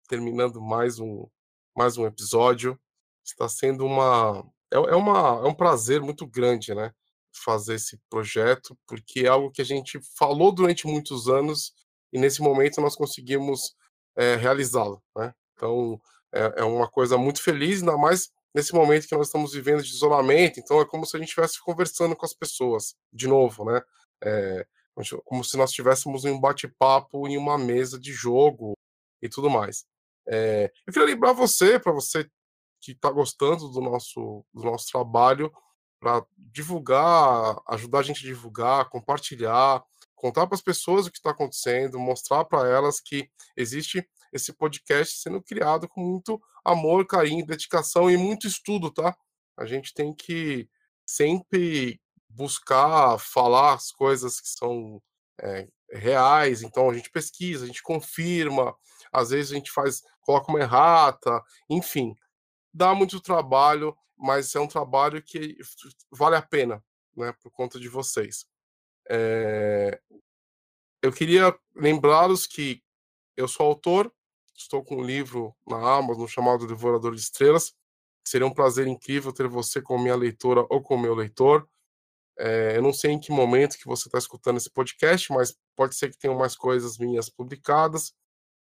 [0.09, 1.27] terminando mais um,
[1.75, 2.79] mais um episódio.
[3.25, 5.41] Está sendo uma é, é, uma.
[5.45, 6.93] é um prazer muito grande, né?
[7.33, 11.73] Fazer esse projeto, porque é algo que a gente falou durante muitos anos
[12.13, 13.75] e nesse momento nós conseguimos
[14.17, 15.03] é, realizá-lo.
[15.17, 15.33] Né?
[15.55, 16.01] Então,
[16.33, 19.91] é, é, uma coisa muito feliz, ainda mais nesse momento que nós estamos vivendo de
[19.91, 20.59] isolamento.
[20.59, 23.81] Então, é como se a gente estivesse conversando com as pessoas, de novo, né?
[24.23, 24.67] É,
[25.25, 28.73] como se nós estivéssemos em um bate-papo em uma mesa de jogo
[29.23, 29.85] e tudo mais.
[30.27, 32.29] É, eu queria lembrar você, para você
[32.81, 35.53] que está gostando do nosso, do nosso trabalho,
[36.01, 39.83] para divulgar, ajudar a gente a divulgar, compartilhar,
[40.19, 45.19] contar para as pessoas o que está acontecendo, mostrar para elas que existe esse podcast
[45.19, 49.17] sendo criado com muito amor, carinho, dedicação e muito estudo, tá?
[49.57, 50.69] A gente tem que
[51.07, 55.01] sempre buscar falar as coisas que são
[55.41, 58.77] é, reais, então a gente pesquisa, a gente confirma,
[59.13, 62.15] às vezes a gente faz, coloca uma errata, enfim,
[62.75, 65.57] dá muito trabalho, mas é um trabalho que
[66.11, 66.85] vale a pena,
[67.17, 68.45] né, por conta de vocês.
[69.11, 70.01] É...
[71.03, 72.83] Eu queria lembrá-los que
[73.37, 74.13] eu sou autor,
[74.57, 77.73] estou com um livro na Amazon chamado Devorador de Estrelas.
[78.27, 81.69] Seria um prazer incrível ter você como minha leitora ou como meu leitor.
[82.39, 85.97] É, eu não sei em que momento que você está escutando esse podcast, mas pode
[85.97, 88.13] ser que tenham mais coisas minhas publicadas.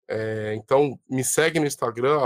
[0.10, 2.18] É, então, me segue no Instagram,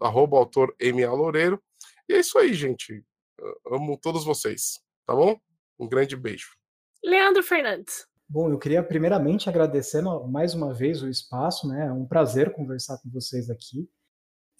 [0.00, 1.62] arroba autor Loureiro.
[2.08, 3.04] E é isso aí, gente.
[3.38, 5.38] Eu amo todos vocês, tá bom?
[5.78, 6.57] Um grande beijo.
[7.04, 8.06] Leandro Fernandes.
[8.28, 11.86] Bom, eu queria primeiramente agradecer mais uma vez o espaço, né?
[11.86, 13.88] É um prazer conversar com vocês aqui.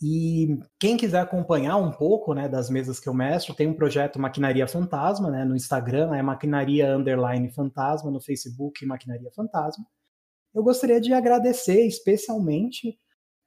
[0.01, 4.19] E quem quiser acompanhar um pouco, né, das mesas que eu mestro, tem um projeto
[4.19, 9.85] Maquinaria Fantasma, né, no Instagram é Maquinaria Underline Fantasma, no Facebook Maquinaria Fantasma.
[10.55, 12.97] Eu gostaria de agradecer especialmente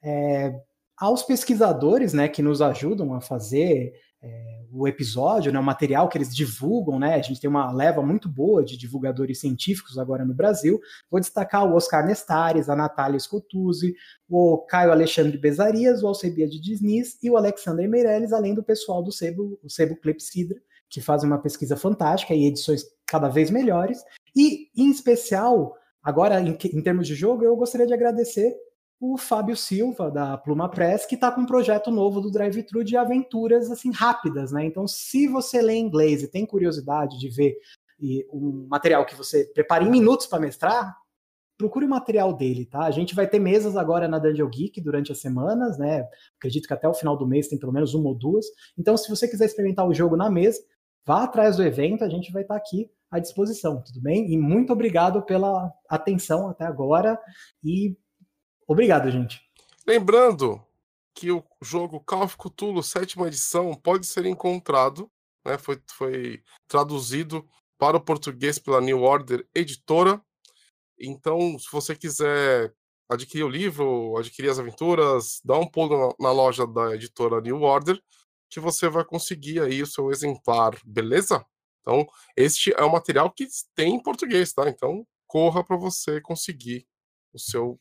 [0.03, 0.53] é,
[0.97, 6.18] aos pesquisadores, né, que nos ajudam a fazer é, o episódio, né, o material que
[6.18, 7.15] eles divulgam, né?
[7.15, 10.80] A gente tem uma leva muito boa de divulgadores científicos agora no Brasil.
[11.10, 13.93] Vou destacar o Oscar Nestares, a Natália Scotuzzi,
[14.30, 19.11] o Caio Alexandre Bezarias, o Alcebiade Diniz e o Alexander Meirelles, além do pessoal do
[19.11, 24.02] Sebo, o Sebo Clepsidra, que fazem uma pesquisa fantástica e edições cada vez melhores.
[24.35, 28.56] E, em especial, agora em, em termos de jogo, eu gostaria de agradecer
[29.02, 32.95] o Fábio Silva, da Pluma Press, que está com um projeto novo do Drive-Thru de
[32.95, 34.64] aventuras assim rápidas, né?
[34.64, 37.57] Então, se você lê inglês e tem curiosidade de ver
[38.32, 40.95] um material que você prepara em minutos para mestrar,
[41.57, 42.82] procure o material dele, tá?
[42.82, 46.07] A gente vai ter mesas agora na Dungeon Geek durante as semanas, né?
[46.38, 48.45] Acredito que até o final do mês tem pelo menos uma ou duas.
[48.78, 50.61] Então, se você quiser experimentar o jogo na mesa,
[51.03, 54.32] vá atrás do evento, a gente vai estar tá aqui à disposição, tudo bem?
[54.32, 57.19] E muito obrigado pela atenção até agora
[57.64, 57.98] e
[58.67, 59.41] Obrigado, gente.
[59.85, 60.63] Lembrando
[61.13, 65.11] que o jogo Call of Cthulhu, sétima edição, pode ser encontrado,
[65.45, 67.47] né, foi, foi traduzido
[67.77, 70.21] para o português pela New Order Editora.
[70.99, 72.73] Então, se você quiser
[73.09, 77.61] adquirir o livro, adquirir as aventuras, dá um pulo na, na loja da editora New
[77.61, 78.01] Order,
[78.49, 81.43] que você vai conseguir aí o seu exemplar, beleza?
[81.81, 82.05] Então,
[82.38, 84.69] este é o material que tem em português, tá?
[84.69, 86.85] Então, corra para você conseguir
[87.33, 87.79] o seu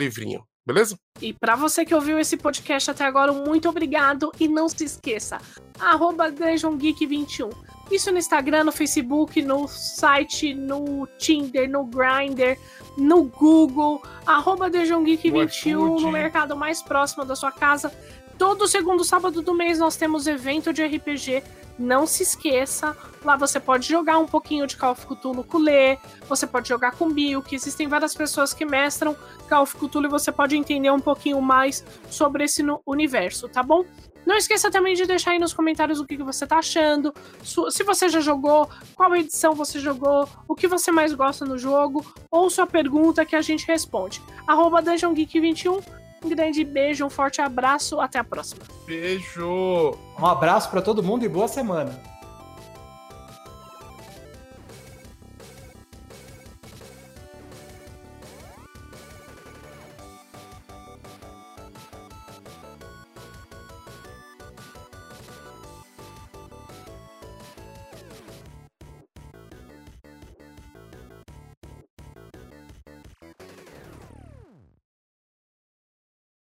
[0.00, 0.44] livrinho.
[0.66, 0.96] Beleza?
[1.20, 5.38] E para você que ouviu esse podcast até agora, muito obrigado e não se esqueça,
[5.78, 7.50] arroba DungeonGeek21.
[7.90, 12.56] Isso no Instagram, no Facebook, no site, no Tinder, no Grindr,
[12.96, 17.92] no Google, arroba DungeonGeek21 no, no mercado mais próximo da sua casa.
[18.38, 21.42] Todo segundo sábado do mês nós temos evento de RPG
[21.80, 25.96] não se esqueça, lá você pode jogar um pouquinho de Call of Cthulhu com Lê,
[26.28, 29.16] você pode jogar com Bill, que existem várias pessoas que mestram
[29.48, 33.84] Call of Cthulhu e você pode entender um pouquinho mais sobre esse universo, tá bom?
[34.26, 37.82] Não esqueça também de deixar aí nos comentários o que, que você tá achando, se
[37.82, 42.50] você já jogou, qual edição você jogou, o que você mais gosta no jogo, ou
[42.50, 44.22] sua pergunta que a gente responde.
[44.46, 48.62] Arroba DungeonGeek21 um grande beijo, um forte abraço, até a próxima.
[48.86, 49.94] Beijo!
[50.18, 52.09] Um abraço para todo mundo e boa semana.